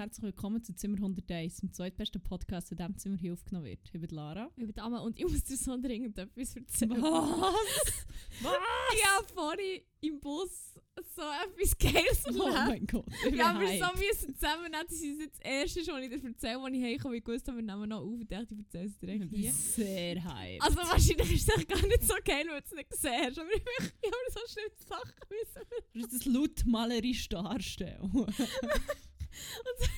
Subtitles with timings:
[0.00, 3.80] Und herzlich willkommen zu Zimmer 101, dem zweitbesten Podcast, in dem Zimmer hier aufgenommen wird.
[3.84, 4.48] Ich bin Lara.
[4.56, 7.02] Ich bin Dame und ich muss dir so dringend etwas erzählen.
[7.02, 8.06] Was?
[8.42, 8.56] Was?
[8.94, 10.72] Ich habe vorhin im Bus
[11.14, 12.66] so etwas Geiles Oh erlebt.
[12.66, 13.04] mein Gott.
[13.28, 13.98] ich Ja, wir so hyped.
[13.98, 14.86] müssen zusammennehmen.
[14.88, 17.16] Das ist jetzt das erste, was ich dir erzähle, als ich heimkomme.
[17.18, 18.20] Ich wusste, wir nehmen noch auf.
[18.22, 19.52] Ich dachte, ich erzähle es Ich direkt bin hier.
[19.52, 20.62] sehr hyped.
[20.62, 23.38] Also wahrscheinlich ist es echt gar nicht so geil, wenn du es nicht siehst.
[23.38, 23.62] Aber ich,
[24.00, 25.68] ich habe so schlimme Sachen müssen.
[25.92, 28.00] Du musst das laut malerisch darstellen.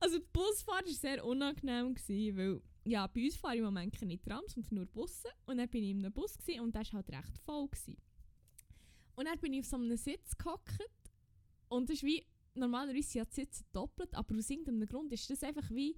[0.00, 4.20] Also die Busfahrt war sehr unangenehm, gewesen, weil ja, bei uns fahren im Moment keine
[4.20, 5.28] Trams, sondern nur Busse.
[5.46, 7.68] Und dann bin ich in einem Bus gewesen, und der war halt recht voll.
[7.68, 7.96] Gewesen.
[9.14, 10.78] Und dann bin ich auf so einem Sitz gehockt
[11.68, 15.28] und das ist wie, normalerweise sind ja die Sitze doppelt, aber aus irgendeinem Grund ist
[15.30, 15.96] das einfach wie,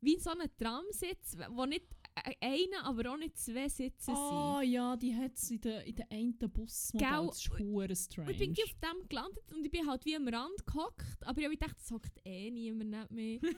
[0.00, 1.86] wie so ein Tramsitz, wo nicht
[2.24, 4.70] äh, einer, aber auch nicht zwei Sitze Ah sind.
[4.72, 7.08] ja, die hat es in der, in der einen Busmodell.
[7.08, 7.26] Gell?
[7.26, 8.28] Das ist hure strange.
[8.28, 11.38] Und ich bin auf dem gelandet und ich bin halt wie am Rand gehockt, aber
[11.38, 13.40] ich habe gedacht, es hockt eh niemand mir.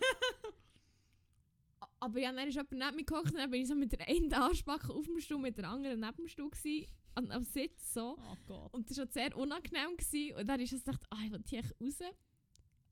[1.81, 3.93] A- aber ja, dann ist jemand neben mir gehockt und dann bin ich so mit
[3.93, 7.43] der einen Arschbacke auf dem Stuhl, mit der anderen neben dem Stuhl gewesen, an, am
[7.45, 8.17] Sitz so.
[8.19, 8.73] Oh Gott.
[8.75, 9.97] Und das war sehr unangenehm.
[9.97, 10.37] Gewesen.
[10.39, 11.99] Und dann ist es gedacht, ah, ich will hier echt raus.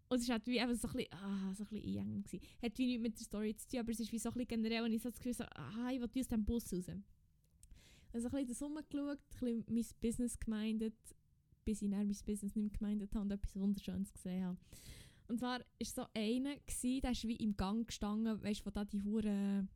[0.09, 2.33] Und es war halt wie eben so ein bisschen, ah, so ein bisschen einengend.
[2.63, 4.49] Hat wie nichts mit der Story zu tun, aber es ist wie so ein bisschen
[4.49, 6.87] generell, und ich so das Gefühl, so, ah, ich will aus diesem Bus raus.
[8.13, 10.95] Also ein bisschen das rumgeschaut, ein bisschen mein Business gemeindet,
[11.65, 14.59] bis ich dann mein Business nicht mehr gemeindet habe und etwas Wunderschönes gesehen habe.
[15.29, 18.71] Und zwar war so einer, gewesen, der ist wie im Gang gestanden, weißt du, wo
[18.71, 19.69] da die Hure,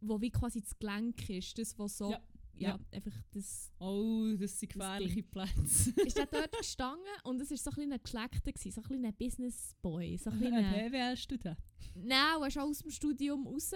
[0.00, 2.20] wo wie quasi das Gelenk ist, das, was so, Ja,
[2.58, 2.78] ja, ja.
[2.92, 5.90] einfach das Oh, das sind gefährliche Plätze.
[6.04, 9.12] ist der dort gestanden und es war so ein kleiner Geschlechter, gewesen, so ein kleiner
[9.12, 10.16] Business Boy.
[10.18, 11.58] So ein Ein kleiner, BWL-Student.
[11.94, 13.72] Nein, er ist auch aus dem Studium raus,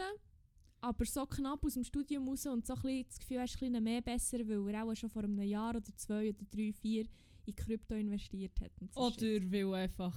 [0.80, 3.54] aber so knapp aus dem Studium raus und so ein bisschen das Gefühl, er ist
[3.56, 6.72] ein bisschen mehr besser, weil er auch schon vor einem Jahr oder zwei oder drei,
[6.72, 7.06] vier
[7.46, 8.70] in Krypto investiert hat.
[8.92, 9.22] So Shit.
[9.22, 10.16] Oder weil einfach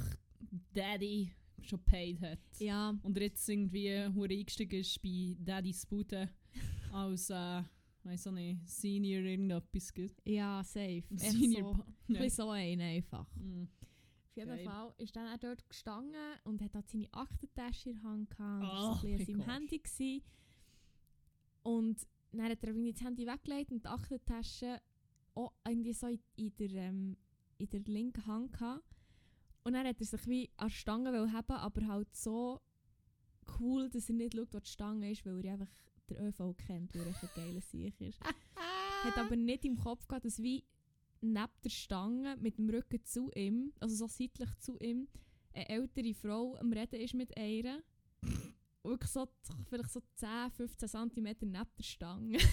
[0.73, 1.31] Daddy
[1.61, 2.39] schon paid hat.
[2.59, 6.29] Ja, Und jetzt irgendwie hure eingestiegen ist bei Daddy's Bude
[6.91, 7.63] als, äh,
[8.05, 9.93] weiss auch nicht, Senior irgendetwas.
[9.93, 10.21] gibt.
[10.27, 11.03] ja, safe.
[11.15, 13.27] Senior so, ein bisschen so ein einfach.
[13.35, 13.63] Mm.
[13.63, 14.65] Auf jeden Geil.
[14.65, 18.63] Fall ist dann auch dort gestanden und hat dort seine Aktentasche in der Hand gehabt
[18.63, 19.49] und Oh war so ein.
[19.49, 19.79] Handy.
[19.79, 20.23] Gewesen.
[21.63, 24.81] Und dann hat er irgendwie das Handy weggelegt und die Aktentasche
[25.35, 27.17] auch irgendwie so in, in, der, ähm,
[27.57, 28.83] in der linken Hand gehabt.
[29.63, 32.61] Und dann hat er sich wie an die Stange haben, aber halt so
[33.59, 35.71] cool, dass er nicht schaut, wo die Stange ist, weil er einfach
[36.09, 38.19] der ÖV kennt, weil er ein geiler Sieg ist.
[39.05, 40.63] hat aber nicht im Kopf gehabt, dass wie
[41.21, 45.07] neben der Stange mit dem Rücken zu ihm, also so seitlich zu ihm,
[45.53, 47.81] eine ältere Frau am Reden ist mit einer.
[48.83, 49.27] Wirklich so,
[49.67, 52.37] vielleicht so 10, 15 cm neben der Stange.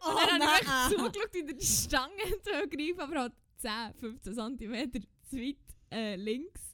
[0.00, 4.34] Oh, Und dann habe ich zugeschaut, wie die Stange hat greifen aber halt 10, 15
[4.34, 4.92] cm
[5.24, 5.56] zu weit
[5.92, 6.72] äh, links,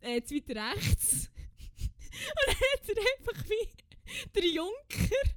[0.00, 1.30] äh, zu weit rechts.
[2.10, 3.83] Und dann hat er einfach wie
[4.34, 5.28] der Junker,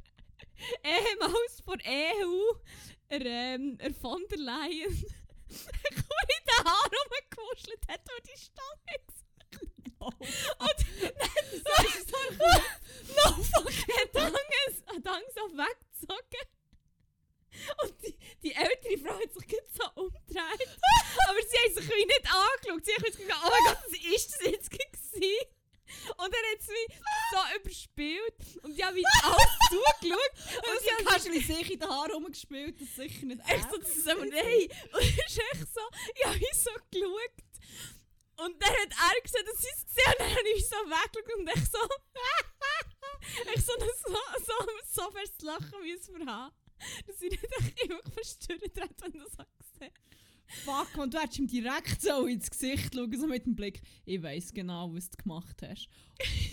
[0.83, 2.53] ehemals von EU,
[3.09, 5.05] er, ähm, er von der Leyen,
[5.49, 8.97] in den Haaren rumgewuschelt hat, wo die Stange
[9.99, 10.05] Oh.
[10.05, 10.85] und
[11.17, 12.17] dann so, so
[13.15, 16.47] no fuck, hat Angst, hat Angst auf weggezogen.
[17.81, 20.69] Und die, die ältere Frau hat sich gerade so umgedreht.
[21.29, 22.85] Aber sie haben sich wie nicht angeschaut.
[22.85, 25.47] Sie haben jetzt gedacht, oh mein Gott, was ist das jetzt gewesen?
[26.17, 26.95] Und dann hat sie wie
[27.31, 28.63] so überspielt.
[28.63, 30.33] Und die haben wie alles zugeschaut.
[30.57, 33.77] Und Und sie du sich in den Haaren rumgespielt, das ist sicher nicht echt so
[33.77, 34.67] zusammen, nein.
[34.93, 35.81] Und es ist echt so,
[36.15, 37.47] ich habe wie so geschaut.
[38.37, 41.39] Und dann hat er gesagt, dass sie es gesehen und dann habe ich so weggeschaut
[41.39, 41.79] und ich so,
[43.55, 46.53] ich so, so, so, so fest Lachen müssen wir haben.
[47.07, 49.93] Dass ich nicht immer verstört hat, wenn das gesehen
[50.63, 54.21] Fuck, und du hättest ihm direkt so ins Gesicht schauen, so mit dem Blick, ich
[54.23, 55.89] weiss genau, was du gemacht hast.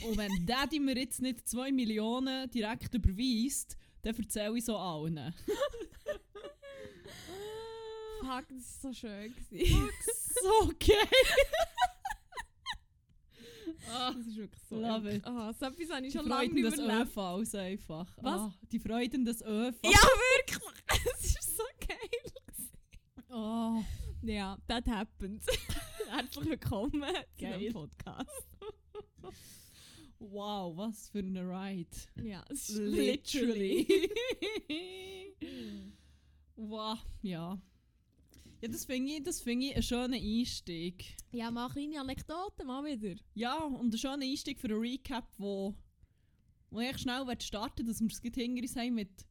[0.06, 5.32] Und wenn Daddy mir jetzt nicht 2 Millionen direkt überweist, dann erzähle ich so allen.
[8.20, 9.34] Fuck, das war so schön.
[9.50, 9.90] gewesen.
[10.42, 10.96] so geil!
[13.92, 14.80] ah, Das ist wirklich so.
[14.80, 15.26] Love it.
[15.26, 17.16] Ah, so etwas habe ich die schon lange Freuden nicht des mehr erlebt.
[17.16, 18.06] ÖVs einfach.
[18.22, 18.40] Was?
[18.40, 19.78] Ah, die Freuden des ÖVs.
[19.84, 20.84] Ja, wirklich!
[21.04, 21.98] Das ist so geil.
[23.36, 23.82] Oh,
[24.26, 25.42] Ja, that happened.
[26.08, 27.02] Herzlich willkommen
[27.36, 27.58] zu Geil.
[27.58, 28.30] diesem Podcast.
[30.18, 31.90] wow, was für eine Ride.
[32.22, 33.86] Ja, es ist Literally.
[36.56, 37.60] wow, ja.
[38.62, 41.04] Ja, das finde ich, das find ich einen schönen Einstieg.
[41.30, 43.20] Ja, mach kleine Anekdoten mal wieder.
[43.34, 45.74] Ja, und einen schönen Einstieg für einen Recap, wo,
[46.70, 49.26] wo ich schnell starten dass wir es hinter uns haben mit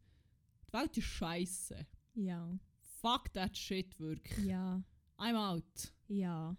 [0.67, 1.83] «Die Welt ist scheiße.
[2.13, 2.59] Ja,
[3.03, 4.45] Fuck that shit, wirklich.
[4.47, 4.81] ja,
[5.17, 6.55] I'm out.» ja.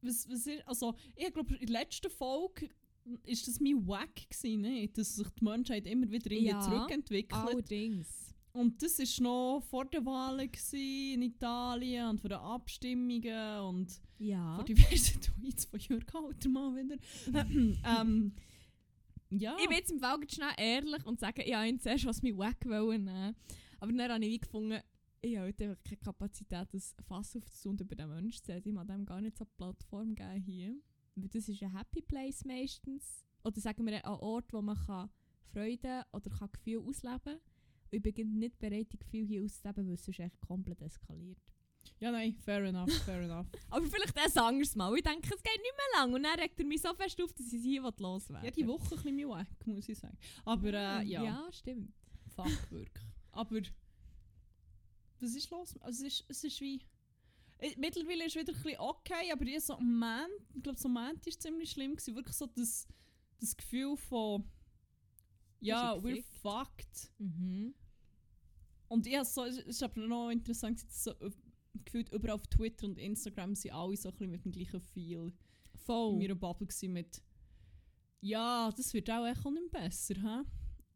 [0.00, 2.70] was, was ist, also, ich glaube, in der letzten Folge
[3.24, 4.96] ist das mein Wack gewesen, nicht?
[4.96, 7.40] Dass sich die Menschheit immer wieder irgendwie Ja, zurückentwickelt.
[7.40, 8.34] Allerdings.
[8.52, 14.56] Und das war noch vor den Wahlen in Italien und vor den Abstimmungen und Ja.
[14.56, 16.96] vor diversen Tweets von Jürg Haltermann wieder.
[18.00, 18.32] ähm,
[19.30, 19.56] ja.
[19.60, 22.64] Ich bin jetzt im Fall schnell ehrlich und sagen, ich wollte zuerst was mit weg
[22.64, 23.36] nehmen.
[23.78, 24.80] Aber dann habe ich wie gefunden,
[25.20, 28.68] ich habe heute einfach keine Kapazität, das Fass aufzutun und über den Menschen zu reden.
[28.68, 30.76] Ich mag dem gar nicht so eine Plattform geben hier.
[31.16, 33.24] Weil das ist ein Happy Place meistens.
[33.42, 35.10] Oder sagen wir ein Ort, wo man kann
[35.52, 37.40] Freude oder kann Gefühle ausleben kann.
[37.90, 41.38] Ich bin nicht bereit, die Gefühle hier auszuleben, weil es sonst echt komplett eskaliert.
[42.00, 43.46] ja, nein, fair enough, fair enough.
[43.70, 44.94] Aber vielleicht ein anderes Mal.
[44.96, 46.12] Ich denke, es geht nicht mehr lang.
[46.12, 48.96] Und dann regt er mich so fest auf, dass ich hier loswerden Ja, die Woche
[48.96, 50.18] ein bisschen Wack, muss ich sagen.
[50.44, 51.94] Aber äh, ja, ja, stimmt.
[52.34, 53.04] fuck, wirklich.
[53.32, 53.60] Aber
[55.20, 55.76] was ist los?
[55.80, 56.80] Also es ist, es ist wie...
[57.58, 60.78] äh, Mittlerweile ist es wieder ein bisschen okay, aber ich so am Moment, ich glaube
[60.78, 62.86] so am Moment war es ziemlich schlimm, gewesen, wirklich so das,
[63.40, 64.44] das Gefühl von...
[65.60, 67.10] Ja, er we're fucked.
[67.18, 67.74] Mhm.
[68.88, 71.30] Und ich habe so, es ist aber noch interessant, dass so, äh,
[71.84, 75.32] gefühlt überall auf Twitter und Instagram sind alle so ein bisschen mit dem gleichen Feel
[75.72, 76.16] in Voll.
[76.18, 77.22] meiner Bubble gewesen mit
[78.20, 80.42] «Ja, das wird auch echt nicht besser, hä?»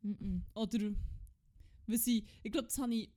[0.02, 0.44] Mhm.
[0.54, 0.92] Oder
[1.86, 3.10] was ich, ich glaube, das habe ich.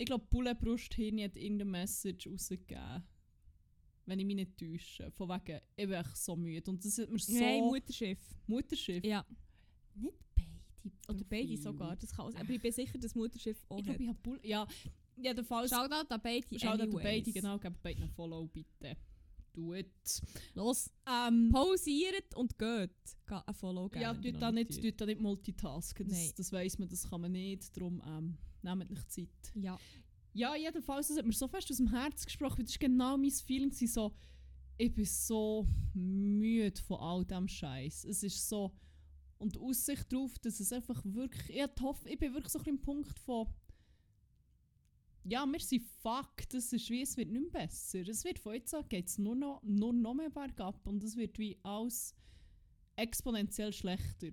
[0.00, 3.04] Ich glaube, Bulle Brusthirn hat irgendeine Message rausgegeben.
[4.06, 5.10] Wenn ich mich nicht täusche.
[5.10, 6.70] Von wegen, ich bin echt so müde.
[6.70, 7.34] Und das hat mir so.
[7.34, 8.18] Nein, Mutterschiff.
[8.46, 9.04] Mutterschiff.
[9.04, 9.26] Ja.
[9.94, 10.48] Nicht beide.
[11.06, 11.96] Oder beide sogar.
[11.96, 14.40] Das kann, aber ich bin sicher, dass Mutterschiff auch Ich glaube, ich habe Bulle.
[14.42, 14.66] Ja,
[15.18, 15.68] jedenfalls.
[15.68, 16.58] Shoutout an beide.
[16.58, 17.58] Schaut an beide, genau.
[17.58, 18.96] Gebt beiden einen Follow, bitte.
[19.52, 20.22] Do it.
[20.54, 20.90] Los.
[21.06, 22.90] Ähm, Pausiert und geht.
[23.26, 24.02] Geht ein Follow geben.
[24.02, 24.82] ja, tut da nicht, tut.
[24.82, 26.06] tut da nicht multitasken.
[26.06, 26.26] Nein.
[26.28, 27.76] Das, das weiss man, das kann man nicht.
[27.76, 29.52] Darum ähm, nehmt nicht Zeit.
[29.54, 29.78] Ja.
[30.32, 32.64] Ja, jedenfalls, das hat mir so fest aus dem Herz gesprochen.
[32.64, 33.72] Das war genau mein Feeling.
[33.72, 34.14] So,
[34.78, 38.04] ich bin so müde von all dem Scheiß.
[38.04, 38.72] Es ist so.
[39.38, 41.50] Und die Aussicht darauf, dass es einfach wirklich.
[41.50, 43.48] Ich, hoffe, ich bin wirklich so ein bisschen im Punkt von.
[45.24, 46.48] Ja, wir sind fuck.
[46.50, 48.06] Das ist wie, es wird nicht mehr besser.
[48.08, 50.86] Es wird von jetzt an geht es nur noch, nur noch mehr bergab.
[50.86, 52.14] Und es wird wie alles
[52.96, 54.30] exponentiell schlechter.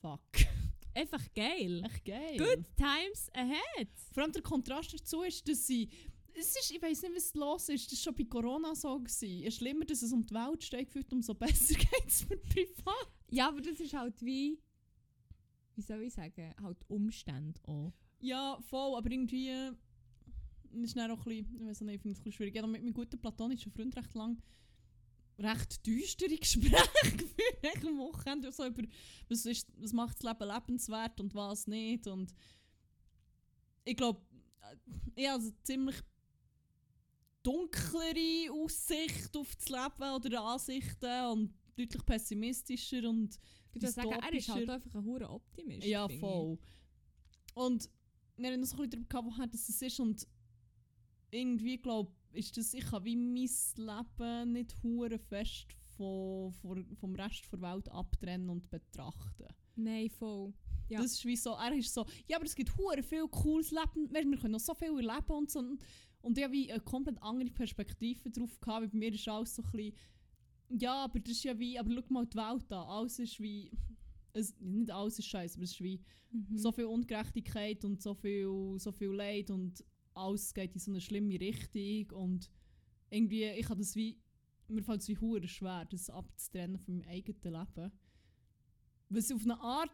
[0.00, 0.20] Fuck.
[0.94, 1.84] Einfach geil.
[1.84, 2.36] Echt geil.
[2.38, 3.88] Good times ahead.
[4.12, 5.88] Vor allem der Kontrast dazu ist, dass sie.
[6.32, 7.90] Es ist, ich weiß nicht, was los ist.
[7.90, 8.98] Das war schon bei Corona so.
[8.98, 9.28] Gewesen.
[9.28, 13.12] Je schlimmer, dass es um die Welt steht, gefühlt, umso besser geht es mir privat.
[13.30, 14.58] Ja, aber das ist halt wie.
[15.74, 16.54] Wie soll ich sagen?
[16.60, 17.92] Halt Umstände auch.
[18.20, 19.48] Ja, voll, aber irgendwie.
[19.48, 19.72] äh,
[20.82, 22.54] ist dann auch ein bisschen, ich weiß nicht, ich finde es ein bisschen schwierig.
[22.54, 24.40] Ich habe mit meinem guten platonischen Freund recht lang
[25.40, 28.52] recht düstere Gespräche geführt am Wochenende.
[28.52, 28.82] So über,
[29.28, 32.06] was, ist, was macht das Leben lebenswert und was nicht.
[32.06, 32.34] Und
[33.84, 34.20] ich glaube,
[35.14, 35.96] ich habe also ziemlich
[37.42, 43.38] dunklere Aussicht auf das Leben oder Ansichten und deutlich pessimistischer und
[43.72, 45.86] Ich würde sagen, er ist halt einfach ein hoher Optimist.
[45.86, 46.20] ja, finde ich.
[46.20, 46.58] voll.
[47.54, 47.88] Und
[48.40, 50.26] wir haben noch ein bisschen darüber gehabt, woher das ist und
[51.30, 55.66] irgendwie glaube ist das, ich kann wie mein Leben nicht hure fest
[55.96, 59.46] von, von, vom Rest der Welt abtrennen und betrachten.
[59.76, 60.52] Nein, voll.
[60.88, 61.00] Ja.
[61.00, 64.12] Das ist wie so, er ist so, ja, aber es gibt hure viel cooles Leben,
[64.12, 65.60] wir wir können noch so viel erleben und so.
[66.22, 69.54] Und ich habe wie eine komplett andere Perspektive drauf gehabt, weil bei mir ist alles
[69.54, 69.94] so ein bisschen,
[70.68, 73.70] ja, aber das ist ja wie, aber schau mal die Welt an, alles ist wie,
[74.32, 76.00] es, nicht alles ist scheiße, aber es ist wie
[76.32, 76.56] Mhm.
[76.56, 79.84] so viel Ungerechtigkeit und so viel, so viel Leid und
[80.14, 82.50] alles geht in so eine schlimme Richtung und
[83.10, 84.18] irgendwie, ich habe das wie,
[84.68, 87.92] mir fällt es wie hure schwer, das abzutrennen von meinem eigenen Leben.
[89.08, 89.90] Was auf eine Art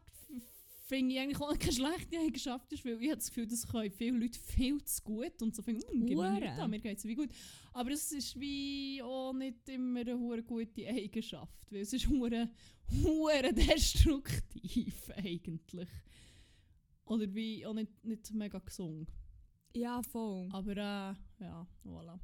[0.87, 3.91] finde ich eigentlich auch keine schlechte Eigenschaft ist, weil ich habe das Gefühl, das können
[3.91, 6.99] viele Leute viel zu gut und so finden, hm, gib mir nicht an, mir geht
[6.99, 7.31] es wie gut.
[7.73, 12.49] Aber es ist wie auch nicht immer eine gute Eigenschaft, weil es ist hure,
[13.03, 15.89] hure destruktiv eigentlich.
[17.05, 19.13] Oder wie auch nicht, nicht mega gesund.
[19.75, 20.49] Ja, voll.
[20.53, 22.19] Aber äh, ja, voilà.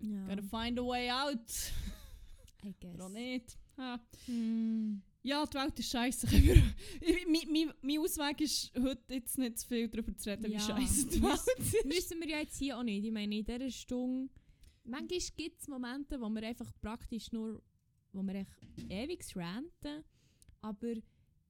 [0.00, 0.26] Ja.
[0.26, 1.72] Gotta find a way out.
[2.64, 2.94] I guess.
[2.94, 3.58] Oder nicht.
[3.76, 4.00] Ha.
[4.26, 5.02] Hm.
[5.28, 6.26] Ja, die Welt ist scheiße.
[7.28, 10.58] mein, mein, mein Ausweg ist heute jetzt nicht zu viel darüber zu reden, Ja.
[10.58, 11.84] wie scheiße die Welt ist.
[11.84, 13.04] Müssen wir ja jetzt hier auch nicht.
[13.04, 14.30] Ich meine, in dieser Stunde.
[14.84, 17.62] Manchmal gibt es Momente, wo wir einfach praktisch nur.
[18.12, 18.48] wo wir echt
[18.88, 20.02] ewig ranten.
[20.62, 20.94] Aber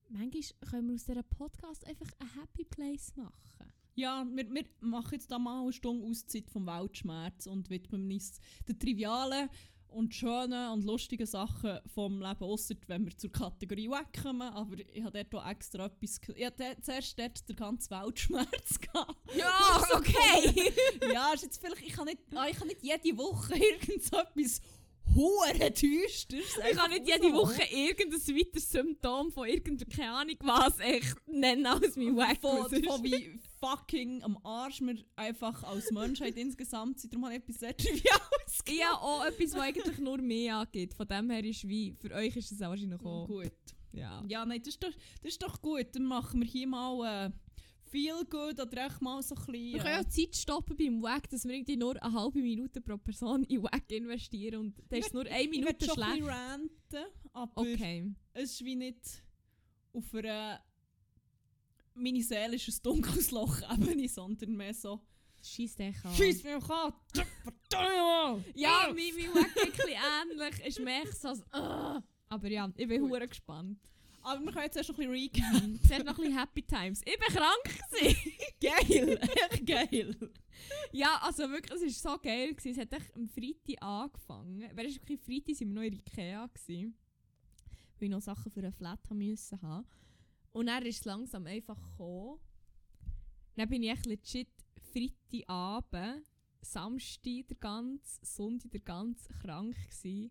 [0.09, 3.73] manchmal können wir aus diesem Podcast einfach ein Happy Place machen.
[3.95, 8.41] Ja, wir, wir machen jetzt da mal eine Stunde Auszeit vom Weltschmerz und widmen uns
[8.69, 9.49] den trivialen
[9.91, 14.49] und schöne und lustige Sachen vom Leben, ausser wenn wir zur Kategorie wegkommen.
[14.53, 16.21] Aber ich habe dort auch extra etwas...
[16.35, 19.17] Ich hatte zuerst dort den ganzen Weltschmerz gehabt.
[19.37, 20.73] Ja, okay.
[21.13, 21.83] ja, ist jetzt vielleicht...
[21.83, 24.61] Ich kann nicht, ah, ich kann nicht jede Woche irgend so etwas
[25.15, 30.79] hure düsteres ich kann nicht jede Woche irgendein weiteres Symptom von irgendeiner, keine Ahnung was,
[30.81, 32.41] echt nennen als mein Wack.
[32.41, 37.13] von, von wie fucking am Arsch wir einfach als Menschheit insgesamt sind.
[37.13, 40.95] Darum habe ich etwas sehr Triviales Ich habe auch etwas, was eigentlich nur mehr angeht.
[40.95, 43.27] Von dem her ist wie, für euch ist es wahrscheinlich auch.
[43.27, 43.53] gut.
[43.93, 44.23] Ja.
[44.29, 45.87] Ja, nein, das ist, doch, das ist doch gut.
[45.93, 47.31] Dann machen wir hier mal äh,
[47.91, 49.73] viel gut oder echt mal so ein bisschen...
[49.75, 52.97] Wir können auch Zeit stoppen beim Wack, dass wir irgendwie nur eine halbe Minute pro
[52.99, 56.11] Person in Wack investieren und dann ist nur eine ich Minute ein schlecht.
[56.13, 58.15] bisschen ranten, aber Okay.
[58.35, 59.23] es ist wie nicht
[59.93, 60.61] auf einer...
[61.95, 65.01] Meine Seele ist ein dunkles Loch Ebene, sondern mehr so...
[65.43, 66.15] Scheiß dich an.
[66.15, 66.93] Scheiss mich an!
[67.13, 68.45] Verdammt!
[68.55, 70.67] Ja, mein, mein Wack ist ein bisschen ähnlich.
[70.67, 72.03] Ist mehr so als, «Ugh».
[72.31, 73.79] Aber ja, ich bin hure gespannt.
[74.29, 75.87] Aber wir können jetzt erst noch ein bisschen recap.
[75.87, 77.01] Zuerst noch ein bisschen Happy Times.
[77.07, 78.33] Ich bin krank gewesen.
[78.61, 79.21] geil!
[79.23, 80.31] Echt geil!
[80.93, 82.55] Ja, also wirklich, es war so geil.
[82.55, 82.73] Gewesen.
[82.73, 84.71] Es hat echt am Freitag angefangen.
[84.75, 86.95] Weil es wirklich Freitag sind wir noch in Ikea gewesen,
[87.99, 89.87] weil ich noch Sachen für eine Flat haben müssen haben.
[90.53, 92.39] Und dann ist es langsam einfach gekommen.
[93.57, 94.49] Dann bin ich echt legit
[94.93, 96.27] Freitagabend,
[96.61, 100.31] Samstag der ganze, Sonntag der ganze krank gewesen.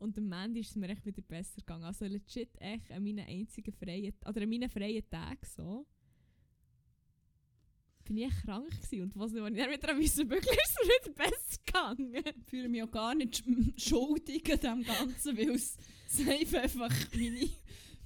[0.00, 1.84] Und am Ende ist es mir echt wieder besser gegangen.
[1.84, 5.86] Also legit echt an meinen einzigen freien, oder an meinen freien Tagen so.
[8.04, 9.02] Bin ich krank gewesen.
[9.02, 12.14] Und was, als ich dann wieder müssen bügeln, ist es mir wieder besser gegangen.
[12.14, 15.76] Ich fühle mich auch gar nicht sch- schuldig an dem Ganzen, weil es
[16.54, 17.48] einfach meine,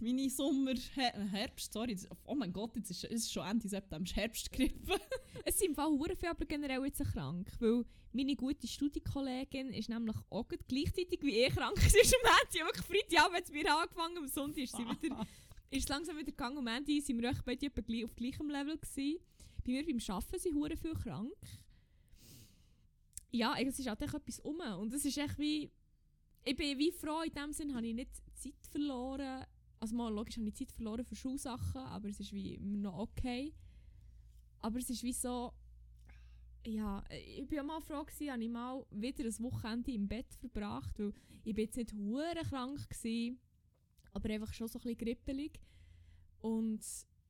[0.02, 0.74] meine Sommer...
[0.94, 1.96] Her Herbst, sorry.
[2.24, 5.00] Oh mein Gott, jetzt ist es ist schon Ende September, ist Herbstgrippe.
[5.44, 10.16] Es sind im Fall hure aber generell jetzt krank, weil meine gute Studienkollegin ist nämlich
[10.30, 12.66] auch gleichzeitig wie ich krank war am Ende.
[12.66, 15.26] Wirklich Freitagabend hat es mir angefangen, am Sonntag ist sie wieder,
[15.70, 16.58] ist langsam wieder gegangen.
[16.58, 19.18] Am Ende sind wir echt beide etwa auf gleichem Level gewesen.
[19.64, 21.32] Bei mir beim Arbeiten sind hure viel krank.
[23.30, 25.70] Ja, es ist halt echt etwas um und es ist echt wie...
[26.44, 29.44] Ich bin wie froh, in dem Sinn habe ich nicht Zeit verloren.
[29.82, 33.52] Also mal logisch habe ich Zeit verloren für Schulsachen, aber es ist wie noch okay.
[34.60, 35.52] Aber es ist wie so...
[36.64, 40.32] Ja, ich bin auch mal froh gewesen, habe ich mal wieder ein Wochenende im Bett
[40.38, 41.12] verbracht, weil
[41.42, 43.40] ich bin jetzt nicht hure krank gewesen,
[44.12, 45.58] aber einfach schon so ein bisschen grippelig.
[46.40, 46.80] Und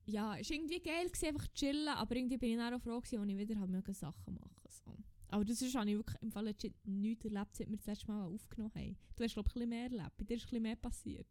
[0.04, 3.00] ja, es war irgendwie geil, gewesen, einfach chillen, aber irgendwie bin ich dann auch froh
[3.00, 4.94] gewesen, als ich wieder halt Sachen machen so.
[5.28, 8.12] Aber das ist, habe ich wirklich im Fall legit nichts erlebt, seit wir das letzte
[8.12, 8.98] Mal aufgenommen haben.
[9.16, 10.16] Du hast, glaube ich, ein bisschen mehr erlebt.
[10.18, 11.26] Bei dir ist ein bisschen mehr passiert.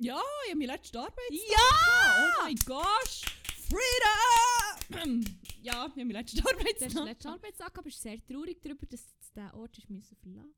[0.00, 1.30] Ja, ich habe meine letzte Arbeit.
[1.30, 2.38] Ja!
[2.38, 3.22] Oh mein Gosh!
[3.68, 5.24] Freedom!
[5.62, 6.88] ja, ich habe meine letzte Du hast Arbeitstag.
[6.90, 10.54] den letzten Arbeitstag gehabt, bist sehr traurig darüber, dass jetzt diesen Ort hast müssen verlassen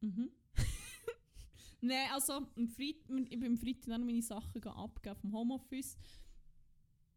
[0.00, 0.32] Mhm.
[1.82, 2.96] Nein, also am Freit
[3.28, 5.96] ich bin am Freitag dann meine Sachen gehen abgeben vom Homeoffice.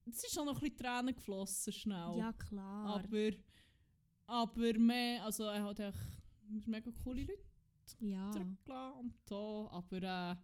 [0.08, 2.18] Es ist schon noch ein bisschen Tränen geflossen schnell.
[2.18, 2.86] Ja, klar.
[3.02, 3.32] aber,
[4.28, 5.98] aber mehr, also er hat echt
[6.68, 7.40] mega coole Leute
[8.02, 8.30] ja.
[8.32, 10.36] zurückgelassen und so, aber äh,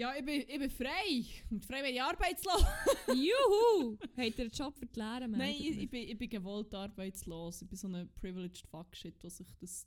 [0.00, 1.26] ja, ich bin, ich bin frei.
[1.50, 2.64] Und frei bin ich arbeitslos.
[3.08, 3.98] Juhu!
[4.16, 5.28] Habt ihr einen Job für die Lehre?
[5.28, 7.60] Nein, ich, ich, bin, ich bin gewollt arbeitslos.
[7.60, 9.86] Ich bin so ein privileged Fuckshit, der sich das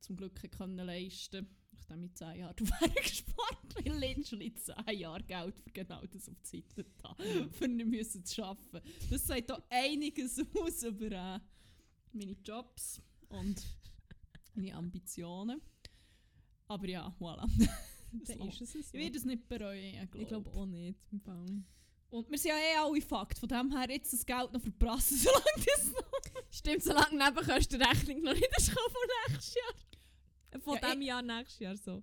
[0.00, 5.58] zum Glück können leisten Nachdem ich 10 Jahre drauf gespart habe, literally 10 Jahre Geld
[5.58, 7.16] für genau das auf die Seite da,
[7.52, 8.86] für nicht müssen zu arbeiten.
[9.08, 11.40] Das sagt auch einiges aus über äh,
[12.12, 13.62] meine Jobs und
[14.54, 15.62] meine Ambitionen.
[16.68, 17.48] Aber ja, voilà.
[18.26, 18.60] Dann läuft.
[18.60, 18.96] ist es so.
[18.96, 20.98] Ich werde es nicht bereuen, ich Ich glaube auch nicht.
[21.12, 21.46] Im Fall.
[22.10, 25.16] Und wir sind ja eh alle Fakt, von dem her jetzt das Geld noch verprassen,
[25.18, 26.10] solange das noch...
[26.50, 28.82] Stimmt, solange Nebenkostenrechnung noch nicht ist von
[29.28, 30.60] nächstes Jahr.
[30.60, 32.02] Von Ja, diesem Jahr nächstes Jahr so.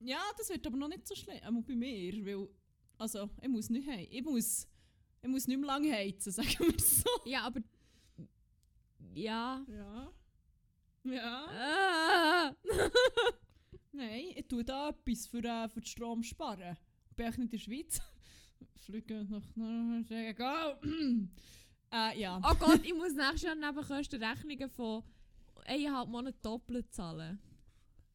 [0.00, 2.48] Ja, das wird aber noch nicht so schlimm, einmal bei mir, weil...
[2.98, 4.06] Also, ich muss nicht heim.
[4.10, 4.68] Ich muss...
[5.22, 7.08] Ich muss nicht mehr lange heizen, sagen wir so.
[7.24, 7.60] Ja, aber...
[9.14, 9.64] Ja.
[9.68, 10.12] Ja.
[11.04, 11.46] Ja.
[11.48, 12.56] Ah.
[14.02, 16.76] Nein, ich tue da etwas für, äh, für den Strom sparen.
[17.14, 18.00] Bin ich nicht in der Schweiz?
[18.84, 20.10] Fliegen nach...
[20.10, 20.80] Egal.
[21.92, 22.40] äh, ja.
[22.42, 25.04] oh Gott, ich muss nächstes Jahr Nebenkostenrechnungen von
[25.64, 27.38] eineinhalb Monaten doppelt zahlen.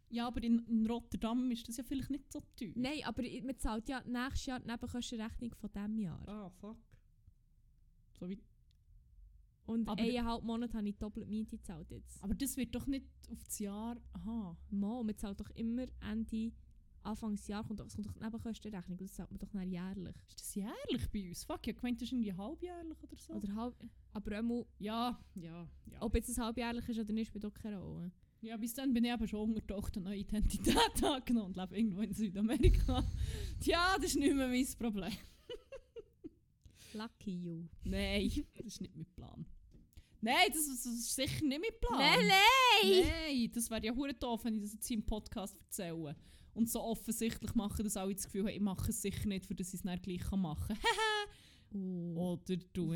[0.10, 2.74] Ja, aber in, in Rotterdam ist das ja vielleicht nicht so teuer.
[2.76, 6.28] Nein, aber man zahlt ja nächstes Jahr die Nebenkostenrechnung von diesem Jahr.
[6.28, 6.78] Ah, fuck.
[8.20, 8.42] So wie
[9.68, 12.24] Und Aber- eineinhalb Monate habe ich doppelt Miete gezahlt jetzt.
[12.24, 13.98] Aber das wird doch nicht auf das Jahr.
[14.14, 14.58] Aha.
[14.72, 16.52] Mo, man zahlt doch immer Ende,
[17.04, 18.98] Anfangsjahr kommt, doch- es kommt doch die Nebenkostenrechnung.
[18.98, 20.16] Das zahlt man doch dann jährlich.
[20.30, 21.44] Ist das jährlich bei uns?
[21.44, 23.34] Fuck, ich hab gemeint, das ist irgendwie halbjährlich oder so.
[23.34, 23.76] Oder halb,
[24.14, 26.02] aber auch mal, ja, ja, ja.
[26.02, 28.12] ob jetzt es halbjährlich ist oder nicht, spielt auch keine Rolle.
[28.42, 31.78] Ja, bis dann bin ich eben schon untertaucht und eine neue Identität angenommen und lebe
[31.78, 33.04] irgendwo in Südamerika.
[33.60, 35.12] Tja, das ist nicht mehr mein Problem.
[36.94, 37.64] Lucky you.
[37.84, 39.46] Nein, das ist nicht mein Plan.
[40.22, 42.00] Nein, das, das ist sicher nicht mein Plan.
[42.00, 43.06] Nein, nein!
[43.28, 46.16] Nein, das wäre ja hure doof, wenn ich das jetzt hier im Podcast erzähle.
[46.54, 49.54] Und so offensichtlich machen, dass alle das Gefühl haben, ich mache es sicher nicht, für
[49.54, 50.88] dass ich es dann gleich machen kann.
[51.74, 52.40] Oh.
[52.48, 52.54] Oder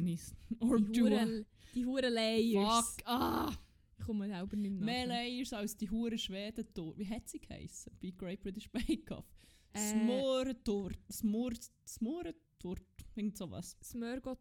[0.07, 0.35] ich es.
[0.59, 2.95] Oder Die tue Hure, die Hure Layers.
[2.95, 3.51] Fuck, ah!
[3.97, 5.15] Ich komme selber nicht mehr Mehr nach.
[5.15, 6.97] Layers als die hure Schweden dort.
[6.97, 7.93] Wie hat sie geheißen?
[8.01, 9.25] Bei Great British Bake Off.
[9.73, 9.91] Äh.
[9.91, 10.97] Smorentort.
[11.11, 11.51] Smor...
[11.85, 12.81] Smorentort.
[13.15, 13.77] Irgend sowas.
[13.83, 14.39] Smörgot,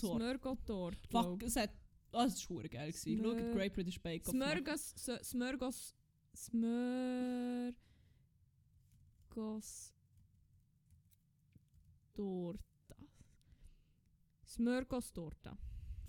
[0.00, 0.96] Smörgotort.
[1.08, 1.10] Smörgotort.
[1.10, 1.70] Fuck, es hat...
[2.12, 2.90] Ah, es war geil.
[2.90, 4.30] Smör- Schaut Great British Bake Off.
[4.30, 5.94] Smörgos, Smörgos,
[6.34, 7.74] Smörgos
[12.14, 12.96] Torta.
[14.46, 15.58] Smörgos Torta.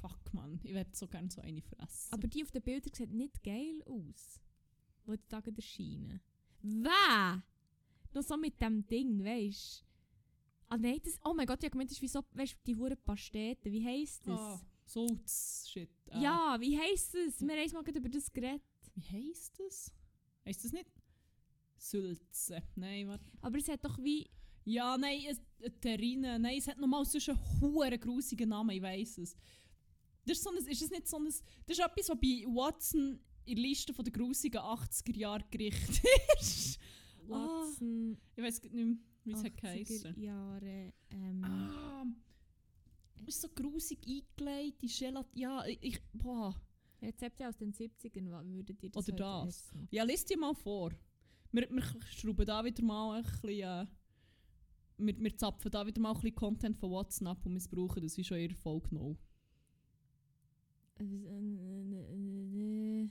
[0.01, 0.59] Fuck, man.
[0.63, 2.13] Ich würde so gerne so eine fressen.
[2.13, 4.39] Aber die auf den Bildern sieht nicht geil aus.
[5.05, 6.21] Die die Tage erscheinen.
[6.61, 7.43] Wer?
[8.13, 9.86] Noch so mit dem Ding, weißt du?
[10.69, 11.17] Ah nein, das...
[11.23, 13.71] Oh mein Gott, ich hab gemeint, das ist wie so, weißt du, die hure Pastete.
[13.71, 14.39] Wie heisst das?
[14.39, 15.89] Ah, Salz-Shit.
[16.11, 17.39] Äh, Ja, wie heisst das?
[17.41, 18.61] Wir haben mal gerade über das geredet.
[18.95, 19.93] Wie heisst das?
[20.45, 20.89] Heisst das nicht?
[21.77, 22.61] Sülze.
[22.75, 23.23] Nein, warte.
[23.41, 24.29] Aber es hat doch wie...
[24.65, 26.37] Ja, nein, es, äh, Terrine.
[26.39, 29.37] Nein, es hat nochmal so einen hohen grusigen Namen, ich weiss es.
[30.25, 31.25] Das ist, so ein, ist das nicht so ein...
[31.25, 36.01] Das ist etwas, was bei Watson in der Liste von der grusigen 80er-Jahre-Gerichte
[36.41, 36.77] ist.
[37.27, 38.17] Watson...
[38.35, 38.97] Ich weiss nicht mehr,
[39.27, 40.19] wie es hat 80er geheissen.
[40.19, 40.93] Jahre...
[41.11, 42.05] Ähm, Ah,
[43.15, 45.27] es ist so grusig eingelegt, die Gelat...
[45.33, 46.01] Ja, ich...
[46.13, 46.55] boah.
[47.01, 49.47] Rezepte aus den 70ern, was würdet ihr das Oder das.
[49.49, 49.87] essen?
[49.91, 50.91] Ja, lies dir mal vor.
[51.51, 53.49] Wir, wir schrauben da wieder mal ein bisschen...
[53.49, 53.85] Äh,
[54.99, 58.23] wir, wir zapfen da wieder mal ein bisschen Content von ab und missbrauchen das wie
[58.23, 58.37] schon.
[58.37, 59.15] Äh, äh,
[60.99, 63.09] äh, äh,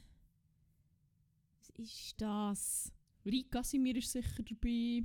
[1.61, 2.93] Was ist das?
[3.25, 5.05] Rika Casimir ist sicher dabei.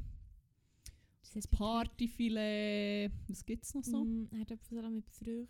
[1.21, 3.12] Das Das Partyfilet.
[3.27, 4.03] Was gibt's noch so?
[4.03, 5.47] Mm, Herdöpfelsalat mit Früchten.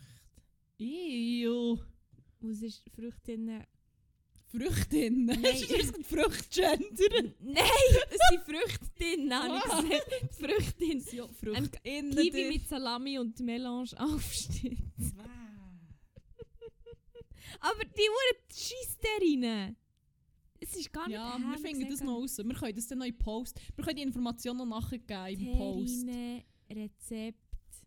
[0.79, 1.77] Ew.
[2.41, 3.63] Was ist Früchte drin?
[4.47, 5.25] Früchte drin.
[5.25, 5.43] Nein.
[5.43, 7.34] Hast du gesagt Fruchtgender?
[7.39, 7.65] Nein,
[8.10, 9.81] es sind Früchte drin, habe ich Ah.
[9.81, 10.36] gesagt.
[10.36, 11.05] Früchte drin.
[11.13, 14.77] Ja, Frucht innen Kiwi mit Salami und Melange aufsteht.
[17.60, 19.75] Aber die Uhren schießt der rein.
[20.63, 22.38] Es ist gar nicht Ja, wir finden das noch raus.
[22.38, 23.60] Wir können das dann noch in Post.
[23.76, 26.06] Wir können die Informationen noch nachher geben im Post.
[26.69, 27.39] Rezept.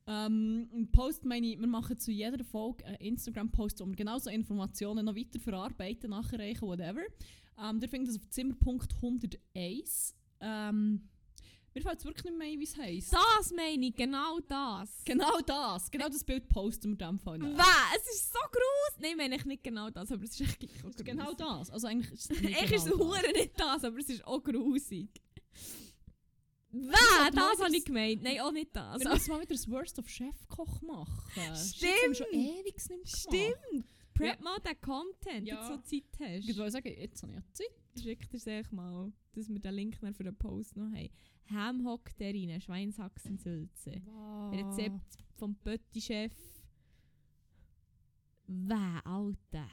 [0.07, 4.19] Ähm, Im Post meine ich, wir machen zu jeder Folge einen Instagram-Post, wo wir genau
[4.19, 7.01] so Informationen noch weiter verarbeiten, nachreichen, whatever.
[7.59, 10.15] Ähm, der findet das auf Zimmerpunkt 101.
[10.41, 11.09] Ähm,
[11.75, 13.13] mir fällt es wirklich nicht mehr ein, wie es heisst.
[13.13, 15.03] Das meine ich, genau das.
[15.05, 15.91] Genau das.
[15.91, 17.39] Genau das Bild posten wir in dem Fall.
[17.39, 17.59] nicht.
[17.59, 17.97] Was?
[17.97, 19.01] Es ist so groß.
[19.01, 21.39] Nein, meine ich nicht genau das, aber es ist echt gleich auch Es genau grusig.
[21.39, 21.71] das.
[21.71, 24.25] Also eigentlich ist es nicht Eigentlich ist es genau hure nicht das, aber es ist
[24.27, 25.09] auch grusig.
[26.73, 28.23] mal Das habe ich gemeint.
[28.23, 29.01] Nein, auch nicht das.
[29.01, 31.57] Wir müssen mal wieder das Worst of Chefkoch machen.
[31.57, 32.17] Stimmt.
[32.17, 33.17] Schon ewig nicht gemacht.
[33.17, 33.87] Stimmt.
[34.15, 35.57] Prep mal den Content, Ja.
[35.61, 36.49] wenn du so Zeit hast.
[36.49, 38.01] Ich wollte sagen, jetzt habe ich ja Zeit.
[38.01, 41.11] Schick dir echt mal, dass wir den Link für den Post noch haben.
[41.51, 44.03] Hamhock der rein, Schweinshaxensülze.
[44.53, 46.33] Rezept vom Pötti-Chef.
[48.47, 49.69] Weh, Alter.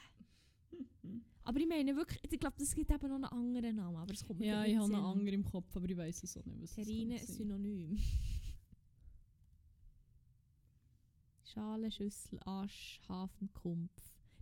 [1.44, 4.24] Aber ich meine wirklich, ich glaube, das gibt eben noch einen anderen Namen, aber es
[4.24, 6.46] kommt mir Ja, ich habe in einen anderen im Kopf, aber ich weiß es auch
[6.46, 7.28] nicht, was es Terrine, sein.
[7.28, 7.98] Synonym.
[11.44, 13.92] Schale, Schüssel, Asch, Hafenkumpf.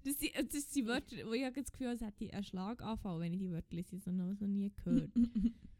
[0.04, 2.44] Das sind, äh, das sind Wörter, wo ich habe das Gefühl habe, als hätte einen
[2.44, 3.96] Schlaganfall, wenn ich die Wörter lese.
[3.96, 5.12] Ich habe noch, noch nie gehört.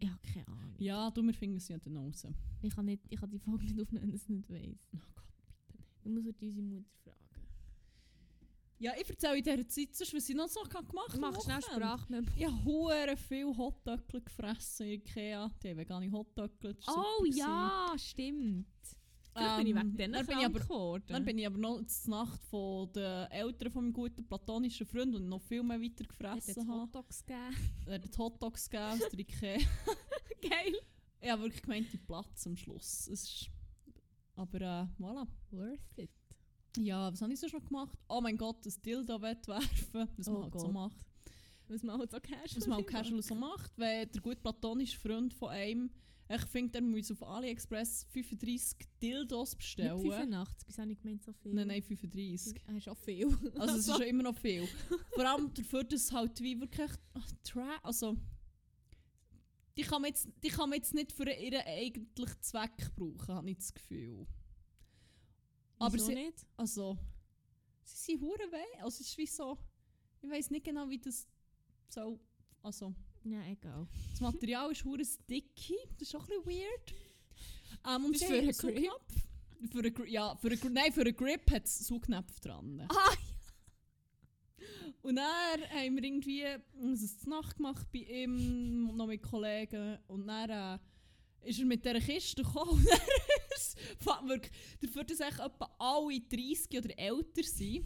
[0.00, 0.74] ich habe keine Ahnung.
[0.78, 2.26] ja, du, wir finden es ja dann raus.
[2.62, 4.88] Ich kann, nicht, ich kann die Folge nicht aufnehmen, wenn ich es nicht weiss.
[4.94, 5.88] Oh Gott, bitte nicht.
[6.04, 7.20] Ich muss heute unsere Mutter fragen.
[8.78, 11.14] Ja, ich erzähle in dieser Zeit, sonst, was ich noch so gemacht habe.
[11.14, 11.60] Ich mache schnell.
[11.62, 12.28] Sprachmemo.
[12.34, 15.50] Ich habe hure viel Hotdöckle gefressen in Ikea.
[15.62, 16.24] Die haben vegane war
[16.88, 18.66] Oh ja, stimmt.
[19.40, 21.04] Vielleicht bin ich Ähm, wegen denen dann bin ich krank aber- geworden.
[21.08, 25.14] Dann bin ich aber noch zur Nacht von den Eltern von meinem guten platonischen Freund
[25.14, 26.82] und noch viel mehr weiter gefressen habe.
[26.82, 27.56] Hotdogs gegeben.
[27.86, 29.58] Er hat Hotdogs gegeben aus der Ikea.
[30.42, 30.74] Geil.
[31.20, 33.08] Ich habe wirklich gemeint, die Platz am Schluss.
[33.08, 33.50] Es ist,
[34.36, 35.26] aber äh, voilà.
[35.50, 36.10] Worth it.
[36.78, 37.98] Ja, was habe ich sonst noch gemacht?
[38.08, 40.08] Oh mein Gott, das Dildo wegwerfen.
[40.16, 40.96] Was Oh man halt so macht.
[41.68, 43.72] Was man halt so casual Was man halt casual so macht.
[43.76, 45.90] Wenn der gut platonische Freund von einem,
[46.32, 49.98] ich finde, er muss auf AliExpress 35 Dildos Nicht bestellen.
[50.00, 51.52] 85, wieso habe ich gemeint so viel?
[51.54, 52.62] Nein, nein, 35.
[52.66, 53.26] Das ist auch viel.
[53.58, 54.66] Also es ist schon immer noch viel.
[55.14, 58.16] Vor allem dafür, dass halt wie wirklich ach, also
[59.76, 63.50] die kann, man jetzt, die kann man jetzt nicht für ihren eigentlichen Zweck brauchen, habe
[63.50, 64.26] ich das Gefühl.
[65.78, 66.46] aber Wieso sie- nicht?
[66.56, 66.98] Also,
[67.84, 68.78] sie sind hure weh.
[68.82, 69.58] Also es ist wie so,
[70.22, 71.26] Ich weiß nicht genau, wie das
[71.88, 72.20] so.
[72.62, 73.86] Also, Ja, egal.
[74.10, 75.76] das Material ist hure sticky.
[75.98, 76.94] Das ist auch ein bisschen weird.
[77.86, 79.12] Ähm, und Das ist für einen Saugnapf.
[79.70, 82.86] Für einen, ja, für einen, nein, für einen Grip hat es Saugnäpfe dran.
[82.88, 83.12] Ah,
[85.02, 86.44] Und dann haben wir irgendwie
[86.80, 89.98] uns das Nacht gemacht bei ihm, noch mit Kollegen.
[90.08, 92.70] Und dann äh, ist er mit dieser Kiste gekommen.
[92.80, 92.86] Und
[93.56, 97.84] ist es wirklich, dafür, dass echt etwa alle 30 oder älter sind,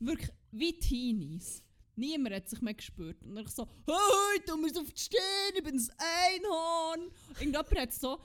[0.00, 1.62] wirklich wie Teenies.
[1.96, 3.22] Niemand hat sich mehr gespürt.
[3.22, 7.10] Und dann so, hey, du musst auf die Stirn, ich bin ein Einhorn.
[7.40, 8.18] Irgendjemand hat so,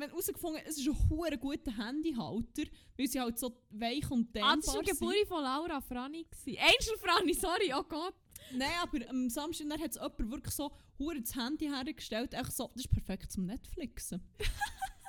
[0.00, 2.62] haben herausgefunden, es ist ein hure guter Handyhalter,
[2.96, 6.26] weil sie halt so weich und ah, dehnbar das war die Geburt von Laura Franni.
[6.46, 8.14] Angel Franni, sorry, oh Gott.
[8.52, 12.34] Nein, aber am Samstag hat es jemand wirklich so hure das Handy hergestellt.
[12.34, 14.22] Echt so, das ist perfekt zum Netflixen.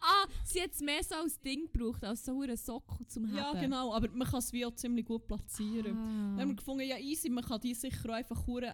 [0.00, 3.36] Ah, sie hat es mehr so als Ding gebraucht, als so einen Sockel zum Haben.
[3.36, 5.94] Ja, genau, aber man kann es wie auch ziemlich gut platzieren.
[5.96, 6.56] Dann haben wir Ah.
[6.56, 8.66] gefunden, ja easy, man kann die sicher auch einfach hure,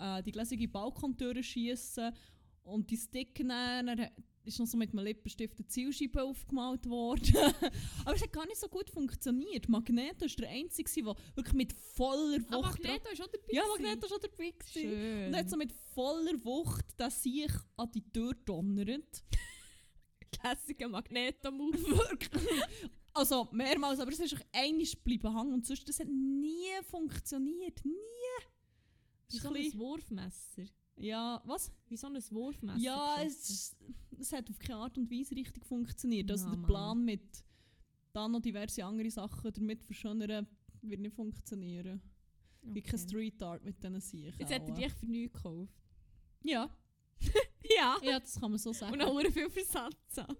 [0.00, 2.12] äh, äh, die gläsige Balkontüre schießen
[2.64, 4.08] und die Sticker nehmen.
[4.44, 7.32] Ist noch so mit einem Lippenstift eine Zielscheibe aufgemalt worden.
[8.04, 9.68] aber es hat gar nicht so gut funktioniert.
[9.68, 12.82] Magneto war der einzige, der wirklich mit voller Ah, Wucht...
[12.82, 13.44] Magneto ist auch dabei.
[13.52, 13.62] ja.
[13.68, 14.50] Magneto war schon dabei.
[14.50, 14.72] gewesen.
[14.72, 15.26] Schön.
[15.28, 19.22] Und hat so mit voller Wucht das sich an die Tür donnert.
[20.32, 21.78] Klassiker Magneto-Move.
[21.78, 22.42] Wirklich.
[23.14, 27.84] Also mehrmals, aber es ist einmal bleiben hängen und sonst, das hat nie funktioniert.
[27.84, 27.92] Nie.
[29.30, 30.62] Wie so ein Wurfmesser.
[30.96, 31.70] Ja, was?
[31.88, 32.78] Wie so ein Wurfmesser.
[32.80, 33.76] Ja, es,
[34.18, 36.30] es hat auf keine Art und Weise richtig funktioniert.
[36.30, 36.66] Also Ja, der Mann.
[36.66, 37.44] Plan mit
[38.14, 40.46] dann noch diverse andere Sachen damit verschönern,
[40.80, 42.00] wird nicht funktionieren.
[42.62, 43.08] Wie kein Okay.
[43.08, 44.34] Street Art mit diesen Sichen.
[44.38, 45.74] Jetzt hat er dich für nichts gekauft.
[46.44, 46.70] Ja,
[47.78, 47.96] Ja.
[48.02, 48.92] ja, das kann man so sagen.
[48.92, 50.36] Und auch viel Versand zahlt.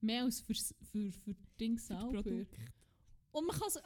[0.00, 2.22] Mehr als für, für, für Dings selber.
[3.32, 3.76] Und man kann es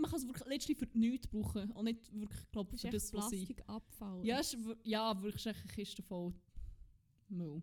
[0.00, 1.70] man wirklich letztlich für nichts brauchen.
[1.72, 3.36] Und nicht wirklich, glaube Das für das, was sie...
[3.44, 4.24] Plastikabfall.
[4.24, 6.32] Ja, ist, ja, wirklich ist echt eine Kiste voll
[7.28, 7.62] Müll.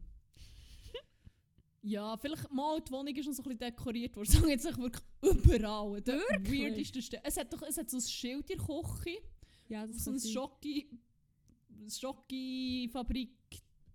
[1.81, 4.27] ja, vielleicht mal die Wohnung ist noch so ein bisschen dekoriert worden.
[4.31, 6.01] Sagen jetzt echt wirklich überall.
[6.01, 6.63] Der Wirklich?
[6.63, 9.21] weirdeste Ste- Es hat doch es hat so ein Schild in der Küche.
[9.69, 10.31] ja das So ein kann sein.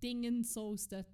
[0.01, 1.05] Schocki-Fabrik-Dingen so aus den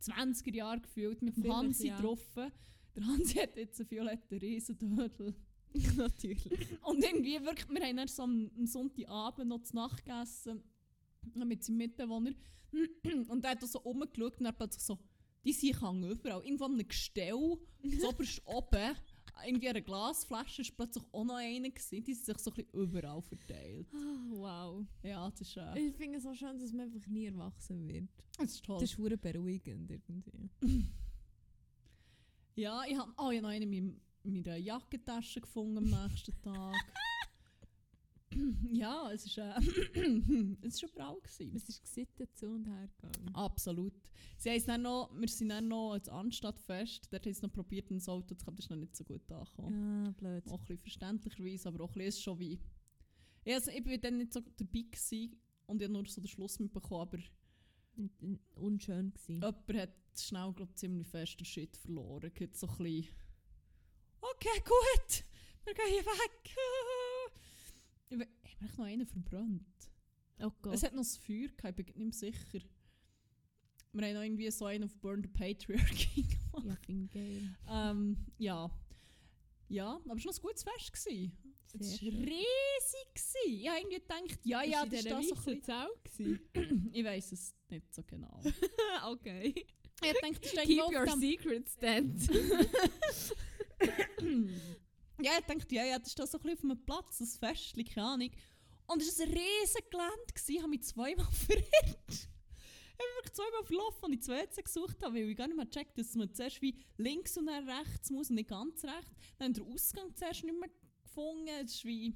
[0.00, 1.22] 20er Jahren gefühlt.
[1.22, 2.00] Mit dem Vielleicht, Hansi ja.
[2.00, 2.20] drauf.
[2.34, 5.34] Der Hansi hat jetzt einen violetten Riesendödel.
[5.96, 6.44] Natürlich.
[6.82, 10.62] Und irgendwie wirklich, wir haben dann so am, am Sonntagabend noch zu Nacht gegessen
[11.34, 12.32] mit seinem Mitbewohner.
[13.28, 14.98] Und er hat so rumgeschaut und er hat plötzlich so,
[15.44, 16.44] die sind überall.
[16.44, 17.58] Irgendwo an einem Gestell,
[18.00, 18.12] so
[18.44, 18.96] oben,
[19.46, 22.04] irgendwie eine Glasflasche, ist plötzlich auch noch eine gewesen.
[22.04, 23.86] Die sind sich so ein bisschen überall verteilt.
[23.94, 24.86] Ah, wow.
[25.02, 28.08] Ja, das ist, äh, Ich finde es so schön, dass man einfach nie erwachsen wird.
[28.38, 28.80] das ist toll.
[28.80, 30.50] Das ist verdammt beruhigend irgendwie.
[32.56, 36.40] ja, ich habe oh, ich hab noch eine in in meiner Jackentasche gefunden am nächsten
[36.42, 36.74] Tag.
[38.72, 39.54] ja, es ist, äh,
[40.62, 41.54] es überall gewesen.
[41.54, 43.34] Es ist gesittet zu und her gegangen.
[43.34, 43.94] Absolut.
[44.38, 47.90] Sie haben dann noch, wir sind dann noch ins Anstadtfest, dort haben sie noch probiert,
[47.90, 50.04] ins Auto zu kommen, das ist noch nicht so gut angekommen.
[50.04, 50.46] Ja, blöd.
[50.48, 52.60] Auch ein bisschen verständlicherweise, aber auch ein bisschen ist schon wie...
[53.44, 56.28] Ja, also ich war dann nicht so dabei gewesen und ich habe nur so den
[56.28, 57.18] Schluss mitbekommen, aber
[58.54, 59.34] Unschön gewesen.
[59.34, 62.32] jemand hat schnell, glaube ziemlich fest den Shit verloren.
[62.34, 63.08] Geht so ein bisschen...
[64.20, 65.24] Okay, gut,
[65.64, 66.56] wir gehen hier weg.
[68.12, 69.90] Haben wir noch einen verbrannt?
[70.40, 70.74] Oh Gott.
[70.74, 72.60] Es hat noch das Feuer gehabt, ich bin nicht mehr sicher.
[73.92, 76.22] Wir haben noch irgendwie so einen auf Burn the Patriarchy
[76.52, 76.66] gemacht.
[76.66, 77.56] ja, finde geil.
[77.68, 78.70] Ähm, ja.
[79.68, 80.92] Ja, aber es war noch ein gutes Fest.
[80.92, 81.32] Gewesen.
[81.74, 83.14] Es war riesig.
[83.14, 83.60] Gewesen.
[83.60, 86.40] Ich habe irgendwie gedacht, ja, ja, das ist das so ein bisschen...
[86.92, 88.42] Ich weiß es nicht so genau.
[89.10, 89.54] okay.
[89.56, 92.14] Ich gedacht, das ist Keep your secrets, Dan.
[95.20, 97.36] Ja, ich dachte, ja, ja, das ist da so ein bisschen auf einem Platz, das
[97.36, 98.30] Festchen, keine Ahnung.
[98.86, 100.52] Und es war ein riesiges Gelände, gewesen.
[100.52, 101.68] ich habe mich zweimal verirrt.
[102.08, 105.56] Ich habe wirklich zweimal verlaufen und ich zwei WC gesucht habe, weil ich gar nicht
[105.56, 109.10] mehr gecheckt dass man zuerst wie links und dann rechts muss und nicht ganz rechts.
[109.38, 110.70] Dann haben den Ausgang zuerst nicht mehr
[111.02, 111.48] gefunden.
[111.64, 112.14] Es ist wie...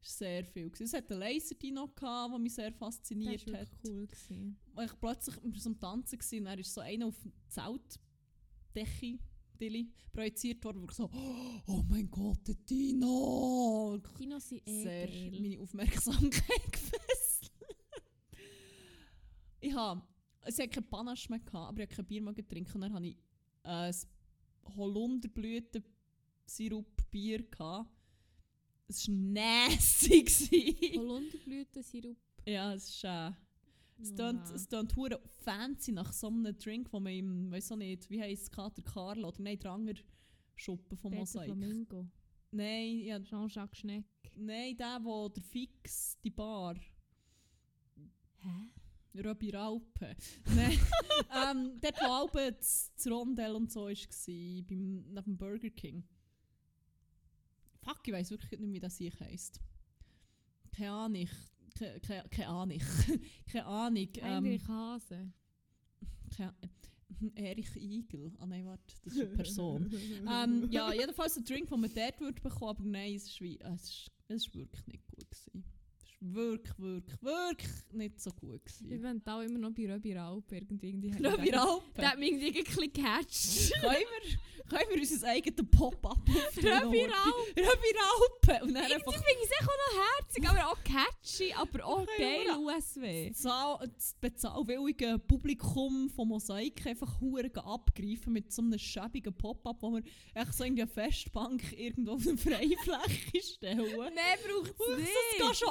[0.00, 0.70] Ist sehr viel.
[0.70, 0.84] Gewesen.
[0.84, 3.68] Es hat einen Laserdino gehabt, der mich sehr Das fasziniert war hat.
[3.68, 4.06] wirklich cool.
[4.06, 4.58] Gewesen.
[4.84, 9.18] Ich plötzlich wir so am Tanzen gewesen, und dann ist so einer auf dem Zeltdecke
[9.56, 11.10] Dilly, projiziert worden, wo ich so,
[11.66, 13.98] oh mein Gott, der Dino!
[14.16, 15.30] Kinos sind eh Sehr geil.
[15.40, 17.52] meine Aufmerksamkeit gefesselt.
[19.60, 20.02] ich habe,
[20.42, 23.06] es hat kein Panache mehr gehabt, aber ich habe kein Bier mehr getrunken dann habe
[23.06, 23.16] ich
[23.64, 23.94] äh, ein
[24.76, 27.90] Holunderblüten-Sirup-Bier gehabt.
[28.88, 30.22] Es war nasty.
[30.24, 31.00] gewesen.
[31.00, 32.16] Holunderblütensirup.
[32.46, 33.04] ja, es ist...
[33.04, 33.32] Äh,
[34.00, 37.76] es tönt, es tönt hure fancy nach so einem Drink, wo man im, weiß auch
[37.76, 39.96] nicht, wie heisst es, Kater Karl oder nein, der andere
[40.54, 41.46] Schuppen vom Peter Mosaik.
[41.46, 42.06] Flamingo.
[42.50, 44.06] Nein, ja, Jean-Jacques Schneck.
[44.36, 46.76] nein, der, wo der Fix, die Bar.
[48.38, 48.70] Hä?
[49.22, 50.14] Röbi Raupe.
[50.54, 50.78] Nein.
[51.34, 56.04] ähm, dort, wo Albe das das Rondell und so war, beim, neben dem Burger King.
[57.80, 59.60] Fuck, ich weiss wirklich nicht, wie das hier heisst.
[60.76, 61.28] Keine Ahnung.
[61.78, 62.78] Keine, keine, keine Ahnung.
[63.52, 64.08] keine Ahnung.
[64.16, 65.32] Ähm, Heinrich Hase.
[66.36, 66.54] keine,
[67.34, 68.32] Erich Igel.
[68.38, 69.90] Ah nein, warte, das ist eine Person.
[70.28, 73.58] ähm, ja, jedenfalls ein Drink, den man dort würde bekommen, aber nein, es ist, wie,
[73.60, 75.64] es ist, es ist wirklich nicht gut gewesen.
[76.34, 78.88] Wirklich, wirklich, wirklich nicht so gut gewesen.
[78.88, 80.50] bin da immer noch bei Röbi Raup.
[80.52, 82.00] Irgendwie, irgendwie Röbi Raupe.
[82.00, 83.72] Der hat mich irgendwie ein bisschen gecatcht.
[83.80, 86.18] können, wir, können wir unser eigenes Pop-up
[86.56, 87.48] Röbi Raup.
[87.56, 88.64] Röbi Raupe!
[88.64, 92.06] Und dann Irgendwie einfach finde ich es auch noch herzig, aber auch catchy, aber auch
[92.18, 92.46] geil?
[92.58, 93.30] USW.
[93.30, 100.02] Das bezahlwillige Publikum von Mosaik einfach hure abgreifen mit so einem schäbigen Pop-up, wo wir
[100.34, 103.76] echt so irgendwie eine Festbank irgendwo auf eine Freifläche stellen.
[103.96, 105.08] Mehr braucht es Das nicht.
[105.38, 105.68] geht schon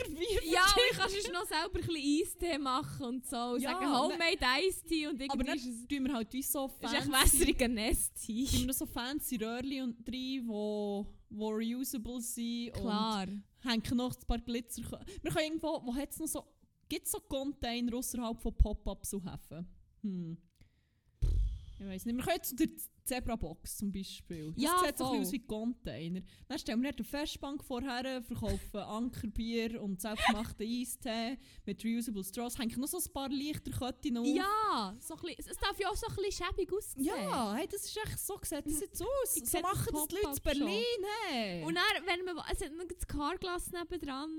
[0.00, 3.36] Ankerbier Ja, aber ich kann sonst noch selber ein bisschen Eistee machen und so.
[3.36, 6.32] Und Ja, sagen ne- Homemade Eistee und Aber irgendwie dann ist es tun wir halt
[6.32, 8.44] wie so ist echt fancy, wässriger Nesttee.
[8.46, 13.22] tun wir noch so fancy Röhrchen und drin, wo, wo reusable sind Klar.
[13.28, 14.82] und hängen noch ein paar Glitzer.
[15.22, 16.44] Wir können irgendwo, wo hat es noch so,
[16.88, 19.66] gibt es so Container außerhalb von Pop-Ups und Häfen?
[20.02, 20.36] Hm.
[21.84, 22.16] Ich weiß nicht.
[22.16, 22.68] Wir können zu der
[23.04, 24.52] Zebra-Box zum Beispiel.
[24.54, 25.20] Das Ja, sieht so ein voll.
[25.20, 26.20] aus wie Container.
[26.48, 32.58] Dann stellen wir eine Festbank vorher, verkaufen Ankerbier und selbstgemachten Eistee mit reusable Straws.
[32.58, 34.26] Hängen noch so ein paar Lichterketten auf.
[34.26, 37.04] Ja, so ein bisschen, es darf ja auch so ein bisschen schäbig aussehen.
[37.04, 39.36] Ja, hey, das ist echt so sieht das jetzt aus.
[39.36, 40.42] Ich So machen das die Leute in.
[40.42, 41.06] Berlin.
[41.28, 41.64] Hey.
[41.64, 44.30] Und dann, wenn man, es hat noch das Carglass nebendran.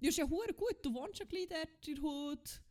[0.00, 0.76] ja, ist ja hure gut.
[0.82, 2.62] Du wohnst ja gleich dort in der Hut.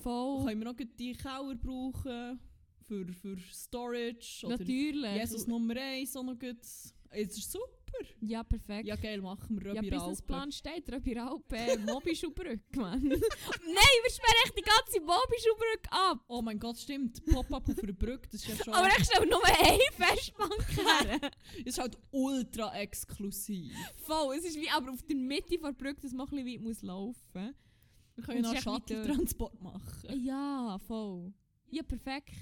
[0.00, 0.44] Voll.
[0.44, 2.38] Können wir noch die Keller brauchen
[2.88, 5.14] für, für Storage oder Natürlich.
[5.14, 6.56] Jesus Nummer 1 auch noch gut.
[7.10, 7.66] Es ist super.
[8.20, 8.86] Ja, perfekt.
[8.86, 13.02] Ja geil, machen wir Ja, Röbi Businessplan steht, Röbi Raupe, äh, Mobischulbrücke, Mann.
[13.02, 13.18] Nein,
[14.02, 16.24] wir sperren echt die ganze Mobischulbrücke ab.
[16.28, 17.24] Oh mein Gott, stimmt.
[17.24, 18.74] Pop-up auf einer Brücke, das ist ja schon...
[18.74, 20.66] Aber ich stelle nur eine Festbank
[21.60, 23.72] es ist halt ultra exklusiv.
[23.96, 26.60] Voll, es ist wie aber auf der Mitte der Brücke, dass man ein bisschen weit
[26.60, 27.54] muss laufen
[28.16, 30.24] Wir können noch echt Shuttle-Transport machen.
[30.24, 31.32] Ja, voll.
[31.70, 32.34] Ja, perfekt.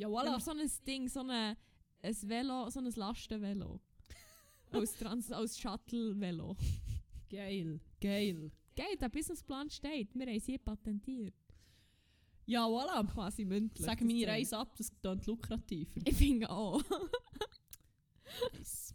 [0.00, 0.40] Ja, voilà.
[0.40, 1.30] so ein Ding, so ein,
[2.02, 3.80] ein Velo, so ein Lastenvelo.
[4.70, 6.56] als, Trans als Shuttle-Velo.
[7.28, 8.50] Geil, geil.
[8.76, 10.14] Geil, der Businessplan steht.
[10.14, 11.34] Wir haben sie patentiert.
[12.46, 13.04] Ja, voilà.
[13.12, 13.84] Quasi mündlich.
[13.84, 14.26] Sagen das meine.
[14.26, 16.00] Reise ab, das klingt lukrativer.
[16.04, 16.82] Ich finde auch.
[18.52, 18.94] Nice.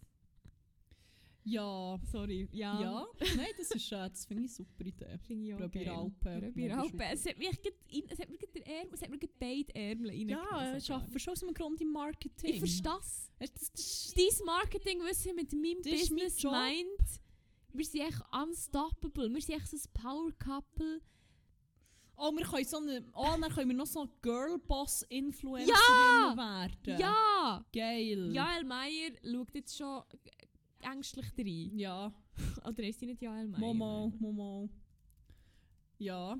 [1.48, 2.48] Ja, Sorry.
[2.52, 2.82] Ja.
[2.82, 3.06] ja.
[3.38, 5.18] Nein, das ist äh, das finde ich eine super Idee.
[5.28, 5.60] Finde ich auch.
[6.00, 6.76] Raupe, Röbi Mobischulbrücke.
[6.76, 7.04] Raupe.
[7.14, 7.50] Es hat, mich
[7.90, 10.78] in, es hat mir den Ärmel, es hat mir beide Ärmel Ja, reingelassen.
[10.78, 12.50] ich arbeite schon aus einem Grund im Marketing.
[12.50, 12.92] Ich verstehe.
[12.92, 17.22] Das, das, das, Dein Marketingwissen mit meinem Das Business meint,
[17.74, 19.32] wir sind echt unstoppable.
[19.34, 21.00] Wir sind echt so ein Power Couple.
[22.18, 26.34] oh, wir können so eine, oh, dann können wir noch so Girlboss-Influencer Ja!
[26.36, 27.00] werden.
[27.00, 27.66] Ja!
[27.72, 28.32] Geil.
[28.34, 30.02] Jael Meier schaut jetzt schon
[30.86, 31.78] ängstlich rein.
[31.78, 32.14] Ja.
[32.66, 33.60] Oder ist sie nicht Jael Meier?
[33.60, 34.70] Momo, Momo.
[35.98, 36.38] Ja.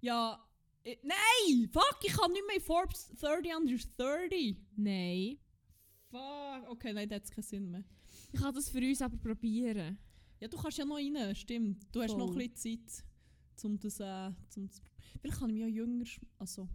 [0.00, 0.44] Ja.
[0.84, 1.68] äh, Nein!
[1.72, 4.56] Fuck, ich kann nicht mehr in Forbes 30 under 30.
[4.76, 5.38] Nein.
[6.10, 6.68] Fuck.
[6.70, 7.84] Okay, nein, das hat keinen Sinn mehr.
[8.32, 9.98] Ich kann das für uns aber probieren.
[10.40, 11.86] Ja, du kannst ja noch rein, stimmt.
[11.92, 12.18] Du hast Voll.
[12.18, 13.04] noch ein bisschen Zeit,
[13.64, 14.68] um das, äh, zum
[15.20, 16.04] Vielleicht kann ich mich ja jünger,
[16.38, 16.68] also...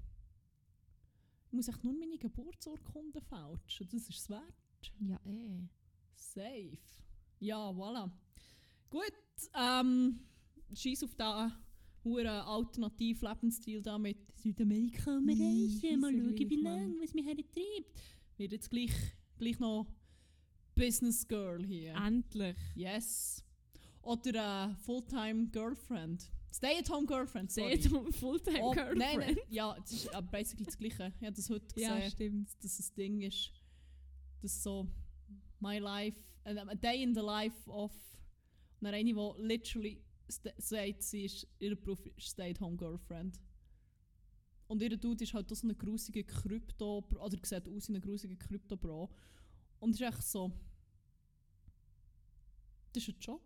[1.47, 4.43] Ich muss echt nur meine Geburtsurkunde fälschen, das ist es wert.
[4.99, 5.67] Ja, eh.
[6.19, 6.77] Safe.
[7.39, 8.10] Ja, voilà.
[8.89, 9.13] Gut,
[9.55, 10.19] ähm,
[10.73, 11.53] scheiß auf diesen
[12.03, 17.13] huren alternativen Lebensstil da mit Südamerika und wir Mm, reisen, mal schauen, wie lange, was
[17.13, 18.01] mich hertreibt.
[18.38, 18.91] Wird jetzt gleich,
[19.38, 19.88] gleich noch
[20.75, 21.93] Business Girl hier.
[21.95, 22.55] Endlich.
[22.75, 23.43] Yes.
[24.01, 26.29] Oder äh, Fulltime Girlfriend.
[26.51, 27.79] Stay-at-home Girlfriend, sorry.
[27.93, 28.97] Um Fulltime Oh, Girlfriend.
[28.97, 31.13] Nein, nein, ja, das ist äh, basically das Gleiche.
[31.19, 32.49] Ich habe das heute gesehen, Ja, stimmt.
[32.63, 33.51] dass es ein Ding ist,
[34.41, 34.88] dass so
[35.60, 37.91] my life, a day in the life of
[38.80, 43.39] und dann eine, die literally sagt, sie ist, ihr Beruf ist Stay-at-home Girlfriend.
[44.67, 48.38] Und ihr Dude ist halt so eine grusige Krypto, oder sieht aus wie eine grusige
[48.38, 49.10] Krypto-Bro.
[49.80, 50.52] Und ist echt so,
[52.93, 53.41] das ist ein Job.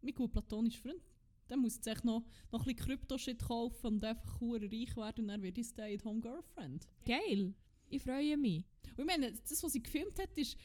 [0.00, 1.02] Mein gut platonischer Freund,
[1.50, 5.24] der muss jetzt echt noch, noch ein bisschen Krypto-Shit kaufen und einfach hure reich werden
[5.24, 6.86] und dann wird ich Stay-at-home Girlfriend.
[7.04, 7.54] Geil.
[7.92, 8.64] Ich freue mich.
[8.96, 10.56] Und ich meine, das, was sie gefilmt hat, ist,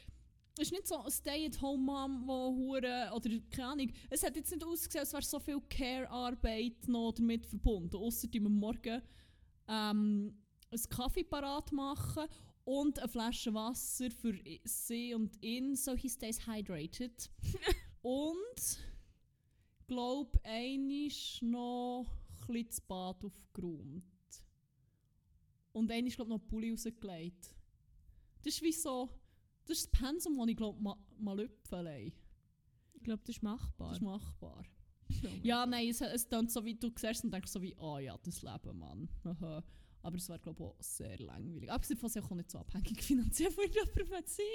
[0.60, 5.02] ist nicht so eine Stay-at-home-Mom, die hure oder keine Ahnung, es hat jetzt nicht ausgesehen,
[5.02, 9.02] als wäre so viel Care-Arbeit noch damit verbunden, außer die am Morgen
[9.68, 10.38] ähm,
[10.72, 12.26] einen Kaffee parat machen
[12.63, 17.30] und eine Flasche Wasser für sie und ihn, so he stays hydrated.
[18.02, 18.80] und
[19.88, 24.16] glaub einisch noch ein bisschen das Bad aufgeräumt.
[25.78, 27.54] Und einisch glaub noch die Pulli rausgelegt.
[28.44, 29.10] Das ist wie so,
[29.66, 33.90] das ist das Pensum, das ich glaub ma, mal lüpfen Ich glaube, das ist machbar.
[33.90, 34.66] Das ist machbar.
[35.44, 38.18] Ja, nein, es, es dann so wie du siehst und denkst so wie, ah ja,
[38.24, 39.10] das Leben, Mann.
[39.24, 39.63] Aha.
[40.02, 41.72] Aber es wäre, glaube ich, auch sehr langweilig.
[41.72, 44.46] Abgesehen von, dass ich auch nicht so abhängig finanziell von jemandem sein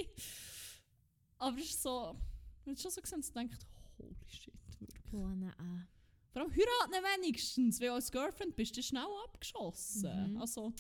[1.39, 2.17] Aber es ist so,
[2.65, 3.59] wenn du schon so gesehen hast, denkst
[3.99, 5.03] holy shit, wirklich.
[5.11, 5.89] Boah, nein.
[6.33, 10.33] Vor allem heiraten wenigstens, du als Girlfriend bist, du schnell abgeschossen.
[10.33, 10.37] Mhm.
[10.39, 10.73] Also,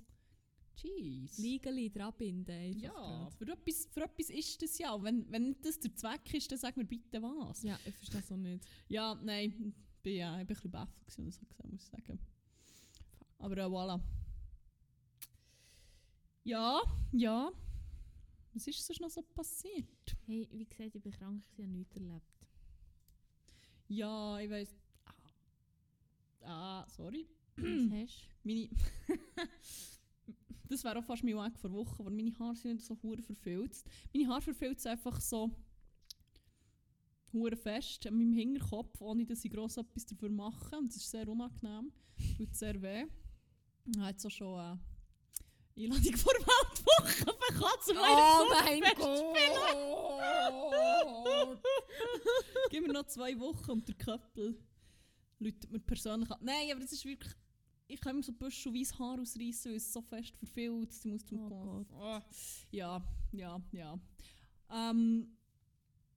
[0.76, 1.38] jeez.
[1.38, 2.78] Legally dran binden.
[2.78, 5.02] Ja, für etwas, für etwas ist das ja.
[5.02, 7.62] Wenn, wenn nicht das der Zweck ist, dann sag mir bitte was.
[7.62, 8.64] Ja, ich verstehe das auch nicht.
[8.88, 11.82] Ja, nein, bin ja, ich bin ein bisschen baffelt gewesen, als ich das gesehen muss
[11.82, 12.18] ich sagen.
[13.38, 14.00] Aber äh, voilà.
[16.44, 16.82] Ja,
[17.12, 17.52] ja.
[18.54, 20.16] Was ist sonst noch so passiert?
[20.26, 22.26] Hey, wie gesagt, ich bin krank, ich habe nichts erlebt.
[23.88, 24.76] Ja, ich weiß.
[26.42, 27.26] Ah, ah sorry.
[27.56, 28.68] Was hast Meine.
[30.72, 33.22] das wäre auch fast mein Weg vor Wochen, aber meine Haare sind nicht so hure
[33.22, 33.86] verfilzt.
[34.12, 35.50] Meine Haare verfilzt einfach so
[37.32, 40.76] hure fest an meinem Hinterkopf, ohne dass ich gross etwas dafür mache.
[40.76, 41.92] Und das ist sehr unangenehm.
[42.36, 43.04] Tut sehr weh.
[43.86, 44.80] Ich habe jetzt auch schon eine
[45.76, 49.22] Einladung vor Weltwoche bekommen, zum Oh Weihnachtsfest
[52.70, 54.58] Gib mir noch zwei Wochen und der Köppel
[55.38, 56.38] läutet mir persönlich an.
[56.42, 57.32] Nein, aber das ist wirklich...
[57.92, 61.04] Ich kann mir so Büschel weiss Haar ausreißen, weil es so fest verfilzt.
[61.04, 62.24] Ich muss zum Oh Gott.
[62.70, 63.02] Ja,
[63.32, 64.00] ja, ja.
[64.70, 65.36] Ähm,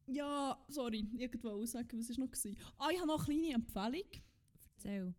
[0.08, 2.32] ja, sorry, irgendwo sagen, was war noch?
[2.32, 2.58] Gewesen?
[2.78, 4.22] Ah, ich habe noch eine kleine Empfehlung.
[4.78, 5.14] Erzähl.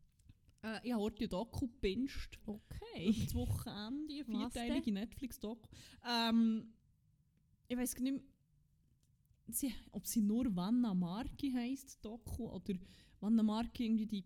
[0.62, 2.38] Äh, ich habe heute Doku gebinged.
[2.47, 3.11] Okay.
[3.11, 5.69] Über das Wochenende, eine vierteilige Netflix-Doku.
[6.09, 6.73] Ähm,
[7.69, 8.23] ich weiß nicht mehr,
[9.49, 12.75] sie, ob sie nur Vanna Marki heisst, Doku, oder
[13.21, 14.25] Vanna Marki irgendwie die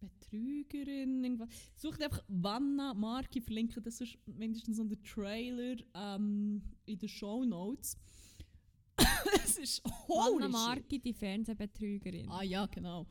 [0.00, 1.24] Betrügerin.
[1.24, 1.48] Irgendwas.
[1.76, 7.96] Sucht einfach Vanna Marki, verlinke das ist mindestens den Trailer ähm, in den Show Notes.
[9.44, 10.52] es ist holy Anna shit.
[10.52, 12.30] Marki, die Fernsehbetrügerin.
[12.30, 13.06] Ah ja, genau.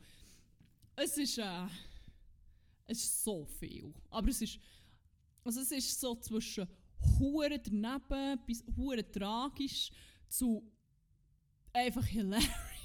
[0.96, 1.66] Es ist, äh,
[2.86, 3.92] es ist so viel.
[4.10, 4.58] Aber es ist,
[5.44, 6.66] also es ist so zwischen
[7.18, 9.90] hure daneben bis hure tragisch
[10.28, 10.62] zu
[11.72, 12.75] einfach hilarious.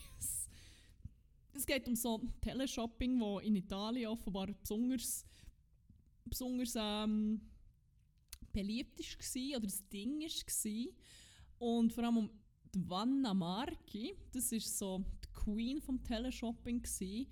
[1.54, 5.26] Es geht um so Teleshopping, wo in Italien offenbar besonders,
[6.26, 7.42] besonders ähm,
[8.52, 10.94] beliebt war oder das Ding war.
[11.60, 12.30] Und vor allem um
[12.74, 17.28] die Vanna Marchi, das ist so die Queen vom Teleshopping gsi.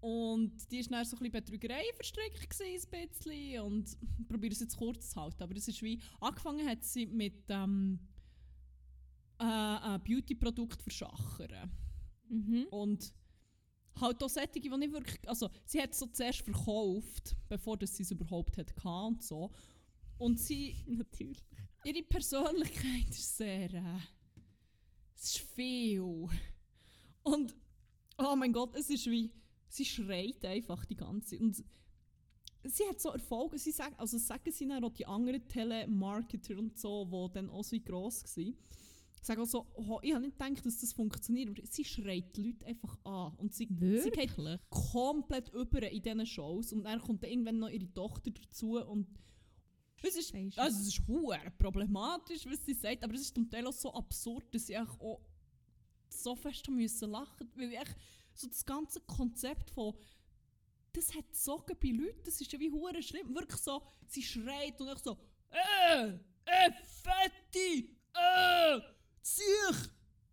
[0.00, 3.62] Und die ist dann so ein bisschen Betrügerei verstrickt gsi, ein bisschen.
[3.62, 5.42] Und ich probiere es jetzt kurz zu halten.
[5.42, 7.98] Aber es ist wie, angefangen hat sie mit ähm,
[9.38, 11.70] äh, ein Beauty-Produkt verschachern.
[12.28, 12.66] Mhm.
[12.70, 13.12] Und
[14.00, 18.02] halt auch solche, die nicht wirklich, also sie hat es so zuerst verkauft, bevor sie
[18.02, 19.50] es überhaupt hat gehabt und so.
[20.18, 21.44] Und sie, Natürlich.
[21.84, 23.98] ihre Persönlichkeit ist sehr, äh,
[25.14, 26.28] es ist viel.
[27.22, 27.54] Und,
[28.18, 29.30] oh mein Gott, es ist wie,
[29.68, 31.40] sie schreit einfach die ganze Zeit.
[31.40, 31.64] Und
[32.64, 36.78] sie hat so Erfolge, sie sagen, also sagen sie dann auch die anderen Telemarketer und
[36.78, 38.56] so, die dann auch so gross waren,
[39.22, 42.42] sagen auch so, oh, ich habe nicht gedacht, dass das funktioniert, aber sie schreit die
[42.42, 43.34] Leute einfach an.
[43.36, 43.68] Und sie,
[44.02, 44.34] sie geht
[44.70, 46.72] komplett über in diesen Shows.
[46.72, 48.78] Und dann kommt dann irgendwann noch ihre Tochter dazu.
[48.78, 49.06] Und
[50.02, 51.06] es ist, also es ist
[51.58, 55.20] problematisch, was sie sagt, aber es ist zum Teil auch so absurd, dass ich auch
[56.08, 57.88] so fest müssen lachen, weil ich
[58.34, 59.94] so das ganze Konzept von
[60.92, 64.80] das hat gezogen bei Leuten, das ist ja wie hure schlimm, wirklich so, sie schreit
[64.80, 65.18] und ich so
[65.50, 66.08] äh,
[66.44, 68.80] äh, Fetti, äh,
[69.36, 69.90] Siech,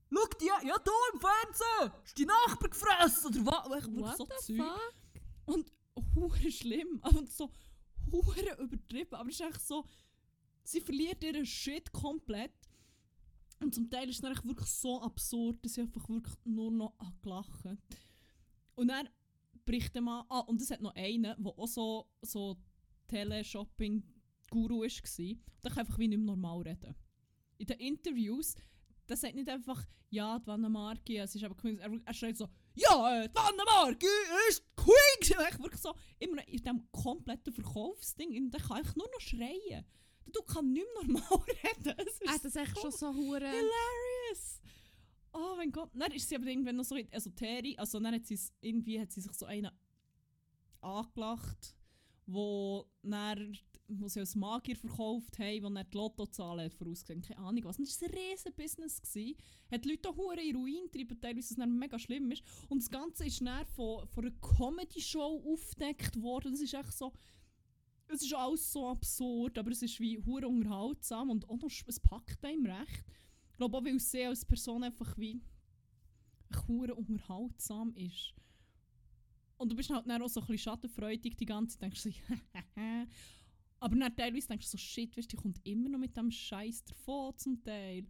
[0.10, 4.26] schau die, ja da im Fernsehen, ist die Nachbar gefressen oder was, wirklich What so
[4.26, 4.62] Zeug.
[5.46, 5.72] Und
[6.16, 7.02] hure schlimm.
[7.16, 7.52] Und so
[8.12, 9.16] hure übertrieben.
[9.16, 9.86] Aber es ist echt so,
[10.64, 12.54] sie verliert ihren Shit komplett.
[13.62, 16.94] Und zum Teil ist es dann wirklich so absurd, dass sie einfach wirklich nur noch
[16.98, 17.66] an gelacht.
[18.76, 19.10] Und dann
[19.66, 20.26] bricht der Mann.
[20.30, 22.58] Ah, und es hat noch einen, der auch so, so
[23.08, 25.38] Teleshopping-Guru war.
[25.64, 26.96] Der kann einfach wie nicht mehr normal reden.
[27.58, 28.56] In den Interviews,
[29.10, 31.78] der sagt nicht einfach, ja, die Vanna Marki, es ist aber Queen.
[31.80, 34.06] Er, er schreit so, ja, die Vanna Marki
[34.50, 34.94] ist Queen!
[35.22, 39.22] gewesen.» Echt wirklich so, immer in diesem kompletten Verkaufsding, und der kann ich nur noch
[39.22, 39.86] schreien.
[40.32, 41.96] Du kann nicht mehr normal reden.
[42.00, 43.40] Es ist Ah, das ist echt so schon so hure.
[43.48, 44.62] hilarious.
[45.34, 45.92] Oh mein Gott.
[45.94, 47.78] Dann ist sie aber irgendwann noch so in Esoterik.
[47.78, 49.70] Also dann hat sie es- irgendwie hat sie sich so einen
[50.82, 51.76] angelacht.
[52.28, 53.58] Wo, dann,
[53.88, 57.78] wo sie als Magier verkauft haben, wo dann die Lottozahlen hat vorausgesehen Keine Ahnung was.
[57.78, 59.02] Und das war ein riesen Business.
[59.72, 62.44] Hat die Leute auch hure in Ruin getrieben, teilweise, was dann mega schlimm ist.
[62.70, 66.52] Und das Ganze ist dann von, von einer Comedy-Show aufgedeckt worden.
[66.52, 67.14] Das ist echt so...
[68.08, 72.00] Es ist alles so absurd, aber es ist wie hure unterhaltsam und auch noch, es
[72.00, 73.04] packt einem recht.
[73.50, 75.42] Ich glaube auch, weil sie als Person einfach wie
[76.68, 78.36] hure unterhaltsam ist.
[79.58, 82.12] Und du bist halt dann auch so ein bisschen schadenfreudig die ganze Zeit, denkst du
[82.12, 82.18] so,
[83.80, 86.84] aber dann teilweise denkst du so, shit, weißt, die kommt immer noch mit dem Scheiß
[86.84, 88.06] davon zum Teil.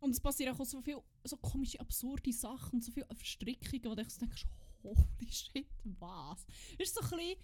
[0.00, 4.04] Und es passieren auch so viele so komische, absurde Sachen, so viele Verstrickungen, wo du
[4.04, 4.44] so denkst,
[4.82, 5.66] holy shit,
[5.98, 6.46] was?
[6.78, 7.36] Es ist so ein bisschen,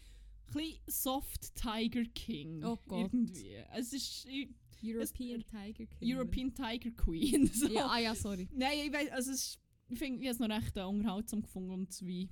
[0.49, 2.63] ein bisschen Soft Tiger King.
[2.63, 3.13] Oh Gott.
[3.13, 3.55] Irgendwie.
[3.73, 4.49] Es ist ich-
[4.83, 5.99] European Tiger King.
[6.17, 7.47] European Tiger Queen.
[7.55, 7.69] So.
[7.69, 8.49] Ja, ah ja, sorry.
[8.53, 11.43] Nein, ich weiß, also es ist, ich finde, ich habe es noch recht äh, unterhaltsam
[11.43, 12.29] gefunden und es wie,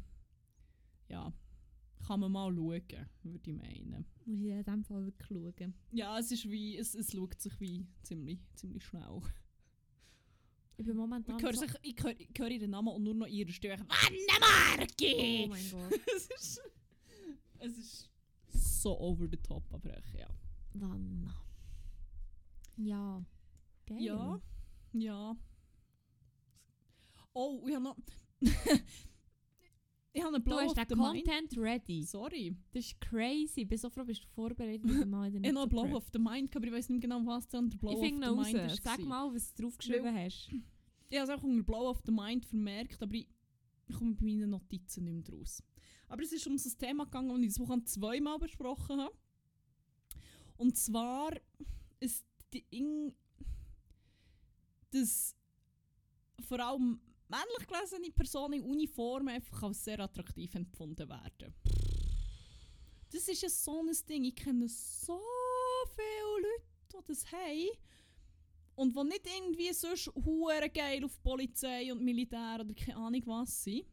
[1.09, 1.33] ja,
[2.07, 4.07] kann man mal schauen, würde ich meinen.
[4.25, 5.75] Muss ich in diesem Fall wirklich schauen.
[5.93, 9.21] Ja, es ist wie, es, es schaut sich wie ziemlich, ziemlich schnell.
[10.77, 11.67] Ich bin momentan Ich höre, so...
[11.67, 13.75] sich, ich höre, ich höre ihren Namen und nur noch ihre Stimme.
[13.75, 15.45] Anne-Marki!
[15.45, 16.01] Oh mein Gott.
[16.17, 16.63] es, ist,
[17.59, 18.11] es ist
[18.49, 20.29] so over the top, aber echt, ja.
[20.75, 21.33] Wann?
[22.77, 23.25] Ja.
[23.87, 24.01] Geil.
[24.01, 24.41] Ja,
[24.93, 25.37] ja.
[27.33, 27.97] Oh, ich habe noch...
[30.19, 31.25] ich habe einen Du Blow hast of den the Mind.
[31.25, 32.03] Content ready.
[32.03, 32.57] Sorry.
[32.73, 33.61] Das ist crazy.
[33.63, 35.29] Ich bin so froh, bist du vorbereitet mit dem Mal.
[35.35, 37.63] Ich habe noch einen Blow of the Mind, aber ich weiß nicht genau, was der
[37.63, 38.73] Blow Ich of the Mind raus.
[38.73, 38.83] ist.
[38.83, 40.51] Sag mal, was du draufgeschrieben hast.
[41.11, 43.27] Ich habe es auch unter Blow of the Mind vermerkt, aber ich,
[43.99, 45.63] komme bei meinen Notizen nicht mehr raus.
[46.07, 49.15] Aber es ist um so ein Thema gegangen, das ich diese Woche zweimal besprochen habe.
[50.59, 51.31] Und zwar
[51.99, 53.15] ist die Ding,
[54.91, 55.35] dass
[56.41, 61.55] vor allem männlich gelesene Personen in Uniform einfach als sehr attraktiv empfunden werden.
[63.11, 64.25] Das ist ja so ein Ding.
[64.25, 65.21] Ich kenne so
[65.95, 66.63] viele Leute,
[66.93, 67.69] die das haben.
[68.77, 73.65] Und die nicht irgendwie sonst hure geil auf Polizei und Militär oder keine Ahnung was
[73.65, 73.87] sind.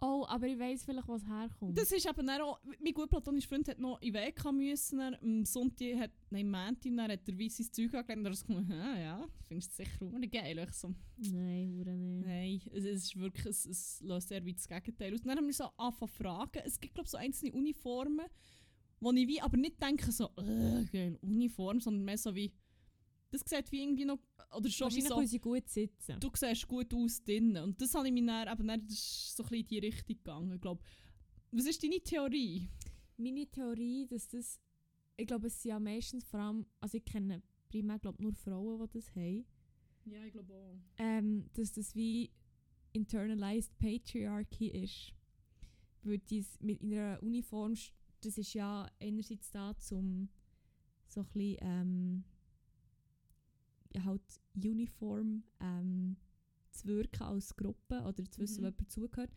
[0.00, 1.76] Oh, aber ich weiss vielleicht, was herkommt.
[1.76, 5.00] Das ist eben dann auch, mein gut platonischer Freund hat noch in den WK müssen,
[5.00, 8.30] er, am Sonntag hat, nein, am Montag, dann hat er weißes Zeug angelegt und er
[8.32, 10.56] hat gesagt, ja, ja, findest du sicher auch nicht geil.
[10.68, 12.26] Ich so, Nein, hure nicht.
[12.26, 15.20] nein, es, es ist wirklich, es, es löst sehr weit das Gegenteil aus.
[15.20, 18.26] Und dann haben wir so angefangen fragen, es gibt glaube ich so einzelne Uniformen,
[19.00, 22.52] wo ich wie, aber nicht denke so, äh, geil, Uniform, sondern mehr so wie,
[23.30, 24.18] das sieht wie irgendwie noch,
[24.50, 26.20] oder schon wie Wahrscheinlich, so, weil sie gut sitzen.
[26.20, 27.62] du siehst gut aus drinnen.
[27.62, 29.78] Und das habe ich mir dann, eben dann, das ist so ein bisschen in die
[29.78, 30.82] Richtung gegangen, glaube.
[31.50, 32.68] Was ist deine Theorie?
[33.16, 34.60] Meine Theorie, dass das...
[35.16, 36.66] Ich glaube, es sind ja meistens vor allem...
[36.80, 39.44] Also ich kenne primär glaub, nur Frauen, die das haben.
[40.04, 40.78] Ja, ich glaube auch.
[40.98, 42.30] ähm, dass das wie
[42.92, 45.12] internalized Patriarchy ist.
[46.02, 47.74] Weil dies mit in einer Uniform,
[48.20, 50.28] das ist ja einerseits da, zum
[51.08, 52.24] so ein bisschen, ähm,
[54.04, 54.22] halt
[54.54, 56.16] Uniform ähm,
[56.70, 58.66] zu wirken als Gruppe oder zu wissen, Mhm.
[58.66, 59.30] wo jemand zugehört.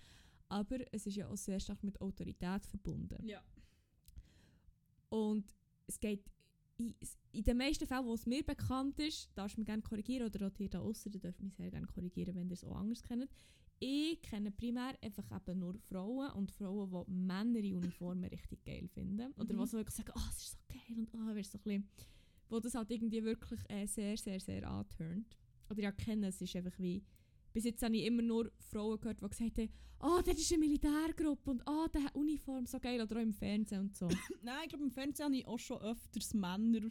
[0.49, 3.25] Aber es ist ja auch sehr stark mit Autorität verbunden.
[3.25, 3.41] Ja.
[5.09, 5.45] Und
[5.87, 6.29] es geht
[6.77, 6.93] in,
[7.31, 10.47] in den meisten Fällen, wo es mir bekannt ist, darfst du mich gerne korrigieren oder
[10.47, 13.03] auch ihr da aussen, ihr dürft mich sehr gerne korrigieren, wenn ihr es auch anders
[13.03, 13.29] kennt.
[13.79, 18.87] Ich kenne primär einfach eben nur Frauen und Frauen, die Männer in Uniformen richtig geil
[18.87, 19.31] finden.
[19.37, 19.59] Oder Mhm.
[19.59, 21.89] die so wirklich sagen, oh, es ist so geil und oh, wirst so ein bisschen,
[22.51, 25.37] wo das halt irgendwie wirklich äh, sehr, sehr, sehr anturnt.
[25.69, 27.03] Oder ja, kennen, es ist einfach wie,
[27.53, 29.69] bis jetzt habe ich immer nur Frauen gehört, die gesagt haben,
[30.01, 33.33] oh, das ist eine Militärgruppe und oh, der hat Uniform, so geil, oder auch im
[33.33, 34.07] Fernsehen und so.
[34.43, 36.89] Nein, ich glaube, im Fernsehen habe ich auch schon öfters Männer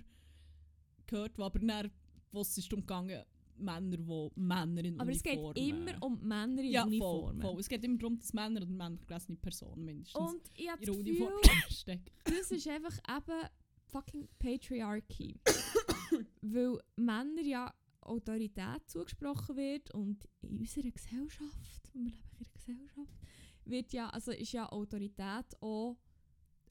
[1.07, 1.91] gehört, die aber dann,
[2.33, 3.23] wo es ist umgegangen,
[3.59, 7.43] Männer, die Männer in Aber es geht Uniformen- immer um Männer in ja, voll, Uniformen.
[7.43, 7.61] voll.
[7.61, 11.33] Es geht immer darum, dass Männer oder männlich gelesene Personen mindestens Und ich das Uniform
[11.69, 12.05] stecken.
[12.25, 13.49] das ist einfach eben
[13.91, 15.41] fucking Patriarchy.
[16.43, 23.19] Weil Männer ja Autorität zugesprochen wird und in unserer Gesellschaft, wir leben in einer Gesellschaft,
[23.65, 25.97] wird ja, also ist ja Autorität auch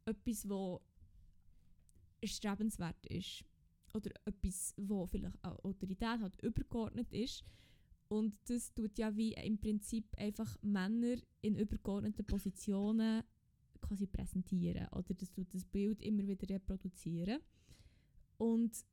[0.05, 0.81] etwas, wo
[2.21, 3.45] erstrebenswert ist.
[3.93, 7.43] Oder etwas, wo vielleicht auch Autorität halt übergeordnet ist.
[8.07, 13.23] Und das tut ja wie im Prinzip einfach Männer in übergeordneten Positionen
[13.81, 14.87] quasi präsentieren.
[14.89, 17.39] Oder das tut das Bild immer wieder reproduzieren.
[18.37, 18.85] Und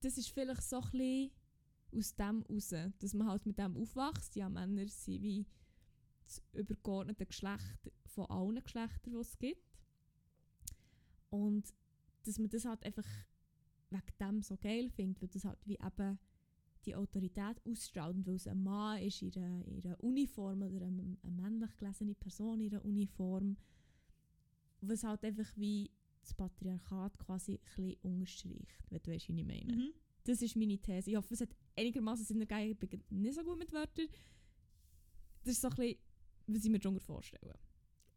[0.00, 1.30] das ist vielleicht so ein bisschen
[1.96, 4.36] aus dem raus, dass man halt mit dem aufwächst.
[4.36, 5.46] Ja, Männer sind wie
[6.24, 9.78] das übergeordnete Geschlecht von allen Geschlechtern, die es gibt.
[11.30, 11.72] Und
[12.24, 13.06] dass man das halt einfach
[13.90, 16.18] wegen dem so geil findet, weil das halt wie eben
[16.88, 18.16] die Autorität ausstrahlt.
[18.16, 21.76] Und weil es ein Mann ist in einer, in einer Uniform oder eine, eine männlich
[21.76, 23.56] gelesene Person in einer Uniform,
[24.80, 25.90] was halt einfach wie
[26.22, 29.72] das Patriarchat quasi ein unterstreicht, wenn du weißt, wie ich meine.
[29.76, 29.92] Mhm.
[30.24, 31.10] Das ist meine These.
[31.10, 32.78] Ich hoffe, es hat einigermaßen Sinn ergeben.
[32.82, 34.08] Ich bin nicht so gut mit Wörtern.
[35.44, 35.98] Das ist so ein bisschen,
[36.46, 37.54] was ich mir darunter vorstellen.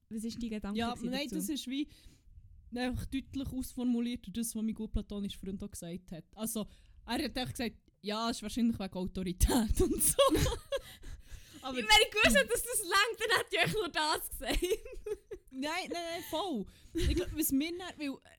[0.09, 1.35] Was ist dein Gedanke Ja, nein, dazu?
[1.35, 1.87] das ist wie
[2.75, 6.25] einfach deutlich ausformuliert, das, was mein gut platonischer Freund auch gesagt hat.
[6.35, 6.67] Also,
[7.05, 10.17] er hat echt gesagt, ja, es ist wahrscheinlich wegen Autorität und so.
[11.61, 14.61] Aber Wenn ich gewusst hätte, dass das langt, dann hätte ich euch nur das gesagt.
[15.51, 16.65] nein, nein, nein, voll.
[16.93, 18.37] Ich glaube, was mir dann, weil äh,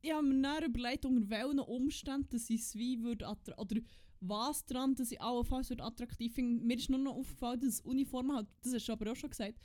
[0.00, 3.76] ich habe mir dann überlegt, unter welchen Umständen dass ich es wie würde oder
[4.20, 6.64] was dran, dass ich allenfalls würde attraktiv finde.
[6.64, 9.58] Mir ist nur noch aufgefallen, dass Uniformen halt, das hast du aber auch schon gesagt,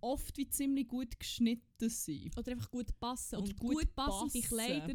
[0.00, 2.36] oft wie ziemlich gut geschnitten sind.
[2.36, 3.36] Oder einfach gut passen.
[3.36, 4.48] Oder und gut gut, passende passen.
[4.48, 4.94] Kleider.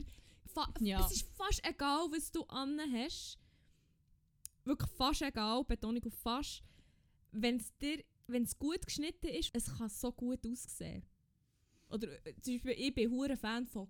[0.54, 1.06] Fa Ja.
[1.06, 3.38] Es ist fast egal, was du an hast.
[4.68, 6.64] Wirklich fast egal, Betonung auf fast.
[7.32, 11.04] Wenn es dir wenn es gut geschnitten ist, es kann so gut aussehen.
[11.90, 13.88] Oder äh, zum Beispiel, ich bin hure Fan von,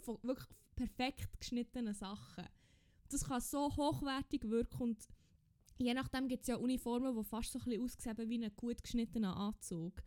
[0.00, 2.44] von wirklich perfekt geschnittenen Sachen.
[3.08, 5.08] Das kann so hochwertig wirken und
[5.78, 8.82] je nachdem gibt es ja Uniformen, die fast so ein bisschen aussehen wie ein gut
[8.82, 10.02] geschnittener Anzug.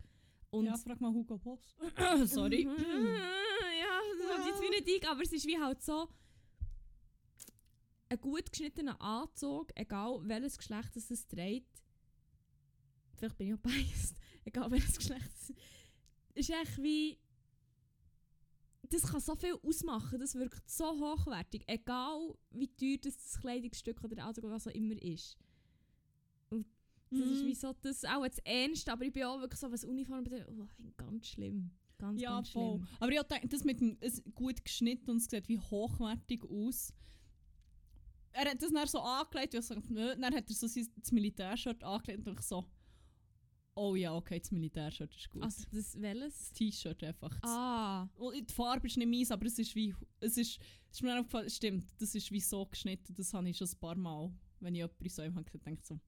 [0.50, 1.76] Und ja, frag mal Hugo Boss.
[2.26, 2.64] Sorry.
[2.64, 6.08] ja, das kommt jetzt wie nicht ein, aber es ist wie halt so
[8.08, 11.82] ein gut geschnittener Anzug, egal welches Geschlecht es es trägt.
[13.14, 15.52] Vielleicht bin ich auch biased, egal welches Geschlecht es
[16.34, 17.18] ist echt wie
[18.88, 23.98] das kann so viel ausmachen, das wirkt so hochwertig, egal wie teuer das, das Kleidungsstück
[24.04, 25.36] oder der Anzug oder was auch immer ist.
[26.50, 27.46] Das ist Mhm.
[27.46, 30.48] wie so das auch das Ernste, aber ich bin auch wirklich so, was Uniform betrifft,
[30.50, 31.70] oh, ganz schlimm.
[31.98, 32.78] Ganz, Ja, ganz voll.
[32.78, 32.88] schlimm.
[33.00, 36.42] Aber ich habe gedacht, das mit dem es gut geschnitten und es sieht wie hochwertig
[36.44, 36.92] aus.
[38.38, 40.86] Er hat das dann so angelegt, und ich so, nö, dann hat er so sein
[40.96, 42.64] das Militärshirt angelegt und ich so,
[43.74, 45.42] oh ja, okay, das Militärshirt ist gut.
[45.42, 46.52] Also das das welches?
[46.52, 47.30] T-Shirt einfach.
[47.40, 50.58] Das- Ah, Und die Farbe ist nicht meins, aber es ist wie, es ist,
[50.90, 53.78] es ist mir aufgefallen, stimmt, das ist wie so geschnitten, das habe ich schon ein
[53.78, 56.00] paar Mal, wenn ich jemanden so habe ich so,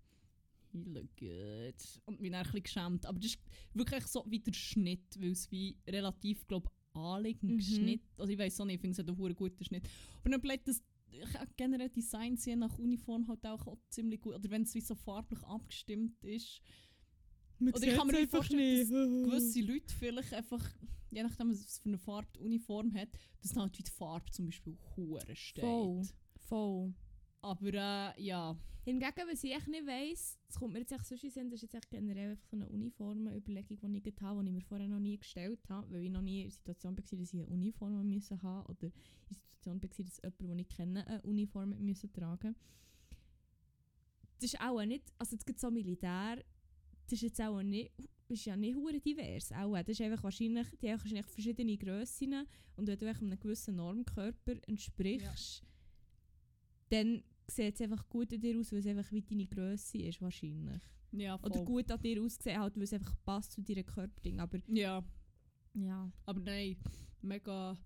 [0.73, 2.01] he look good.
[2.07, 3.07] Und bin dann ein bisschen geschämt.
[3.07, 3.39] Aber das ist
[3.75, 7.57] wirklich so wie der Schnitt, weil es wie relativ, glaube anliegend Mhm.
[7.59, 9.89] geschnitten, also ich weiß auch nicht, ich finde es hat einen guten Schnitt.
[10.21, 10.83] Aber dann bleibt das ich
[11.57, 14.95] generell Designs je nach Uniform halt auch, auch ziemlich gut, oder wenn es wie so
[14.95, 16.61] farblich abgestimmt ist.
[17.61, 18.89] Oder ich kann mir nicht vorstellen, dass
[19.31, 20.65] gewisse Leute vielleicht einfach,
[21.11, 23.09] je nachdem was für eine Farbe die Uniform hat,
[23.43, 25.65] dass dann halt wie die Farbe zum Beispiel hure steht.
[25.65, 26.03] Voll.
[26.49, 26.95] Voll.
[27.49, 28.57] Aber äh, ja,
[28.89, 31.59] Hingegen, was ich echt nicht weiss, das kommt mir jetzt echt sonst in Sinn, das
[31.59, 34.89] ist jetzt echt generell einfach so eine Uniformenüberlegung, die ich habe, die ich mir vorher
[34.89, 37.47] noch nie gestellt habe, weil ich noch nie in der Situation war, dass ich eine
[37.49, 38.93] Uniform haben haben oder in
[39.29, 42.57] der Situation war, dass jemand, den ich kenne, eine Uniform müssen tragen.
[44.41, 46.43] Das ist auch nicht, also es gibt so Militär,
[47.05, 47.93] das ist jetzt auch nicht,
[48.29, 49.53] ist ja nicht hure divers.
[49.53, 52.47] Auch, das ist einfach wahrscheinlich, die haben wahrscheinlich verschiedene Grössen
[52.77, 55.63] und wenn du einem gewissen Normkörper entsprichst,
[56.89, 60.21] dann sieht es einfach gut an dir aus, weil es einfach wie deine Grösse ist
[60.21, 60.83] wahrscheinlich.
[61.13, 61.51] ja, voll.
[61.51, 64.41] Oder gut an dir aussehen, halt, weil es einfach passt zu deinem Körperding.
[64.41, 65.03] Aber Ja,
[65.75, 66.77] ja, aber nein,
[67.23, 67.77] mega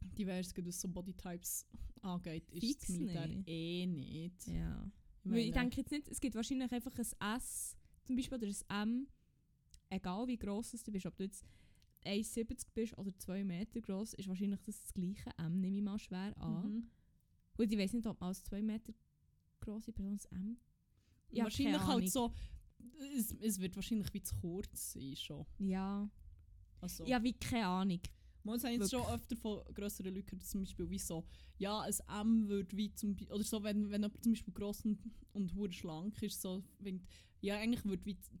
[0.00, 1.66] divers, was so Bodytypes
[2.02, 3.48] angeht, ist Fix das Militär nicht.
[3.48, 4.46] eh nicht.
[4.46, 4.90] ja.
[5.24, 8.38] Ich Weil ich meine, denke jetzt nicht, es gibt wahrscheinlich einfach ein S zum Beispiel
[8.38, 9.06] oder ein M,
[9.90, 11.44] egal wie gross du bist, ob du jetzt
[12.04, 15.98] 1,70 bist oder 2 Meter gross, ist wahrscheinlich das, das gleiche M, nehme ich mal
[15.98, 16.62] schwer an.
[16.72, 16.90] mhm.
[17.56, 18.92] Und ich weiß nicht, ob man als 2 Meter
[19.60, 20.56] grosse Person das M.
[21.30, 22.32] Ja, wahrscheinlich halt so,
[23.16, 25.46] es, es wird wahrscheinlich wie zu kurz sein schon.
[25.58, 26.10] Ja.
[26.80, 28.00] Also, Ja, wie keine Ahnung.
[28.44, 31.24] Man habe jetzt schon öfter von grösseren Leuten zum Beispiel wie so,
[31.58, 34.84] ja, ein M würde wie zum Beispiel, oder so, wenn, wenn jemand zum Beispiel gross
[34.84, 34.98] und,
[35.32, 37.06] und hure schlank ist, so, wenn,
[37.40, 38.40] ja, eigentlich würde wie die,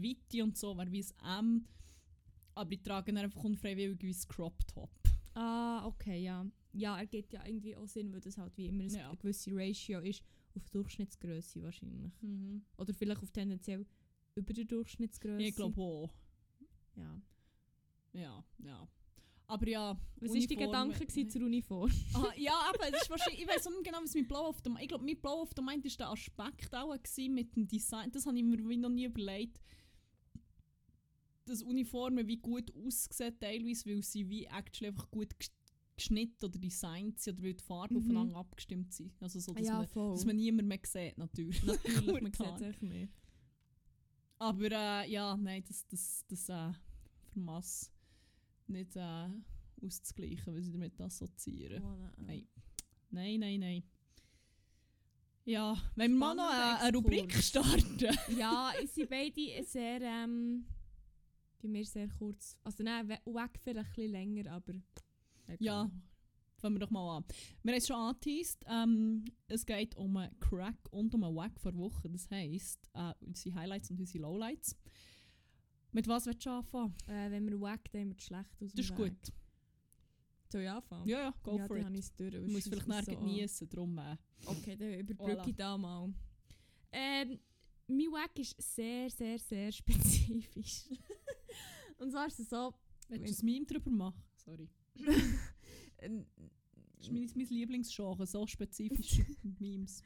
[0.00, 1.66] Weite und so, wäre wie ein M,
[2.54, 4.90] aber die tragen dann einfach unfreiwillig wie ein Crop Top.
[5.40, 6.44] Ah, okay, ja.
[6.72, 9.08] Ja, er gibt ja irgendwie auch Sinn, weil das halt wie immer ein- Ja.
[9.08, 10.22] eine gewisse Ratio ist
[10.54, 12.12] auf Durchschnittsgröße wahrscheinlich.
[12.76, 13.86] Oder vielleicht auf tendenziell
[14.34, 15.42] über der Durchschnittsgröße.
[15.42, 16.10] Ich glaube auch.
[16.96, 17.20] Ja.
[18.12, 18.88] Ja, ja.
[19.46, 21.90] Aber ja, Was war dein Uniformen- Gedanke gewesen zur Uniform?
[22.14, 24.88] Ah, ja, aber ist wahrscheinlich, ich weiß nicht genau, was mit Blau auf dem, ich
[24.88, 28.10] glaube, mit Blau auf dem Mind war der Aspekt auch gewesen mit dem Design.
[28.10, 29.60] Das habe ich mir noch nie überlegt.
[31.48, 35.50] Dass Uniformen wie gut aussehen teilweise, weil sie wie actually einfach gut ges-
[35.96, 38.00] geschnitten oder designt sind oder weil die Farben Mhm.
[38.02, 39.12] aufeinander abgestimmt sind.
[39.20, 40.12] Also so, dass, man, voll.
[40.14, 41.62] dass man niemand mehr sieht, natürlich.
[41.64, 43.12] Natürlich, man sieht echt nicht.
[44.38, 46.72] Aber äh, ja, nein, das, das, das äh,
[47.32, 47.90] vermass
[48.68, 49.28] nicht äh,
[49.82, 51.80] auszugleichen, was ich damit assoziiere.
[52.18, 52.46] Nein.
[53.10, 53.82] Nein, nein, nein.
[55.44, 57.98] Ja, wenn wir mal noch eine, eine Rubrik starten.
[58.38, 60.66] Ja, es sind beide sehr, ähm,
[61.60, 62.56] Bei mir sehr kurz.
[62.64, 64.74] Also nein, we- weg vielleicht ein bisschen länger, aber...
[65.46, 65.56] egal.
[65.60, 65.90] Ja.
[66.60, 67.24] Fangen wir doch mal an.
[67.62, 68.64] Wir haben es schon angeteased.
[68.66, 72.10] Ähm, es geht um einen Crack und um einen Wack vor Woche.
[72.10, 74.76] Das heisst, äh, unsere Highlights und unsere Lowlights.
[75.92, 76.94] Mit was willst du anfangen?
[77.06, 79.10] Äh, wenn wir wack, dann haben wir schlecht aus Das ist Weg.
[79.22, 79.32] gut.
[80.50, 81.08] Soll ich anfangen?
[81.08, 82.00] Ja, ja, go ja, for dann it.
[82.04, 82.32] ich durch.
[82.34, 85.48] Du musst vielleicht nachher so genießen, darum äh, Okay, dann überbrücke Voilà.
[85.48, 86.12] ich da mal.
[86.90, 87.38] Ähm,
[87.86, 90.86] mein Wack ist sehr, sehr, sehr spezifisch.
[91.98, 92.74] Und zwar ist es so...
[93.08, 94.22] Willst du ein Meme drüber machen?
[94.36, 94.68] Sorry.
[96.98, 99.24] Das ist mein, mein Lieblingsgenre, so spezifische
[99.60, 100.02] Memes.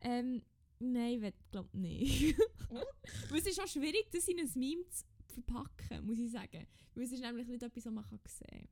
[0.00, 0.42] Ähm,
[0.80, 2.36] nein, ich glaube nicht.
[3.30, 6.66] Weil es ist auch schwierig, das in ein Meme zu verpacken, muss ich sagen.
[6.94, 8.68] Weil es ist nämlich nicht etwas, was man kann sehen kann.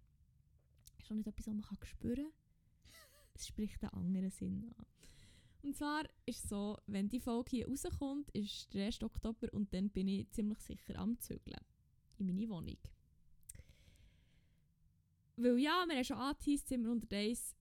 [0.99, 2.33] Es ist auch nicht etwas, was man kann spüren kann.
[3.35, 4.87] Es spricht einen anderen Sinn an.
[5.63, 9.03] Und zwar ist es so, wenn die Folge hier rauskommt, ist der 1.
[9.03, 11.61] Oktober und dann bin ich ziemlich sicher am Zügeln.
[12.21, 12.77] In meine Wohnung.
[15.37, 17.57] Weil ja, wir haben schon angeteased, Zimmer 101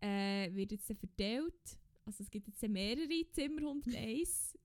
[0.00, 1.78] äh, wird jetzt verteilt.
[2.06, 4.56] Also es gibt jetzt mehrere Zimmer 101.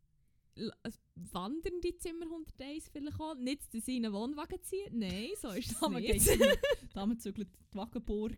[0.56, 0.92] L- äh,
[1.32, 3.34] wandernde Zimmer 101 vielleicht auch.
[3.36, 5.00] Nicht, dass sie in einen Wohnwagen ziehen.
[5.00, 6.60] Nein, so ist es nicht.
[6.94, 8.38] Dame zügelt die Wagenburg.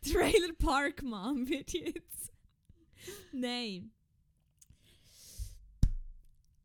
[0.00, 2.32] Trailer Park Mom wird jetzt.
[3.32, 3.92] Nein.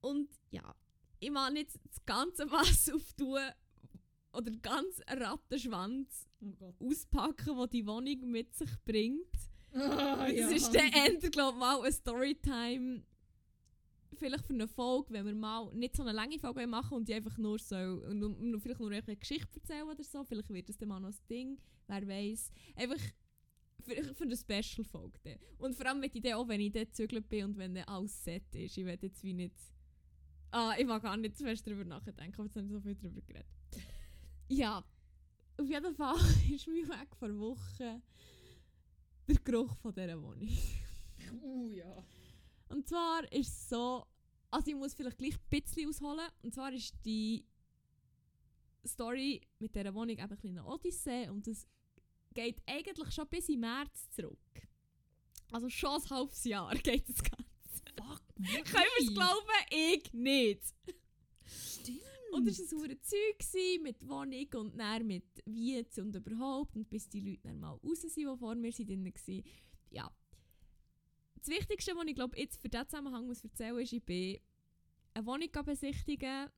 [0.02, 0.76] Und ja,
[1.20, 3.40] ich mag nicht das ganze was auftun
[4.38, 9.26] oder den ganzen Rattenschwanz Oh auspacken, was die Wohnung mit sich bringt.
[9.74, 13.04] Ah, Das ist dann Ende, glaube ich, mal eine Storytime.
[14.16, 17.14] Vielleicht für eine Folge, wenn wir mal nicht so eine lange Folge machen und die
[17.14, 20.24] einfach nur so, nur, vielleicht nur eine Geschichte erzählen oder so.
[20.24, 21.58] Vielleicht wird das dann mal noch ein Ding,
[21.88, 22.52] wer weiß.
[22.76, 23.00] Einfach
[23.84, 25.38] für, für eine Special-Folge.
[25.60, 27.84] Und vor allem, wenn ich dann auch, wenn ich dort gezügelt bin und wenn dann
[27.84, 28.78] alles set ist.
[28.78, 29.56] Ich will jetzt wie nicht.
[30.52, 32.96] Ah, ich mag gar nicht zu fest darüber nachdenken, aber jetzt habe ich so viel
[32.96, 33.46] darüber geredet.
[34.50, 34.84] Ja,
[35.58, 36.16] auf jeden Fall
[36.52, 38.02] ist mein Weg vor Wochen
[39.28, 40.50] der Geruch von dieser Wohnung.
[41.42, 42.04] Uh, ja.
[42.70, 44.06] Und zwar ist es so,
[44.52, 46.28] also ich muss vielleicht gleich ein bisschen ausholen.
[46.44, 47.46] Und zwar ist die
[48.86, 51.68] Story mit dieser Wohnung eben ein bisschen eine Odyssee und es
[52.34, 54.38] geht eigentlich schon bis im März zurück.
[55.52, 57.46] Also schon ein halbes Jahr geht das Ganze.
[57.98, 59.48] Fuck, Können wir es glauben?
[59.70, 60.62] Ich nicht.
[61.46, 62.17] Stimmt.
[62.38, 66.76] Und es war ein Zeug gewesen mit Wohnung und dann mit Wietz und überhaupt.
[66.76, 69.44] Und bis die Leute dann mal raus sind, die vor mir waren.
[69.90, 70.12] Ja.
[71.36, 74.40] Das Wichtigste, was ich glaube, jetzt für diesen Zusammenhang muss erzählen ist, ich bin
[75.14, 76.50] eine Wohnung besichtigen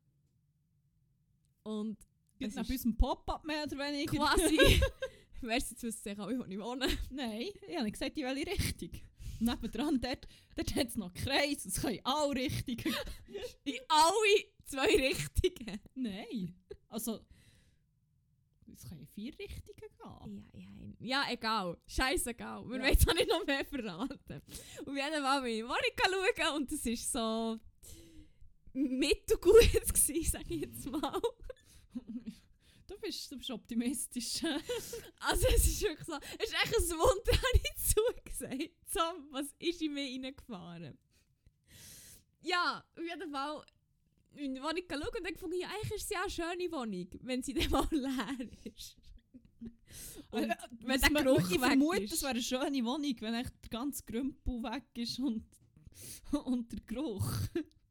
[1.64, 1.98] und
[2.40, 4.18] es nach unserem Pop-up mehr oder weniger?
[4.18, 4.82] quasi...
[5.42, 6.86] Weißt du, jetzt wissen Sie alle, wo ich wohne.
[7.10, 8.92] Nein, ich habe nicht gesagt, in welche Richtung.
[9.40, 12.96] Nebendran, dort, dort hat es noch Kreis, es können alle Richtungen.
[13.64, 15.80] In alle zwei Richtungen.
[15.96, 16.56] Nein.
[16.90, 17.20] Also,
[18.74, 20.50] es können vier Richtungen gehen.
[20.54, 21.78] Ja, ja, ja, egal.
[21.88, 22.68] Scheißegal.
[22.70, 22.84] Wir Ja.
[22.84, 24.20] wollen auch nicht noch mehr verraten.
[24.28, 24.42] Fall
[24.86, 27.60] bin ich in die Wohnung schauen und es war so
[28.74, 29.54] mittelgut,
[29.94, 31.22] gewesen, sage ich jetzt mal.
[33.10, 34.42] Bist, du bist optimistisch.
[35.22, 38.76] Also es ist wirklich so, es ist echt ein Wunder, habe ich zugesagt.
[38.88, 39.00] So,
[39.32, 40.96] was ist in mir reingefahren?
[42.42, 43.66] Ja, auf jeden Fall
[44.36, 47.08] in die Wohnung schauen und dann gefunden, ja, eigentlich ist es ja eine schöne Wohnung,
[47.24, 48.96] wenn sie dann mal leer ist.
[50.30, 52.14] Und Äh, wenn der man- Geruch ich weg vermute, ist.
[52.14, 55.44] es wäre eine schöne Wohnung, wenn echt der ganze Grümpel weg ist und,
[56.46, 57.28] und der Geruch.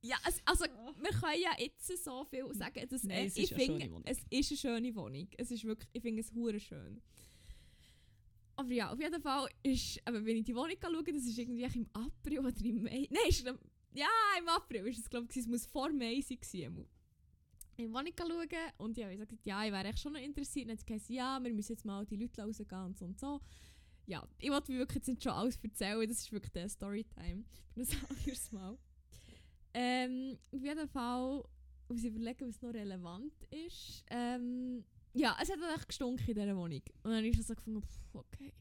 [0.00, 3.44] Ja, es, also wir können ja jetzt so viel sagen, dass Nein, äh, es ich
[3.44, 4.04] ist eine finde, schöne Wohnung.
[4.06, 5.28] es ist eine schöne Wohnung.
[5.36, 7.02] Es ist wirklich, ich finde es hure schön.
[8.56, 11.64] Aber ja, auf jeden Fall ist, aber wenn ich die Wohnung schaue, das ist irgendwie
[11.64, 13.08] im April oder im Mai.
[13.10, 13.58] Nein, ist im,
[13.94, 16.38] ja, im April ist es glaube ich, es muss vor Mai sein.
[16.40, 16.58] Ich
[17.78, 20.64] die Wohnung schauen und ja, ich habe gesagt, ja, ich wäre echt schon noch interessiert.
[20.64, 23.04] Und dann hat sie gesagt, ja, wir müssen jetzt mal die Leute rausgehen und so
[23.04, 23.40] und so.
[24.06, 27.44] Ja, ich wollte mir wirklich jetzt nicht schon alles erzählen, das ist wirklich der Storytime.
[27.74, 28.78] Für ein anderes Mal.
[29.74, 31.44] Ähm, auf jeden Fall
[31.88, 34.04] muss ich überlegen, was noch relevant ist.
[34.10, 36.82] Ähm, ja, es hat echt gestunken in dieser Wohnung.
[37.02, 38.52] Und dann ist es so gefunden, pff, okay.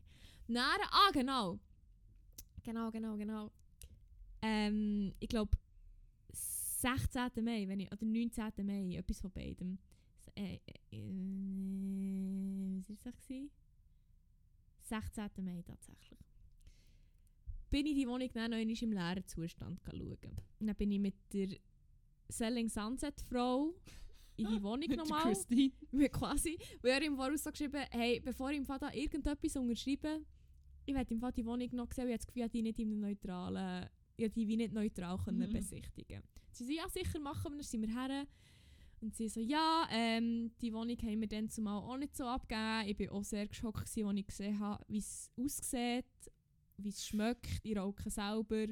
[0.47, 1.59] Näher, ah, genau.
[2.63, 3.51] Genau, genau, genau.
[4.41, 5.57] Ähm, ich glaube,
[6.31, 7.43] 16.
[7.43, 8.51] Mai, wenn ich, oder 19.
[8.65, 9.77] Mai, etwas von beidem.
[10.35, 10.59] Äh,
[10.91, 13.27] äh, äh, was war das?
[13.27, 13.51] gewesen?
[14.83, 15.29] 16.
[15.43, 16.19] Mai tatsächlich.
[17.69, 20.17] Bin ich die Wohnung dann noch einmal im leeren Zustand schauen.
[20.59, 21.49] Und dann bin ich mit der
[22.29, 23.73] Selling Sunset Frau
[24.37, 25.23] in die Wohnung nochmal.
[25.23, 25.71] Christine.
[26.11, 30.21] Quasi, weil er im Voraus so geschrieben hey, bevor ich im da irgendetwas unterschreibe,
[30.85, 32.79] ich werde im Fall die Wohnung noch sehen, ich habe das Gefühl, ich die nicht
[32.79, 35.53] im neutralen, ich die wie nicht neutral können Mhm.
[35.53, 36.23] besichtigen.
[36.51, 38.25] Sie so, ja sicher machen wir, dann sind wir her.
[38.99, 42.87] Und sie so, ja, ähm, die Wohnung haben wir dann zumal auch nicht so abgegeben.
[42.89, 46.05] Ich war auch sehr geschockt, gewesen, als ich gesehen habe, wie es aussieht,
[46.77, 47.59] wie es schmeckt.
[47.63, 48.67] Ich rauche selber.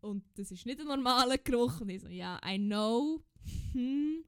[0.00, 1.80] Und das ist nicht ein normaler Geruch.
[1.80, 3.22] Und ich so, ja, I know.
[3.72, 4.24] Hm.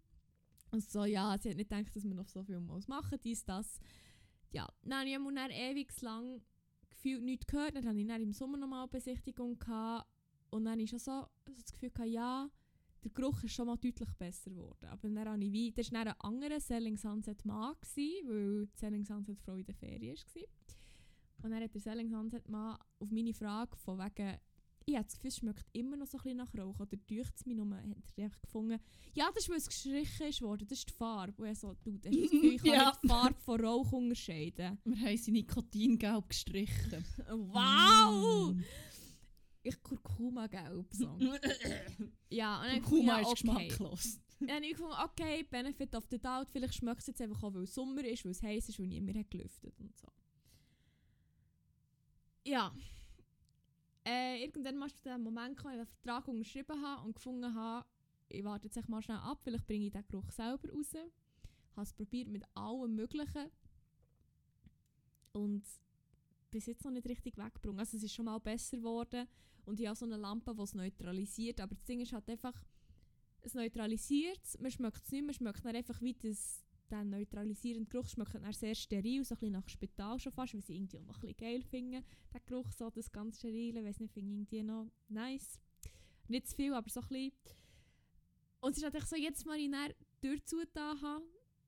[0.71, 3.45] Und so, ja, sie hat nicht gedacht, dass wir noch so viel muss machen, dies,
[3.45, 3.79] das.
[4.53, 6.41] Ja, dann habe ich dann ewig lang
[6.91, 7.77] gefühlt nichts gehört.
[7.77, 9.59] Dann hatte ich dann im Sommer nochmal Besichtigung.
[10.51, 12.51] Und dann habe ich schon so, so das Gefühl, gehabt, ja,
[13.05, 14.87] der Geruch ist schon mal deutlich besser geworden.
[14.87, 18.69] Aber dann habe ich wie, das war dann ein anderer Selling Sunset Mann, gewesen, weil
[18.75, 20.76] Selling Sunset Frau Ferien war.
[21.47, 24.37] Und dann hat der Selling Sunset Mann auf meine Frage von wegen,
[24.85, 26.81] ich habe das Gefühl, es schmeckt immer noch so ein bisschen nach Rauch.
[26.81, 27.85] Oder deucht es mich nur, hat
[28.17, 28.81] er einfach gefunden,
[29.15, 31.41] ja, das ist, weil es gestrichen ist worden, das ist die Farbe.
[31.41, 32.93] Und er so, du, das ist das Gefühl, ich kann Ja.
[33.01, 34.77] die Farbe von Rauch unterscheiden.
[34.85, 37.05] Wir haben sie nikotingelb gestrichen.
[37.29, 38.53] Wow!
[38.53, 38.65] Mm.
[39.63, 41.17] Ich Kurkuma-gelb so.
[42.29, 44.21] ja, und dann Kurkuma ja, ist geschmacklos.
[44.41, 47.55] Dann habe ich gefunden, okay, Benefit of the Doubt, vielleicht schmeckt es jetzt einfach auch,
[47.55, 50.09] weil es Sommer ist, weil es heiß ist, weil niemand hat gelüftet und so.
[52.47, 52.73] Ja.
[54.05, 57.55] Äh, irgendwann mal zu dem Moment gekommen, wo ich den Vertrag unterschrieben habe und gefunden
[57.55, 57.85] habe,
[58.29, 60.95] ich warte jetzt mal schnell ab, vielleicht bringe ich den Geruch selber raus.
[60.95, 63.51] Habe es probiert mit allem Möglichen.
[65.33, 65.65] Und
[66.51, 67.81] bis jetzt noch nicht richtig weggebrungen.
[67.81, 69.27] Also es ist schon mal besser geworden.
[69.65, 71.61] Und ich habe so eine Lampe, die es neutralisiert.
[71.61, 72.55] Aber das Ding ist halt einfach,
[73.43, 77.89] es neutralisiert es, man schmeckt es nicht, man schmeckt dann einfach wie das, der neutralisierende
[77.89, 80.99] Geruch schmeckt dann sehr steril, so ein bisschen nach Spital schon fast, weil sie irgendwie
[80.99, 82.05] auch noch ein bisschen geil finden.
[82.33, 85.61] Der Geruch, so das ganz sterile, weiß nicht, finde ich irgendwie noch nice.
[86.29, 87.33] Nicht zu viel, aber so ein bisschen.
[88.61, 91.25] Und es ist echt so, jetzt mal ich dann die Tür zugetan habe,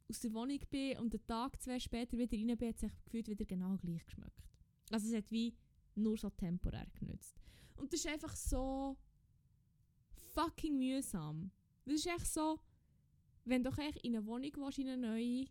[0.09, 3.29] aus der Wohnung bin und einen Tag, zwei später wieder rein bin, hat es gefühlt
[3.29, 4.43] wieder genau gleich geschmeckt.
[4.91, 5.55] Also es hat wie
[5.95, 7.37] nur so temporär genützt.
[7.77, 8.97] Und das ist einfach so
[10.35, 11.51] fucking mühsam.
[11.85, 12.59] Das ist echt so,
[13.49, 15.47] wenn du echt in eine Wohnung willst, in eine neue,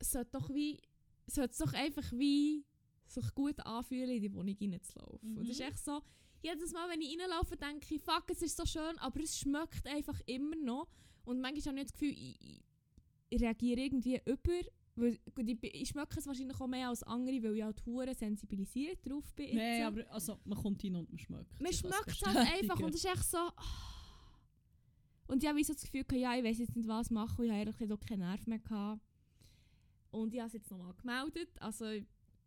[0.00, 0.80] sollte doch wie,
[1.26, 2.64] sollte es doch einfach wie
[3.06, 5.36] sich gut anfühlen, in die Wohnung reinzulaufen.
[5.38, 5.66] Und das ist Mhm.
[5.68, 6.02] echt so,
[6.42, 9.86] jedes Mal, wenn ich reinlaufe, denke ich, fuck, es ist so schön, aber es schmeckt
[9.86, 10.88] einfach immer noch.
[11.24, 12.62] Und manchmal habe ich das Gefühl, ich,
[13.30, 14.52] ich, reagiere irgendwie über,
[14.96, 18.14] weil gut, ich, ich schmecke es wahrscheinlich auch mehr als andere, weil ich halt hure
[18.14, 19.56] sensibilisiert drauf bin.
[19.56, 21.60] Nein, aber also, man kommt hin und man schmeckt.
[21.60, 23.38] Man schmeckt es halt einfach und es ist echt so.
[23.38, 23.90] ah.
[25.26, 27.40] Und ich habe so das Gefühl, ja, ich weiß jetzt nicht, was machen.
[27.40, 28.58] und Ich habe ehrlich gesagt auch keinen Nerv mehr.
[28.58, 29.00] Gehabt.
[30.10, 31.50] Und ich habe es jetzt nochmal gemeldet.
[31.60, 31.86] Also,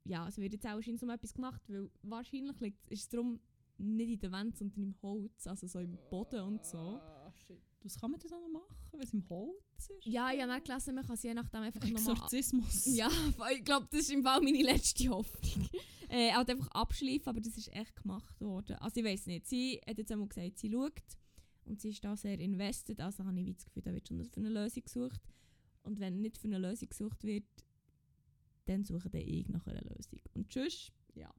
[0.03, 3.39] ja, es wird jetzt auch wahrscheinlich so etwas gemacht, weil wahrscheinlich liegt, ist es darum
[3.77, 6.77] nicht in der Wand, sondern im Holz, also so im Boden und so.
[6.77, 7.61] Ah, shit.
[7.83, 10.05] Was kann man denn noch machen, wenn es im Holz ist?
[10.05, 12.85] Ja, ich habe dann gelesen, man kann es je nachdem einfach nochmal Exorzismus.
[12.95, 13.09] Ja,
[13.53, 15.69] ich glaube, das ist im Fall meine letzte Hoffnung.
[16.09, 18.77] äh, halt einfach abschleifen, aber das ist echt gemacht worden.
[18.77, 21.01] Also ich weiß nicht, sie hat jetzt einmal gesagt, sie schaut
[21.67, 24.39] und sie ist da sehr invested, also habe ich das Gefühl, da wird schon für
[24.39, 25.21] eine Lösung gesucht.
[25.83, 27.45] Und wenn nicht für eine Lösung gesucht wird,
[28.65, 30.19] dann suche dann ich nach einer Lösung.
[30.33, 31.33] Und tschüss, ja.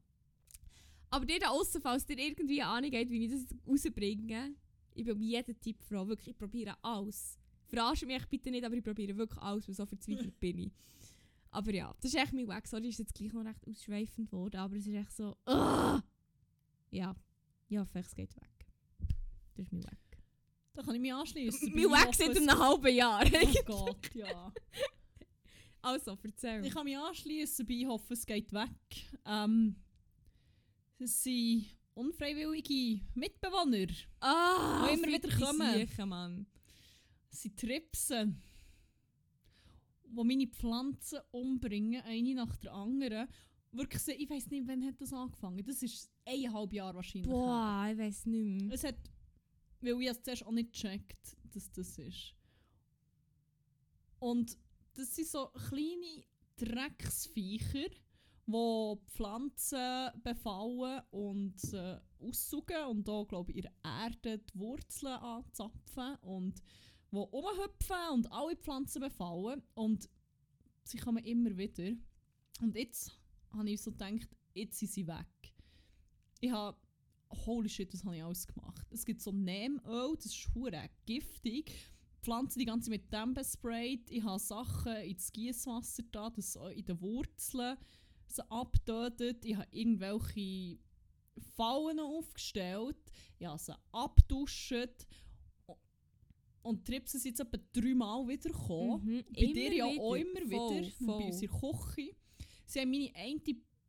[1.10, 4.54] Aber dir da aussen, falls dir irgendwie eine Ahnung geht, wie ich das rausbringe,
[4.94, 7.38] ich bin um jeden Tipp froh, wirklich, ich probiere alles.
[7.66, 10.72] Verarsche mich bitte nicht, aber ich probiere wirklich alles, weil so verzweifelt bin ich.
[11.50, 12.66] Aber ja, das ist echt mein Weg.
[12.66, 15.36] Sorry, ist jetzt gleich noch recht ausschweifend geworden, aber es ist echt so.
[15.46, 16.02] ah!
[16.90, 17.14] Ja,
[17.78, 18.66] hoffe, es geht weg.
[19.54, 20.07] Das ist mein Weg.
[20.78, 21.72] Da kann ich mich anschließen.
[21.74, 23.24] Mein Weg seit einem halben Jahr.
[23.26, 24.52] Oh Gott, ja.
[25.82, 26.64] also, erzähl.
[26.64, 28.70] Ich kann mich anschließen, aber ich hoffe, es geht weg.
[29.26, 29.74] Ähm,
[31.00, 33.88] es sind unfreiwillige Mitbewohner.
[34.20, 35.74] ah, Wo immer wieder die kommen.
[35.74, 36.46] Siechen, Mann.
[37.32, 38.40] Es sind Tripsen,
[40.04, 43.26] die meine Pflanzen umbringen, eine nach der anderen.
[43.72, 45.64] Wirklich, ich weiß nicht, wann hat das angefangen.
[45.66, 47.28] Das ist eineinhalb Jahre wahrscheinlich.
[47.32, 48.72] Boah, ich weiß nicht mehr.
[48.74, 48.94] Es hat,
[49.80, 52.34] weil ich es zuerst auch nicht gecheckt, dass das ist.
[54.18, 54.56] Und
[54.94, 56.24] das sind so kleine
[56.56, 57.88] Drecksviecher,
[58.46, 66.16] die Pflanzen befallen und äh, aussaugen und da glaube ich ihre Erde die Wurzeln anzapfen
[66.22, 66.62] und
[67.12, 70.08] die rumhüpfen und alle Pflanzen befallen und
[70.82, 71.92] sie kommen immer wieder.
[72.60, 73.12] Und jetzt
[73.52, 75.54] habe ich so gedacht, jetzt sind sie weg.
[76.40, 76.76] Ich habe
[77.46, 78.86] holy shit, das habe ich alles gemacht.
[78.90, 81.66] Es gibt so Neemöl, das ist hure giftig.
[81.66, 84.10] Die Pflanzen die ganze mit dem besprayt.
[84.10, 87.76] Ich habe Sachen ins Gießwasser da, das so in den Wurzeln
[88.30, 89.44] sie abtötet.
[89.44, 90.78] Ich habe irgendwelche
[91.56, 92.96] Fallen aufgestellt.
[93.38, 95.06] Ich habe sie abduscht.
[96.62, 99.04] Und die Tripsen sind jetzt etwa dreimal wiedergekommen.
[99.04, 99.24] Mhm.
[99.32, 100.26] Bei dir ja auch wieder.
[100.26, 100.90] immer Voll, wieder.
[100.90, 101.18] voll.
[101.18, 102.16] Bei uns in der Küche.
[102.66, 103.40] Sie haben meine eine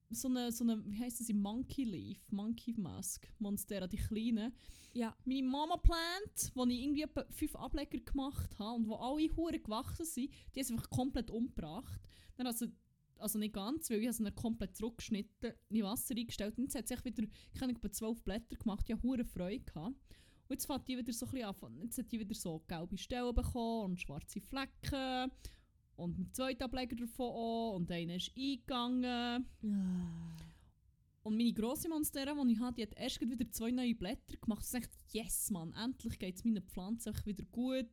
[0.09, 4.53] so eine, so eine, wie heisst das, Monkey Leaf, Monkey Mask, Monstera, die kleinen.
[4.93, 5.15] Ja.
[5.25, 9.61] Meine Mama Plant, wo ich irgendwie etwa fünf Ableger gemacht habe und wo alle Huren
[9.61, 12.01] gewachsen sind, die sie einfach komplett umgebracht.
[12.37, 12.65] Dann also,
[13.17, 16.93] also nicht ganz, weil ich sie komplett zurückgeschnitten, in Wasser eingestellt und jetzt hat sie
[16.95, 19.95] echt wieder, ich habe etwa zwölf Blätter gemacht, ich hatte hure Freude gehabt.
[20.47, 22.97] Und jetzt fängt die wieder so ein bisschen an, jetzt hat die wieder so gelbe
[22.97, 25.31] Stellen bekommen und schwarze Flecken.
[25.99, 27.75] Und mit zweiten Ableger davon auch.
[27.75, 29.45] Und einer ist eingegangen.
[31.23, 34.63] Und meine grosse Monstera, die ich hatte, die hat erst wieder zwei neue Blätter gemacht.
[34.65, 37.91] Ich dachte, yes, Mann, endlich geht es meinen Pflanzen wieder gut.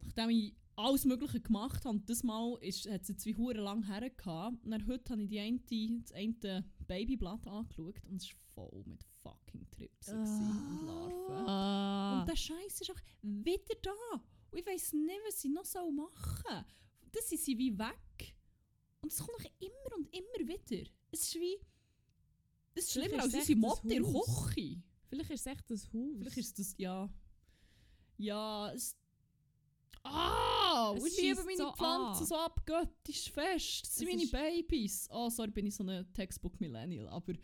[0.00, 3.82] Nachdem ich alles Mögliche gemacht habe, und das Mal ist, hat sie zwei Huren lang
[3.86, 4.64] her gehabt.
[4.64, 9.04] Und heute habe ich die eine, das eine Babyblatt angeschaut und es war voll mit
[9.22, 11.48] fucking Tripsen und Larven.
[11.48, 12.20] Ah.
[12.20, 14.22] Und der Scheiß ist auch wieder da.
[14.58, 16.64] Und ich weiss nicht, was ich noch machen soll.
[17.12, 18.34] Dann sind sie wie weg.
[19.00, 20.90] Und es kommt noch immer und immer wieder.
[21.12, 21.58] Es ist wie...
[22.74, 24.02] Es ist schlimmer als unsere Motte in.
[24.02, 24.82] Küche.
[25.06, 26.16] Vielleicht ist es echt das Haus.
[26.18, 26.74] Vielleicht ist das...
[26.76, 27.08] Ja...
[28.16, 28.96] Ja, es...
[30.02, 30.92] Ah!
[30.96, 32.26] Es Und ich liebe meine so Pflanzen an.
[32.26, 33.86] so abgöttisch fest.
[33.86, 35.08] Das sind Es meine Babys.
[35.12, 37.34] Oh, sorry, bin ich so eine Textbook-Millennial, aber...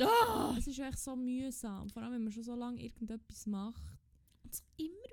[0.00, 0.56] Ah!
[0.58, 1.88] Es ist echt so mühsam.
[1.90, 3.84] Vor allem, wenn man schon so lange irgendetwas macht.
[4.42, 5.11] Und es immer.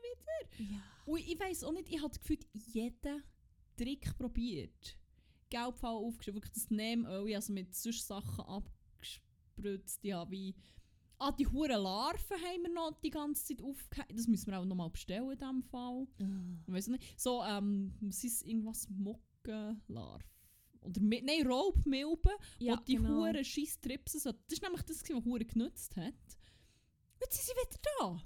[0.58, 0.82] Ja.
[1.06, 3.24] Und ich weiss auch nicht, ich habe gefühlt jeden
[3.78, 4.98] Trick probiert.
[5.50, 10.04] Gelbfall aufgeschrieben, wirklich das Nehmöl, also mit sonst Sachen abgespritzt.
[10.04, 10.56] Ja, wie...
[11.22, 14.18] Ah, die huren Larven haben wir noch die ganze Zeit aufgehängt.
[14.18, 16.08] Das müssen wir auch nochmal bestellen in diesem Fall.
[16.66, 17.20] Ich weiss auch nicht.
[17.20, 20.24] So, ähm, was ist irgendwas Mockenlarven?
[20.82, 23.10] Oder Mi- nein, Raubmilben, Ja, die genau.
[23.26, 24.22] huren scheiß Tripsen.
[24.24, 26.14] Das ist nämlich das, was Huren genutzt hat.
[27.20, 28.24] Jetzt sind sie wieder da.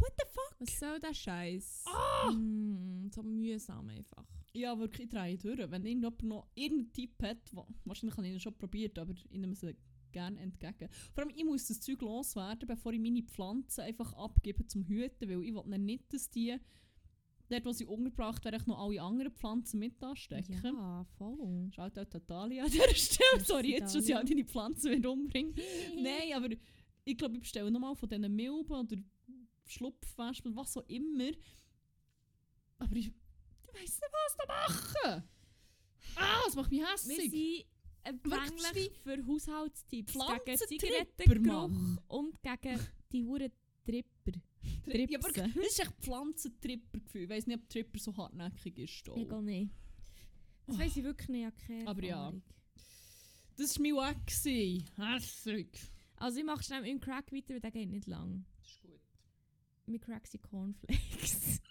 [0.00, 0.56] What the fuck?
[0.60, 1.84] Was soll der Scheiß?
[1.86, 2.30] Ah!
[2.32, 4.24] Mm, so mühsam einfach.
[4.52, 5.58] Ja, wirklich, ich drehe durch.
[5.70, 9.30] Wenn irgendjemand noch irgendeinen Tipp hat, wa- wahrscheinlich habe ich ihn schon probiert, aber ich
[9.30, 9.64] nehme es
[10.12, 10.88] gerne entgegen.
[11.14, 15.28] Vor allem, ich muss das Zeug loswerden, bevor ich meine Pflanzen einfach abgebe zum Hüten,
[15.28, 16.56] weil ich will nicht, dass die,
[17.48, 20.60] dort wo sie untergebracht werden, noch alle anderen Pflanzen mit anstecken.
[20.64, 21.68] Ja, voll.
[21.72, 23.44] Schaut auch Tatalia an dieser Stelle.
[23.44, 25.54] Sorry, jetzt schon, sie all deine Pflanzen wieder umbringen.
[25.96, 26.48] Nein, aber
[27.04, 28.96] ich glaube, ich bestelle nochmal von diesen Milben oder
[29.70, 31.30] Schlupfwespen, was auch immer.
[32.78, 35.24] Aber ich, ich weiß nicht, was da machen.
[36.16, 37.30] Ah, das macht mich Wir hässlich.
[37.30, 37.64] sind
[38.02, 40.12] empfänglich für Haushaltstipps
[40.44, 41.70] gegen Zigarettengeruch
[42.08, 42.80] und gegen
[43.12, 43.52] die Huren
[43.84, 44.38] Tripper.
[44.86, 47.22] Ja, aber das ist echt Pflanzentripper-Gefühl.
[47.22, 49.06] Ich weiß nicht, ob Tripper so hartnäckig ist.
[49.08, 49.14] da.
[49.24, 49.70] Gar nicht.
[50.66, 51.48] Das weiss ich wirklich nicht.
[51.58, 52.32] ich keine Aber ja.
[53.56, 54.30] Das war mein Wack.
[54.30, 55.78] Hässig.
[56.16, 58.44] Also ich mache schnell dem Crack weiter, weil der geht nicht lang.
[59.90, 61.60] Mit sind Cornflakes.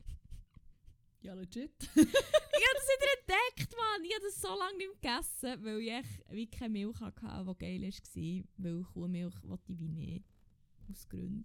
[1.21, 1.71] Ja, legit.
[1.81, 4.05] ich habe das wieder entdeckt, Mann.
[4.05, 7.59] Ich habe das so lange nicht gegessen, weil ich echt wie keine Milch hatte, die
[7.59, 7.83] geil
[8.15, 8.63] war.
[8.63, 10.23] Weil Kuhmilch wollte ich wie nicht.
[10.89, 11.43] Aus Gründen.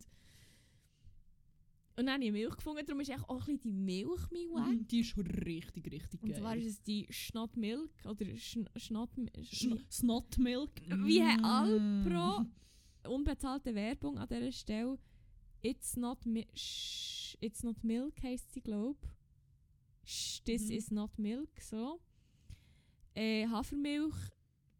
[1.97, 4.69] Und dann habe ich Milch gefunden, darum ist echt auch ein bisschen die Milch mein.
[4.79, 6.39] Mhm, Die ist schon richtig, richtig Und geil.
[6.41, 9.11] zwar ist es die Schnottmilk oder Schn Schnott...
[9.43, 10.71] Schn Snotmilk.
[10.87, 12.07] Wie haben Mm.
[12.07, 12.47] Alpro
[13.13, 14.99] unbezahlte Werbung an dieser Stelle.
[15.65, 18.99] It's not, mi Sh it's not milk heisst sie, glaube
[20.05, 20.43] ich.
[20.45, 20.77] This Mhm.
[20.77, 22.01] is not milk, so.
[23.15, 24.15] Äh, Hafermilch,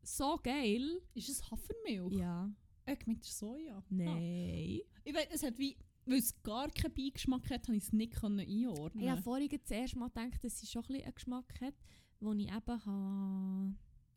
[0.03, 1.01] so geil.
[1.15, 2.13] Ist es Hafermilch?
[2.19, 2.51] Ja.
[2.87, 3.79] Ich meinte Soja.
[3.79, 3.85] Ah.
[3.89, 4.81] Nein.
[5.05, 8.23] Ich weiß, es hat wie, weil es gar keinen Beigeschmack hat, habe ich es nicht
[8.23, 9.03] einordnen.
[9.05, 11.75] Ich habe vorhin zuerst mal gedacht, dass sie schon ein einen Geschmack hat,
[12.21, 13.73] wo ich eben ha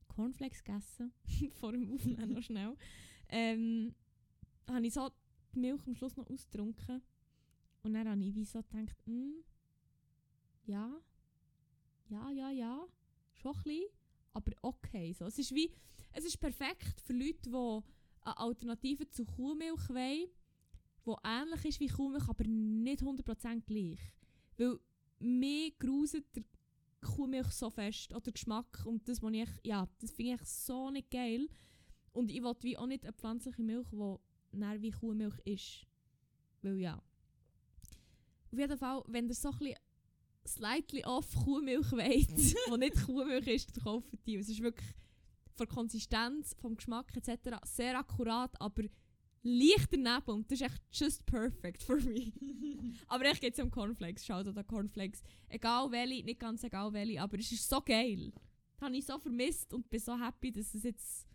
[0.09, 1.13] Cornflakes gegessen
[1.59, 2.75] vor dem Aufnehmen noch schnell.
[3.29, 3.95] Ähm,
[4.69, 5.09] habe ich so
[5.57, 7.01] die Milch am Schluss noch ausgetrunken.
[7.83, 9.43] Und dann habe ich wie so gedacht, hm,
[10.65, 10.99] ja,
[12.09, 12.87] ja, ja, ja,
[13.33, 13.85] schon ein bisschen,
[14.33, 15.13] aber okay.
[15.13, 15.25] So.
[15.25, 15.71] Es ist wie,
[16.13, 17.55] es ist perfekt für Leute, die
[18.21, 20.27] eine Alternative zu Kuhmilch wollen,
[21.05, 23.99] die ähnlich ist wie Kuhmilch, aber nicht 100% gleich.
[24.57, 24.79] Weil
[25.19, 26.43] mir gruset der
[27.01, 29.21] Kuhmilch so fest, oder der Geschmack, und das,
[29.63, 31.47] ja, das finde ich so nicht geil.
[32.11, 34.17] Und ich will wie auch nicht eine pflanzliche Milch, die
[34.57, 35.85] näher wie Kuhmilch ist.
[36.61, 37.01] Weil ja.
[38.51, 39.75] Auf jeden Fall, wenn ihr so ein bisschen
[40.47, 44.35] slightly off Kuhmilch wollt, die nicht Kuhmilch ist, dann kauft die.
[44.35, 44.87] Es ist wirklich
[45.53, 47.57] von der Konsistenz, vom Geschmack etc.
[47.65, 48.83] sehr akkurat, aber
[49.43, 52.31] leicht daneben und das ist echt just perfect for me.
[53.07, 54.25] aber echt geht es um Cornflakes.
[54.25, 55.23] Schaut an Cornflakes.
[55.49, 58.31] Egal welche, nicht ganz egal welche, aber es ist so geil.
[58.73, 61.27] Das habe ich so vermisst und bin so happy, dass es jetzt,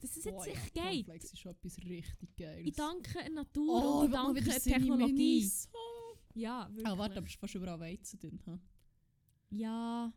[0.00, 1.06] dass es jetzt echt ja, geht.
[1.06, 2.66] Cornflakes ist schon etwas richtig Geiles.
[2.66, 5.12] Ich danke der Natur oh, und danke der Technologie.
[5.12, 5.68] Minis.
[5.72, 6.16] Oh.
[6.34, 6.86] Ja, wirklich.
[6.86, 8.40] Ah, warte, aber es ist fast überall Weizen drin.
[8.46, 8.58] ha?
[9.50, 10.12] Ja.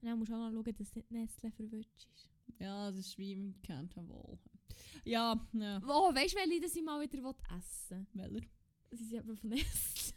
[0.00, 2.28] Und dann musst du auch noch schauen, dass nicht Nestle verwünscht ist.
[2.58, 4.38] Ja, das ist wie im Canterwall.
[5.04, 5.82] Ja, ja.
[5.86, 8.34] Oh, weißt du, welche das ich mal wieder will essen Welcher?
[8.34, 8.48] will?
[8.92, 10.15] Sie sind aber von Nestle.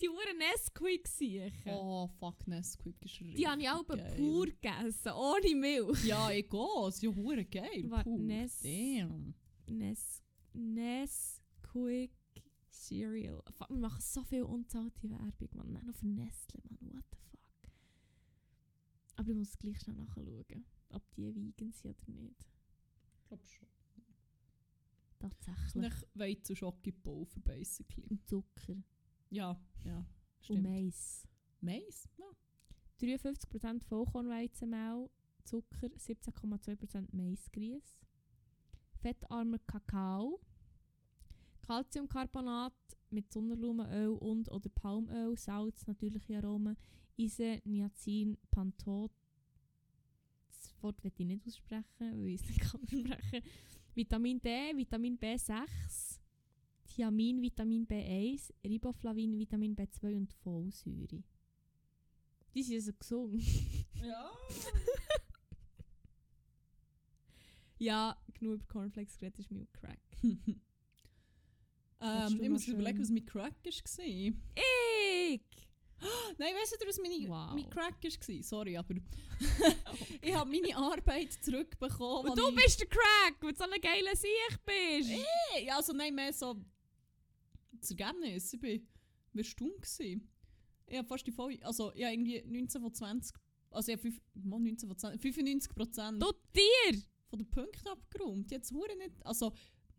[0.00, 1.72] Die Uhren Nesquik siechen.
[1.72, 6.04] Oh, fuck, Nesquik ist richtig Die habe ich auch pur gegessen, ohne Milch.
[6.04, 6.90] Ja, ich gehe.
[6.92, 7.84] Sie sind hure geil.
[7.88, 8.10] Warte.
[8.10, 9.34] Nes- Damn.
[9.66, 10.22] Nes
[10.52, 12.10] Nesquik
[12.70, 13.42] Cereal.
[13.52, 15.72] Fuck, wir machen so viel unzahlte Werbung, man.
[15.72, 16.92] Nein, für Nestle, man.
[16.94, 17.70] What the fuck.
[19.16, 22.46] Aber ich muss gleich schnell nachschauen, ob die vegan sind oder nicht.
[23.20, 23.68] Ich glaube schon.
[25.18, 25.74] Tatsächlich.
[25.74, 28.04] Nicht Weizen Schokipulver, basically.
[28.08, 28.76] Und Zucker.
[29.32, 29.96] Ja, ja.
[29.96, 30.06] Und
[30.42, 30.62] Stimmt.
[30.64, 31.26] Mais.
[31.62, 32.08] Mais?
[32.18, 32.26] Ja.
[33.00, 35.08] 53% Vollkornweizenmehl,
[35.44, 37.98] Zucker, 17,2% Maisgrieß,
[39.00, 40.38] fettarmer Kakao,
[41.62, 42.74] Calciumcarbonat
[43.10, 46.76] mit Sonnenblumenöl und oder Palmöl, Salz, natürliche Aromen,
[47.18, 49.12] Eisen, Niacin, Pantot.
[50.48, 53.42] Das Wort will ich nicht aussprechen, weil ich es nicht kann aussprechen
[53.94, 56.20] Vitamin D, Vitamin B6,
[56.94, 61.22] Thiamin, Vitamin B1, Riboflavin, Vitamin B2 und Folsäure.
[62.54, 63.42] Die sind also gesund.
[64.02, 64.30] Ja.
[67.78, 69.98] Ja, genug über Cornflakes geredet, ist Milk Crack.
[70.22, 70.60] ähm,
[72.40, 74.04] ich muss überlegen, was mein Crack war.
[74.04, 74.34] Ich!
[76.38, 77.54] Nein, weißt du, was meine, Wow.
[77.54, 78.42] mein Crack war?
[78.44, 78.94] Sorry, aber
[80.22, 82.30] ich habe meine Arbeit zurückbekommen.
[82.30, 85.10] Und du ich- bist der Crack, weil du so ein geiler Sieg bist!
[85.64, 86.54] Ja, also nein, mehr so
[87.82, 88.52] das Ergebnis.
[88.52, 88.78] Ich war
[89.34, 89.82] erstaunt.
[89.82, 90.28] gewesen.
[90.86, 93.36] Ich habe fast die voll, also ich habe irgendwie 19 von 20,
[93.70, 97.02] also ich habe fünf- mal 19 von 20, 95 Prozent Du Tier!
[97.30, 98.50] von den Punkten abgeräumt.
[98.50, 99.52] Jetzt hure nicht, also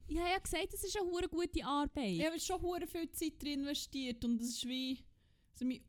[0.06, 2.12] Ich habe ja gesagt, das ist eine hure gute Arbeit.
[2.12, 5.00] ich habe schon hure viel Zeit drin investiert und es ist wie,
[5.54, 5.82] es hat mich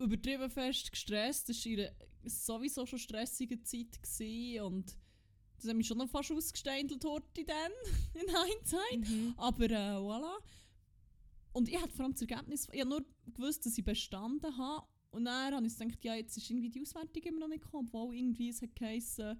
[0.00, 1.48] übertrieben fest gestresst.
[1.48, 1.92] Das war in einer
[2.24, 4.96] sowieso schon stressige Zeit gewesen und
[5.58, 7.70] das hat mich schon noch fast ausgesteindelt heute dann,
[8.14, 9.08] in Hindsight.
[9.08, 9.34] Mhm.
[9.36, 10.34] Aber äh, voilà.
[11.52, 14.86] Und ich hatte vor allem das Ergebnis, ich habe nur gewusst, dass ich bestanden habe.
[15.10, 17.86] Und dann habe ich gedacht, ja, jetzt ist irgendwie die Auswertung immer noch nicht gekommen,
[17.88, 19.38] obwohl irgendwie es hat geheißen,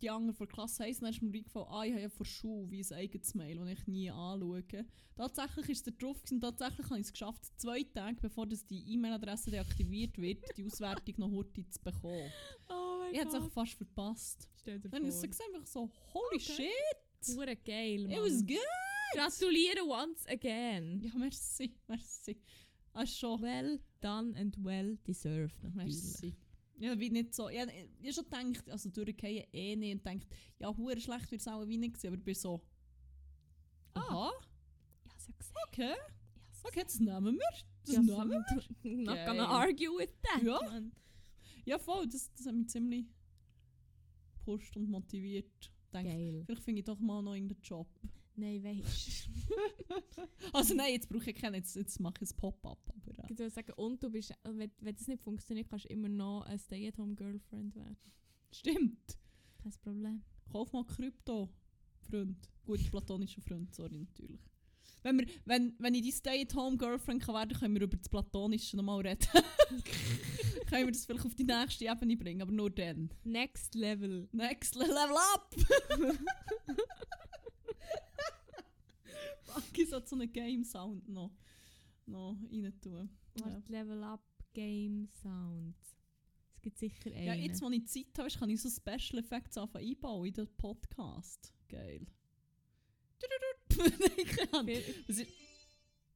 [0.00, 2.26] die anderen von der Klasse heißen, dann ist mir eingefallen, ah, ich habe ja vor
[2.26, 4.64] Schule wie ein eigenes Mail, das ich nie anschaue.
[5.14, 8.82] Tatsächlich ist es drauf und tatsächlich habe ich es geschafft, zwei Tage bevor das die
[8.94, 12.30] E-Mail-Adresse deaktiviert wird, die Auswertung noch heute zu bekommen.
[12.70, 13.42] Oh mein Ich habe es Gott.
[13.42, 14.48] auch fast verpasst.
[14.56, 15.28] Stell dir Dann habe ich vor.
[15.30, 16.70] es einfach so, holy Okay.
[17.20, 18.18] shit, Hure geil, it Mann.
[18.22, 18.58] was good.
[19.14, 21.00] Gratuliere once again.
[21.02, 22.36] Ja, merci, merci.
[22.94, 23.40] Ah, schon.
[23.40, 26.02] Well done and well deserved, natürlich.
[26.02, 26.34] Merci.
[26.78, 27.48] Ja, wie nicht so.
[27.48, 27.64] Ja,
[28.00, 30.26] ich habe schon gedacht, also durchgehen eh nicht und denkt,
[30.58, 32.60] ja, hure schlecht wird es auch wie nicht gewesen, aber ich bin so.
[33.94, 34.00] Ah.
[34.00, 34.32] Aha,
[35.04, 35.58] Ja, sie hat gesagt.
[35.68, 37.48] okay, Ja, okay, das nehmen wir.
[37.84, 38.30] Das Ja, nehmen
[38.82, 38.96] wir.
[38.96, 39.26] Not Geil.
[39.26, 40.42] gonna argue with that.
[40.42, 40.58] Ja.
[41.64, 43.06] Ja, voll, das, das hat mich ziemlich
[44.38, 45.72] gepusht und motiviert.
[45.92, 46.42] Denkt, Geil.
[46.46, 47.86] vielleicht finde ich doch mal noch irgendeinen Job.
[48.42, 49.28] Nein, weißt
[50.52, 52.80] Also nein, jetzt brauche ich keinen, jetzt, jetzt mache ich ein Pop-up.
[52.88, 55.84] Aber äh, Ich würde sagen, und du bist, äh, wenn, wenn das nicht funktioniert, kannst
[55.84, 57.96] du immer noch eine Stay-at-home-Girlfriend werden.
[58.50, 59.16] stimmt.
[59.62, 60.22] Kein Problem.
[60.50, 61.50] Kauf mal Krypto,
[62.10, 62.50] Freund.
[62.64, 64.40] Gut, platonischer Freund, sorry, natürlich.
[65.04, 69.06] Wenn, wir, wenn, wenn ich die Stay-at-home-Girlfriend kann werden können wir über das Platonische nochmal
[69.06, 69.20] reden.
[70.66, 73.08] können wir das vielleicht auf die nächste Ebene bringen, aber nur dann.
[73.22, 74.28] Next Level.
[74.32, 75.54] Next level up!
[79.76, 81.30] Ich sollte so einen Game-Sound noch,
[82.06, 83.10] noch rein tun.
[83.38, 83.44] Ja.
[83.46, 84.22] Warte, Level Up
[84.54, 85.74] Game Sound.
[86.54, 87.24] Es gibt sicher einen.
[87.24, 90.48] Ja, jetzt, wo ich Zeit habe, kann ich so Special Effects anfangen einbauen in den
[90.56, 91.52] Podcast.
[91.68, 92.06] Geil.
[95.06, 95.26] Das ist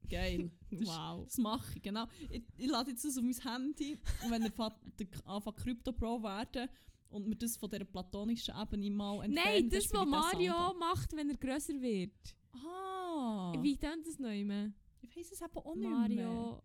[0.09, 0.51] geil.
[0.70, 1.24] Das ist- wow.
[1.24, 2.07] Das mache ich, genau.
[2.31, 4.77] Ich, ich lade jetzt das auf mein Handy und wenn er
[5.24, 6.68] anfängt Crypto Pro werden
[7.11, 11.30] und mir das von dieser platonischen Ebene mal entfernt, Nein, das, was Mario macht, wenn
[11.30, 12.12] er grösser wird.
[12.52, 14.72] Ah, Wie tönt das noch immer?
[15.02, 15.98] ich weiß es eben auch nicht mehr.
[15.98, 16.62] Mario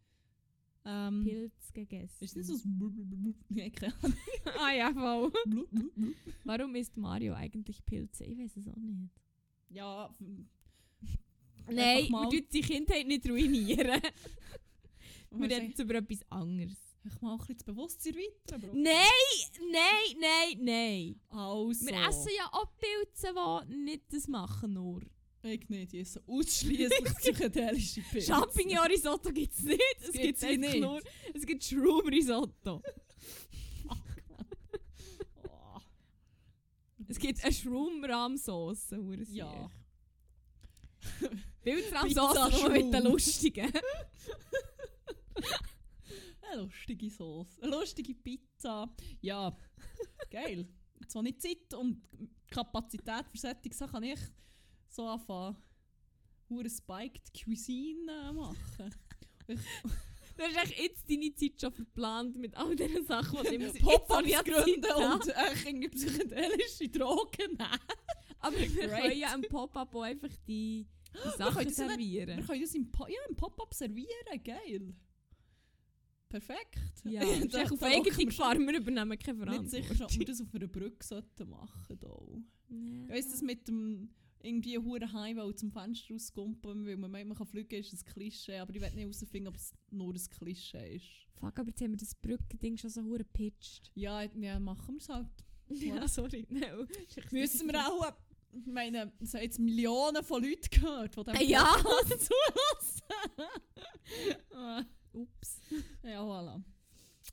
[0.83, 2.23] Ähm, Pilz gegessen.
[2.23, 4.17] ist das so ein Nein, keine Ahnung.
[4.59, 5.31] ah ja, voll.
[6.43, 8.25] Warum isst Mario eigentlich Pilze?
[8.25, 9.11] Ich weiß es auch nicht.
[9.69, 10.09] Ja,
[11.69, 14.01] Nein, wir tun die Kindheit nicht ruinieren.
[14.01, 16.90] wir wir reden jetzt über etwas anderes.
[17.03, 18.73] Ich mal ein bisschen das Bewusstsein erweitern, Bro.
[18.75, 18.93] Nein,
[19.71, 21.21] nein, nein, nein.
[21.29, 21.87] Also.
[21.87, 23.33] Wir essen ja auch Pilze,
[23.67, 25.01] die nicht das machen nur.
[25.43, 28.31] Ich nicht, ich esse ausschließlich psychedelische Pilze.
[28.31, 29.97] Champignon-Risotto gibt es nicht.
[29.99, 30.81] Es gibt einfach nicht.
[30.81, 31.01] nur...
[31.33, 32.81] Es gibt Shroom-Risotto.
[33.89, 33.95] Oh.
[37.07, 38.95] Es gibt eine Shroom-Rahmsauce.
[39.31, 39.71] Ja.
[42.61, 43.71] nur mit den lustigen.
[46.51, 48.93] Eine lustige Sauce, eine lustige Pizza.
[49.21, 49.55] Ja,
[50.29, 50.67] geil.
[50.99, 52.01] Jetzt, wo ich Zeit und
[52.49, 54.19] Kapazität für solche Sachen kann ich
[54.87, 55.57] so anfangen,
[56.49, 58.95] hure Spiked Cuisine machen.
[60.37, 64.25] Du hast echt jetzt deine Zeit schon verplant mit all diesen Sachen, die immer Pop-ups
[64.27, 65.13] Jetzt habe ich gründen Zeit, ja.
[65.13, 67.79] und echt irgendwie psychedelische Drogen nehmen.
[68.39, 72.37] Aber wir können ja im Pop-Up auch einfach die, die Sachen nicht- servieren.
[72.37, 74.93] Wir können das im, Po- ja, im Pop-up servieren, geil.
[76.31, 76.79] Perfekt.
[77.03, 77.21] Ja,
[77.51, 79.69] das ist auf eigene Gefahr, wir übernehmen keine Nicht Verantwortung.
[79.69, 82.45] sicher, ob wir das auf einer Brücke sollten machen sollten.
[82.69, 83.03] Ja.
[83.03, 84.09] Ich weiss, das mit dem
[84.41, 88.57] irgendwie hure Highway zum Fenster rauskumpen, weil man meint, man kann fliegen, ist ein Klischee.
[88.59, 91.05] Aber ich will nicht herausfinden, ob es nur ein Klischee ist.
[91.39, 93.91] Fuck, aber jetzt haben wir das Brückending schon so hure gepitcht.
[93.93, 95.27] Ja, ja machen wir es halt.
[95.69, 96.47] Ja, sorry.
[96.49, 96.85] No.
[97.31, 98.13] Müssen wir auch,
[98.53, 101.67] ich meine, es haben jetzt Millionen von Leuten gehört, die dem ja.
[102.07, 103.01] Zulassen.
[105.13, 105.59] Ups.
[106.03, 106.61] ja, voilà.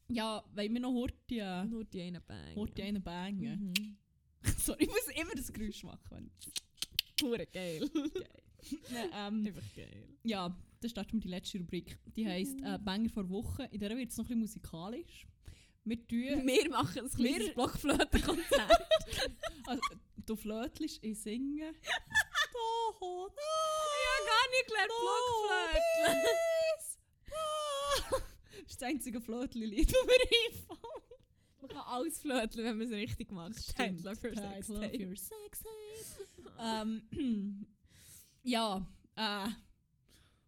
[0.09, 2.55] Ja, wollen wir noch Horti, äh, Nur die einen Bang.
[2.55, 3.72] Horti einen bangen?
[3.76, 3.97] Mhm.
[4.59, 6.31] Sorry, ich muss immer das Geräusch machen.
[7.22, 7.89] Hure geil.
[8.91, 10.09] Nein, ähm, Einfach geil.
[10.22, 11.99] Ja, das starten wir die letzte Rubrik.
[12.16, 13.64] Die heisst äh, Banger vor Woche.
[13.72, 15.26] In der wird es noch ein bisschen musikalisch.
[15.85, 16.47] Wir tun.
[16.47, 18.89] Wir machen ein kleines Blockflötenkonzert.
[19.66, 19.83] Also,
[20.26, 21.72] du flötlisch, ich singe.
[21.83, 26.57] Da, ho, ja, gar nicht gelernt Blockflöten.
[28.11, 30.12] Das ist das einzige Flötli-Lied, das mir
[30.49, 30.78] einfällt.
[31.61, 33.59] Man kann alles flöteln, wenn man es richtig macht.
[33.59, 34.03] Stimmt.
[34.18, 35.07] Für Title Sex Tape.
[35.07, 35.64] your sex
[36.61, 37.03] ähm,
[38.42, 38.86] ja,
[39.16, 39.49] äh,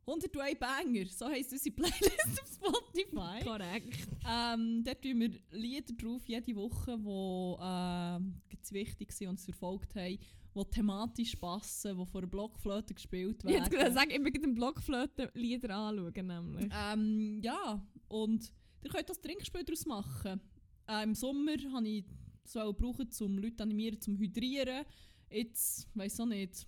[0.07, 3.45] 101 Banger, so heisst unsere Playlist auf Spotify.
[3.45, 4.09] Korrekt.
[4.29, 9.95] Ähm, dort tun wir Lieder drauf, jede Woche, die ganz wichtig sind und uns verfolgt
[9.95, 10.19] haben,
[10.55, 13.71] die thematisch passen, die von der Blockflöte gespielt Ich werden.
[13.71, 16.27] gerade sagen, ich möchte den Blockflöten-Lieder anschauen.
[16.27, 16.73] Nämlich.
[16.73, 20.41] Ähm, ja, und ihr könnt das Trinkspiel daraus machen.
[20.89, 22.05] Äh, Im Sommer habe ich
[22.43, 24.85] das wollen brauchen, um Leute animieren, zum Hydrieren.
[25.31, 26.67] Jetzt, weiß auch nicht.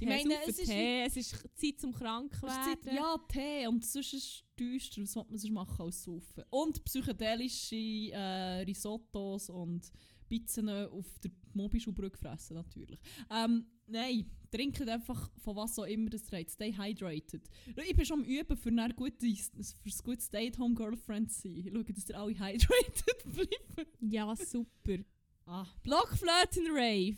[0.00, 2.78] Ich meine, Tee, es ist Tee, es ist Zeit zum krank werden.
[2.82, 3.66] Zeit, ja, Tee.
[3.66, 5.02] Und sonst ist es düster.
[5.02, 6.44] Was sollte man sonst machen als saufen?
[6.50, 9.90] Und psychedelische äh, Risottos und
[10.28, 13.00] Pizzen auf der Mobischulbrücke fressen, natürlich.
[13.30, 16.50] Ähm, nein, trinkt einfach von was auch immer das trägt.
[16.50, 17.48] Stay hydrated.
[17.88, 21.70] Ich bin schon am Üben, für ein gutes, für ein gutes Stay-at-home-Girlfriend zu sein.
[21.72, 23.90] Schau, dass ihr alle hydrated bleiben.
[24.12, 24.98] Ja, super.
[25.46, 27.16] Ah, Blockflöten-Rave.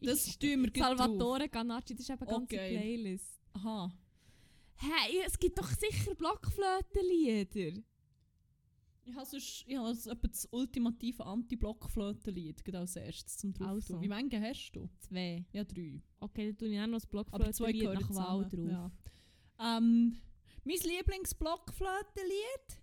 [0.00, 0.98] das tun wir gleich drauf.
[0.98, 2.76] Salvatore Ganacci, das ist eben eine ganze Okay.
[2.78, 3.40] Playlist.
[3.52, 3.92] Aha.
[4.76, 7.82] Hey, es gibt doch sicher Blockflötenlieder.
[9.04, 13.68] Ich habe sonst, ich habe so etwa das ultimative Anti-Blockflötenlied gerade als erstes zum drauf
[13.68, 14.00] Also.
[14.00, 14.88] Wie viele hast du?
[15.00, 15.44] Zwei.
[15.52, 16.02] Ja, drei.
[16.20, 18.92] Okay, dann tue ich auch noch das Aber zwei Blockflötenlied nach Wahl drauf.
[19.58, 19.78] Ja.
[19.78, 20.16] Ähm,
[20.64, 22.82] mein Lieblingsblockflötenlied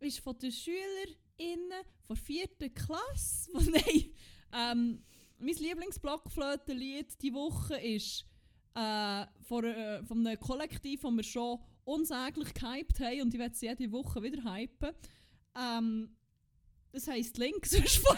[0.00, 2.48] ist von den SchülerInnen von 4.
[2.74, 3.50] Klasse.
[3.70, 4.10] Nein.
[4.52, 5.02] Ähm,
[5.38, 8.26] mein Lieblingsblockflötenlied diese Woche ist
[8.74, 13.54] äh, von, äh, von einem Kollektiv, das wir schon unsäglich gehypt haben und ich werde
[13.54, 14.92] es jede Woche wieder hypen.
[15.58, 16.16] Ähm,
[16.92, 18.16] das heisst Links ist von.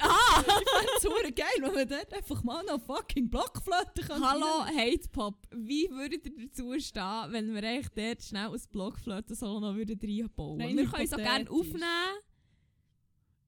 [0.00, 0.42] Ah!
[0.48, 4.64] Ich fände es super geil, wenn man dort einfach mal noch fucking Blockflöte kann Hallo,
[4.64, 5.46] Hate Pop.
[5.50, 10.60] Wie würdet ihr dazu stehen, wenn wir echt dort schnell ein Blockflöten-Solo noch würden reinbauen
[10.60, 12.18] Rein Wir können es auch gerne aufnehmen.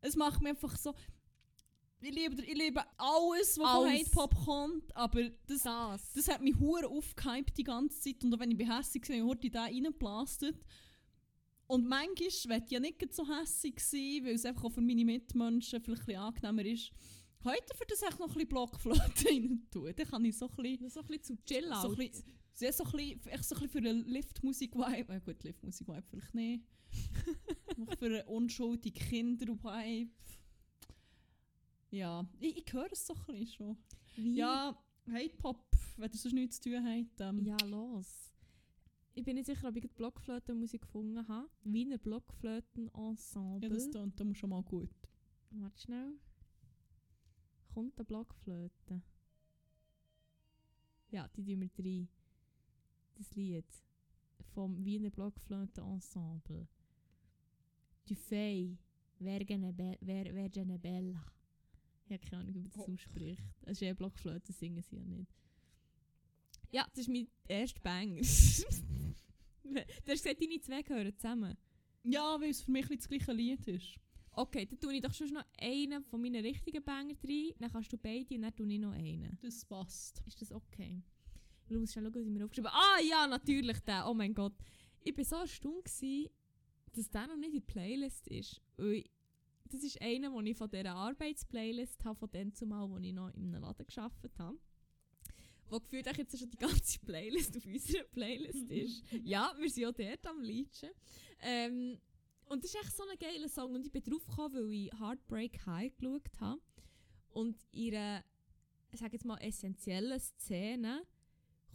[0.01, 0.95] Es macht mir einfach so.
[2.01, 4.01] Ich liebe, ich liebe alles, was von Alles.
[4.01, 6.13] Hate Pop kommt, aber das, Das.
[6.15, 8.25] das hat mich hure aufgehypt die ganze Zeit.
[8.25, 10.57] Und auch wenn ich hässig war, habe ich da reingeblastet.
[11.71, 15.81] Und manchmal ich ja nicht so hässig sein, weil es einfach auch für meine Mitmenschen
[15.81, 16.91] vielleicht ein bisschen angenehmer ist.
[17.45, 19.93] Heute für das noch ein bisschen Blockflöte rein tun.
[19.95, 20.91] Dann kann ich so ein bisschen.
[20.91, 22.25] so ein bisschen zu chill So ein bisschen,
[22.59, 25.15] ja, so ein bisschen, echt so ein bisschen für einen Liftmusik-Vibe.
[25.15, 26.65] Äh, gut, Liftmusik-Vibe vielleicht nicht.
[27.77, 30.11] Noch für einen unschuldigen Kinder-Vibe.
[31.93, 33.77] Ja, ich, ich höre es so ein bisschen schon.
[34.17, 34.35] Wie?
[34.35, 34.77] Ja,
[35.09, 37.21] Hate-Pop, wenn ihr sonst nichts zu tun habt.
[37.21, 38.30] Ähm, Ja, los.
[39.21, 41.47] Ich bin nicht sicher, ob ich die Blockflötenmusik gefunden habe.
[41.63, 43.69] Wiener ja, Blockflöten-Ensemble.
[43.69, 44.89] das tönt da schon mal gut.
[45.51, 46.15] Warte schnell.
[47.75, 49.03] Kommt eine Blockflöte?
[51.11, 52.09] Ja, die tun wir rein.
[53.17, 53.67] Das Lied
[54.55, 56.67] vom Wiener Blockflöten-Ensemble.
[59.19, 61.27] Vergene Be- Ver- Vergine Bella.
[62.07, 62.91] Ich habe keine Ahnung, wie man das Oh.
[62.91, 63.45] ausspricht.
[63.65, 65.31] Es ist ja Blockflöte, singen sie ja nicht.
[66.71, 68.17] Ja, das ist mein erster Banger.
[68.21, 71.57] du hast gesagt, deine zwei gehören zusammen.
[72.05, 73.99] Ja, weil es für mich das gleiche Lied ist.
[74.33, 77.53] Okay, dann tue ich doch schon noch einen von meinen richtigen Banger rein.
[77.59, 79.39] Dann kannst du beide und dann tue ich noch einen.
[79.43, 80.23] Das passt.
[80.27, 81.03] Ist das okay?
[81.69, 82.83] Muss schnell schauen, was ich mir aufgeschrieben habe.
[82.83, 84.09] Ah ja, natürlich der.
[84.09, 84.55] Oh mein Gott.
[85.03, 86.31] ich war so erstaunt, gewesen,
[86.93, 88.61] dass der noch nicht in der Playlist ist.
[88.77, 89.05] Weil
[89.65, 93.29] das ist einer, den ich von dieser Arbeitsplaylist habe, von dem zumal, wo ich noch
[93.35, 94.59] in einem Laden gearbeitet habe.
[95.71, 99.05] Wo gefühlt auch jetzt schon die ganze Playlist auf unserer Playlist ist.
[99.25, 100.91] ja, wir sind auch dort am Leitschen.
[101.41, 101.99] Ähm,
[102.47, 103.75] und das ist echt so ein geiler Song.
[103.75, 106.61] Und ich bin drauf gekommen, weil ich Heartbreak High geschaut habe.
[107.29, 111.07] Und ich sage jetzt mal, essentiellen Szene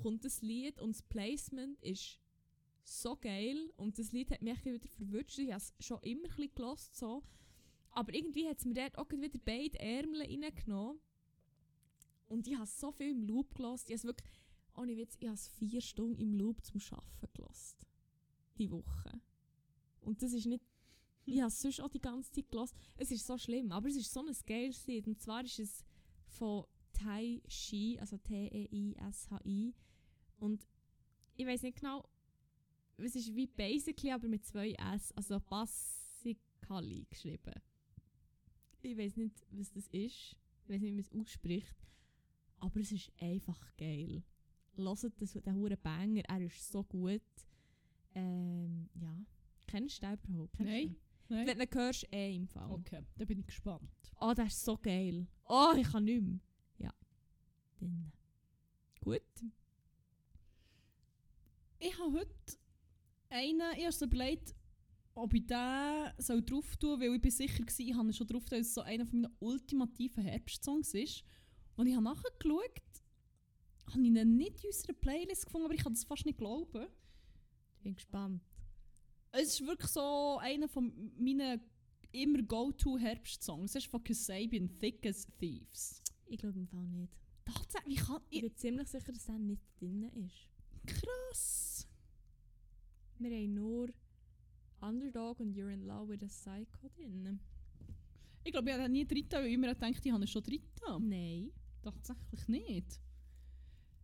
[0.02, 2.20] kommt das Lied und das Placement ist
[2.84, 3.72] so geil.
[3.78, 5.40] Und das Lied hat mich wieder verwünscht.
[5.40, 7.24] Ich habe es schon immer ein bisschen gelost, so.
[7.92, 11.00] Aber irgendwie hat es mir dort auch wieder beide Ärmel reingenommen.
[12.28, 13.90] Und ich habe so viel im Loop gelost.
[13.90, 14.30] Ich habe es wirklich,
[14.76, 17.86] ohne Witz, ich habe vier Stunden im Loop zum Arbeiten gelost.
[18.58, 19.22] Die Woche.
[20.02, 20.64] Und das ist nicht.
[21.28, 22.76] Ich habe es sonst auch die ganze Zeit gelost.
[22.98, 25.08] Es ist so schlimm, aber es ist so ein geiles Lied.
[25.08, 25.84] Und zwar ist es
[26.28, 29.74] von Tai Shi, also T-E-I-S-H-I.
[30.38, 30.68] Und
[31.36, 32.08] ich weiß nicht genau,
[32.98, 37.54] es ist wie basically, aber mit zwei S, also Basically geschrieben.
[38.82, 40.38] Ich weiß nicht, was das ist.
[40.64, 41.76] Ich weiß nicht, wie man es ausspricht.
[42.66, 44.24] Aber es ist einfach geil.
[44.76, 47.22] Hört das, den huren Banger, er ist so gut.
[48.16, 49.16] Ähm, ja.
[49.68, 50.58] Kennst du den überhaupt?
[50.58, 50.88] Kennst du Nein.
[50.88, 50.96] den?
[51.28, 51.48] Nein.
[51.48, 52.72] Wenn du ihn hörst, eh im Fall.
[52.72, 53.92] Okay, da bin ich gespannt.
[54.20, 55.28] Oh, der ist so geil.
[55.48, 56.40] Oh, ich kann nicht mehr.
[56.80, 56.94] Ja.
[57.80, 58.12] Dann.
[59.00, 59.22] Gut.
[61.78, 62.58] Ich habe heute
[63.30, 64.56] einen, so überlegt,
[65.14, 68.14] ob ich den soll drauf tun soll, weil ich bin sicher war, ich habe ihn
[68.14, 71.24] schon drauf, dass es so einer von meinen ultimativen Herbstsongs ist.
[71.76, 72.82] Und ich habe nachgeschaut,
[73.88, 76.88] habe ich ihn nicht in unserer Playlist gefunden, aber ich kann das fast nicht glauben.
[77.84, 78.42] Bin gespannt.
[79.32, 81.62] Es ist wirklich so einer von meinen
[82.12, 83.72] immer Go-To-Herbstsongs.
[83.76, 86.02] Es ist von Kasabian, Thick as Thieves.
[86.28, 87.12] Ich glaube im Fall nicht.
[87.44, 88.42] Tatsächlich, wie kann Ich ich...
[88.42, 90.50] bin ziemlich sicher, dass der nicht drin ist.
[90.86, 91.88] Krass.
[93.20, 93.90] Wir haben nur
[94.82, 97.40] Underdog und You're in Love with a Psycho drin.
[98.44, 101.10] Ich glaube, ich habe nie getan, weil ich immer gedacht ich habe schon getan.
[101.10, 101.52] Nein.
[101.86, 103.00] Tatsächlich nicht.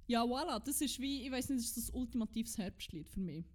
[0.05, 3.45] Ja, voilà, das ist wie, ich weiß nicht, das ist das ultimatives Herbstlied für mich.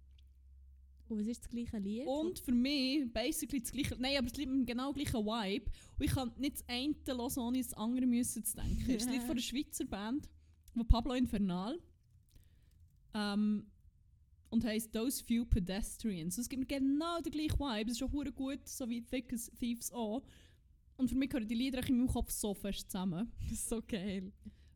[1.07, 2.05] Und was ist das gleiche Lied?
[2.05, 5.71] Und für mich basically das gleiche, nein, aber es liegt mit genau gleichen Vibe.
[5.97, 8.91] Und ich kann nicht das eine hören, ohne das andere müssen zu denken.
[8.91, 10.29] Es ist ein Lied von einer Schweizer Band,
[10.73, 11.79] von Pablo Infernal.
[13.13, 13.67] Ähm,
[14.49, 16.37] und heisst Those Few Pedestrians.
[16.37, 17.91] Es gibt mir genau den gleichen Vibe.
[17.91, 20.23] Es ist hure gut, so wie Thick as Thieves auch.
[20.97, 23.31] Und für mich gehören die Lieder eigentlich in meinem Kopf so fest zusammen.
[23.43, 24.31] Das ist so geil.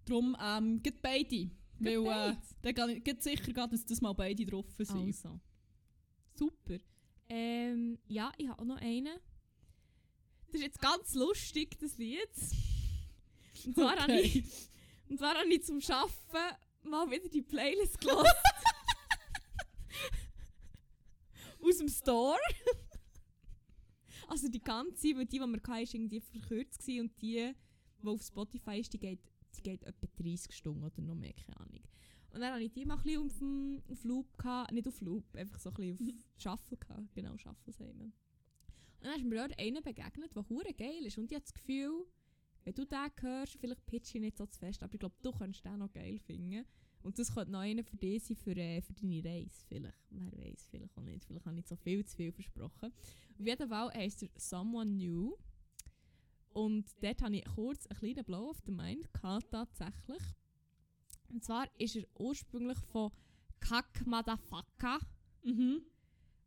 [0.06, 1.50] Darum ähm, geht beide.
[1.80, 5.08] Weil äh, dann geht sicher, gehen, dass das mal beide drauf sind.
[5.08, 5.40] Also.
[6.36, 6.78] Super.
[7.28, 9.18] Ähm, ja, ich habe auch noch einen.
[10.48, 12.30] Das ist jetzt ganz lustig, das Lied.
[13.66, 14.22] Und zwar, habe, Okay.
[14.22, 14.44] ich,
[15.10, 18.28] und zwar habe ich zum Arbeiten mal wieder die Playlist gehört.
[21.64, 22.38] Aus dem Store.
[24.32, 27.54] Also die ganze, weil die, die wir hatten, war irgendwie verkürzt gewesen und die,
[28.02, 29.20] die auf Spotify ist, die geht,
[29.58, 31.82] die geht etwa 30 Stunden oder noch mehr, keine Ahnung.
[32.34, 34.72] Und dann hatte ich die mal ein bisschen auf, dem- auf Loop, gehabt.
[34.72, 37.14] nicht auf Loop, einfach so ein bisschen auf Shuffle gehabt.
[37.14, 38.06] Genau, Shuffle sagen wir.
[38.06, 38.14] Und
[39.02, 41.18] dann ist mir dort einer begegnet, der hure geil ist.
[41.18, 42.06] Und ich habe das Gefühl,
[42.64, 45.32] wenn du den hörst, vielleicht pitch ich nicht so zu fest, aber ich glaube, du
[45.32, 46.66] könntest den noch geil finden.
[47.04, 49.98] Und das könnte noch einer für dich sein, für, äh, für deine Reise vielleicht.
[50.10, 51.26] Wer weiß, vielleicht auch nicht.
[51.26, 52.92] Vielleicht habe ich nicht so viel zu viel versprochen.
[53.40, 55.36] Auf jeden Fall heisst er «Someone New».
[56.54, 60.22] Und dort hatte ich kurz einen kleinen Blow auf the Mind gehabt, tatsächlich.
[61.30, 63.12] Und zwar ist er ursprünglich von
[63.60, 65.00] «Kack Motherfucker».
[65.44, 65.82] Mhm.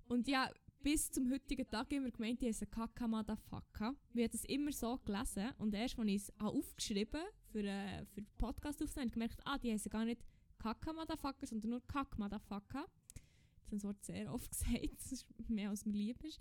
[0.07, 0.51] Und ja,
[0.85, 3.95] bis zum heutigen Tag immer gemeint, ich heiße Kaka Motherfucker.
[4.13, 8.05] Wir haben das immer so gelesen und erst, als ich es habe aufgeschrieben für, äh,
[8.05, 10.23] für Podcast aufzunehmen, habe ich gemerkt, ah, die heißen gar nicht
[10.65, 12.87] Kaka Motherfucker, sondern nur Kack Motherfucker.
[12.87, 16.41] Das haben das Wort sehr oft gesagt, das ist mehr als mir lieb ist.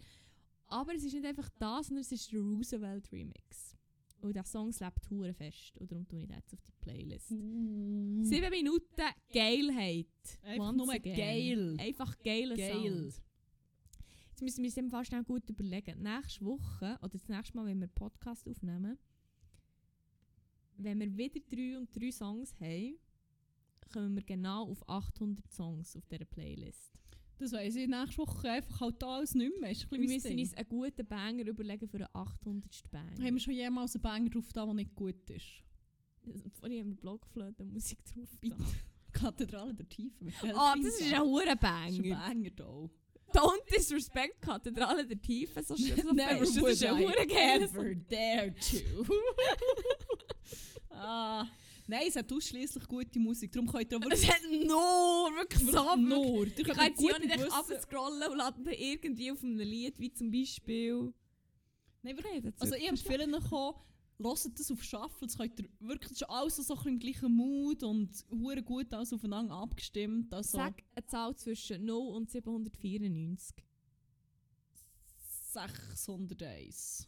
[0.67, 3.77] Aber es ist nicht einfach das, sondern es ist der Roosevelt Remix.
[4.21, 5.77] Und der Song lebt hure fest.
[5.77, 7.27] Und darum tue ich jetzt auf die Playlist.
[7.27, 10.07] Sieben Minuten Geilheit.
[10.41, 11.17] Einfach Once nur again.
[11.17, 11.77] geil.
[11.81, 12.71] Einfach geiler Geil.
[12.71, 13.21] Sound.
[14.29, 16.01] Jetzt müssen wir uns eben fast schnell gut überlegen.
[16.01, 18.97] Nächste Woche, oder das nächste Mal, wenn wir einen Podcast aufnehmen,
[20.77, 22.97] wenn wir wieder drei und drei Songs haben,
[23.91, 26.91] kommen wir genau auf 800 Songs auf dieser Playlist.
[27.39, 29.71] Das weiss ich nächste Woche einfach halt da alles nicht mehr.
[29.71, 30.39] Ist ein Wir müssen Ding.
[30.39, 32.91] uns einen guten Banger überlegen für den 800.
[32.91, 33.11] Banger.
[33.11, 35.63] Haben wir schon jemals einen Banger drauf da, der nicht gut ist?
[36.53, 38.29] Vorhin haben wir Blockflöte Musik drauf.
[39.11, 40.25] Kathedrale der Tiefe.
[40.55, 42.15] Ah, das ist ein hoher ein Banger.
[42.15, 42.89] Banger da.
[43.33, 46.57] Don't disrespect Kathedrale der Tiefe, so schön so Never fest.
[46.57, 49.05] Das ist ein hoher ever dare to.
[50.91, 51.47] ah,
[51.87, 53.51] Nein, es hat ausschließlich gute Musik.
[53.51, 55.95] Darum könnt ihr auch Es hat nur, wirklich so.
[55.97, 56.45] nur.
[56.47, 59.43] Ihr Ich könnt kann jetzt gut ja nicht wissen- abscrollen und laden dann irgendwie auf
[59.43, 61.13] einem Lied, wie zum Beispiel.
[62.01, 62.17] Nein.
[62.17, 63.83] Okay, das Also ich empfehle euch auch,
[64.17, 65.27] hört das auf Shuffle.
[65.27, 69.55] Das könnt ihr wirklich, ist alles so im gleichen Mood und hure gut alles aufeinander
[69.55, 70.33] abgestimmt.
[70.33, 73.55] Also Sag eine Zahl zwischen 0 und 794.
[75.51, 77.07] 601.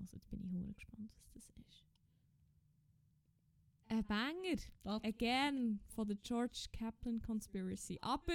[0.00, 1.84] Also, jetzt bin ich hure gespannt, was das ist.
[3.98, 4.56] Ein Banger.
[4.84, 7.98] Das- Again von der George Kaplan Conspiracy.
[8.00, 8.34] Aber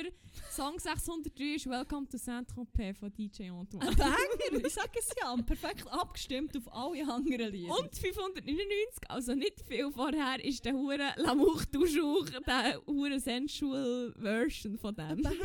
[0.51, 3.87] Song 603 ist Welcome to Saint-Tropez von DJ Antoine.
[3.87, 4.65] Ein Banger!
[4.67, 7.77] Ich sage es ja, perfekt abgestimmt auf alle anderen Lieder.
[7.79, 14.77] Und 599, also nicht viel vorher, ist der hure Lamour toujours, der hure sensual Version
[14.77, 15.23] von Ein dem.
[15.23, 15.39] Banger!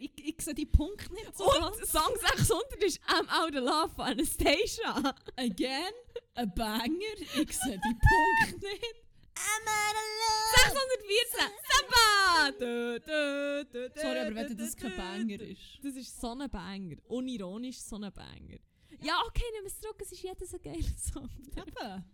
[0.00, 1.92] Ich, ich sehe die Punkte nicht so Und ganz.
[1.92, 5.14] Song 600 ist I'm Out of Love von Anastasia.
[5.36, 5.92] Again,
[6.34, 7.14] ein Banger.
[7.40, 7.96] Ich sehe die
[8.50, 8.94] Punkte nicht.
[9.36, 10.06] I'm out of
[10.56, 12.06] 614, Samba!
[14.00, 15.78] Sorry, aber wenn das kein Banger ist.
[15.82, 16.96] Das ist so ein Banger.
[17.08, 18.58] Unironisch so ein Banger.
[19.02, 21.28] Ja, okay, nehmen wir es zurück, es ist jedes ein geiler Song.
[21.56, 22.04] Eben.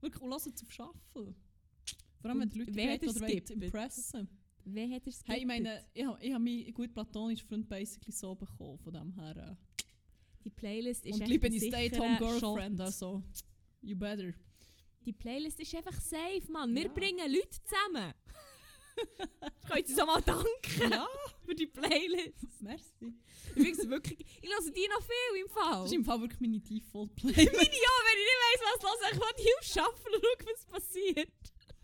[0.00, 0.94] Wirklich, und lasst es auf.
[1.14, 4.28] Vor allem, wenn die Leute wer hat oder impressen.
[4.66, 8.12] Wer hat es Hey, ich meine, ich habe ich hab meinen gut platonischen Freund basically
[8.12, 9.56] so bekommen, von dem her.
[10.44, 11.08] Die Playlist Äh.
[11.10, 12.86] ist Und echt liebe ein ich sicherer Stay-at-home Girlfriend, Shot.
[12.86, 13.22] also.
[13.82, 14.34] You better.
[15.04, 16.74] Die Playlist ist einfach safe, Mann.
[16.74, 16.88] Wir Ja.
[16.92, 18.12] bringen Leute zusammen.
[19.68, 21.06] Könnt ihr so mal danken ja,
[21.44, 22.60] für die Playlist?
[22.60, 23.12] merci.
[23.56, 24.18] Ich es wirklich...
[24.40, 25.82] Ich höre die noch viel im Fall.
[25.82, 27.32] Das ist im Fall wirklich meine Default-Play.
[27.32, 30.66] Meine ja, wenn ich nicht weiss, was los ich will hier schaffen und schauen, was
[30.66, 31.32] passiert.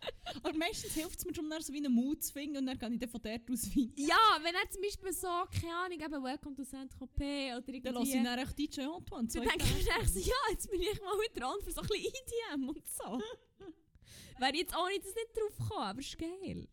[0.42, 2.78] Aber meistens hilft es mir schon, dann so wie einen Mut zu finden und dann
[2.78, 3.92] gehe ich dann von dort aus weiter.
[3.96, 5.28] Ja, wenn er zum Beispiel so,
[5.60, 7.80] keine Ahnung, eben Welcome to Saint-Tropez oder irgendwie...
[7.80, 9.28] Dann lasse ich dann echt DJ Antoine.
[9.28, 11.86] Dann denke ich mir so, ja, jetzt bin ich mal wieder dran für so ein
[11.86, 13.04] bisschen EDM und so.
[14.38, 16.68] Wäre jetzt ohne das nicht drauf gekommen, aber ist geil.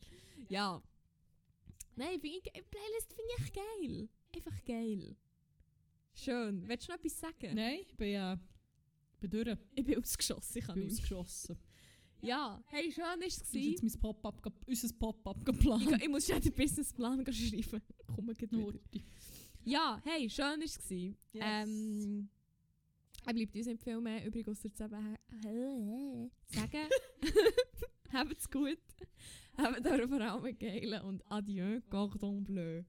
[0.48, 0.82] Ja.
[1.96, 4.10] Nein, find ich, Playlist finde ich geil.
[4.36, 5.18] Einfach geil.
[6.14, 6.68] Schön.
[6.68, 7.56] Willst du noch etwas sagen?
[7.56, 8.38] Nein, ich bin, äh,
[9.20, 9.58] bin durch.
[9.76, 11.58] Ich bin ausgeschossen, ich Ich kann bin ausgeschossen.
[12.22, 13.38] Ja, hey, schön war es.
[13.38, 16.02] Ist jetzt mein Pop-up, ge- unser Pop-up Ich, geplant.
[16.02, 17.82] ich muss schnell den Businessplan schreiben.
[18.16, 19.04] Komm, gleich Nur wieder.
[19.64, 20.80] Ja, hey, schön war es.
[20.90, 21.14] Yes.
[21.34, 22.30] Ähm,
[23.26, 25.18] er bleibt uns nicht viel mehr übrig, außer zu sagen,
[28.14, 28.78] habt's gut,
[29.58, 32.84] habt eure vor allem geil und adieu, Cordon Bleu.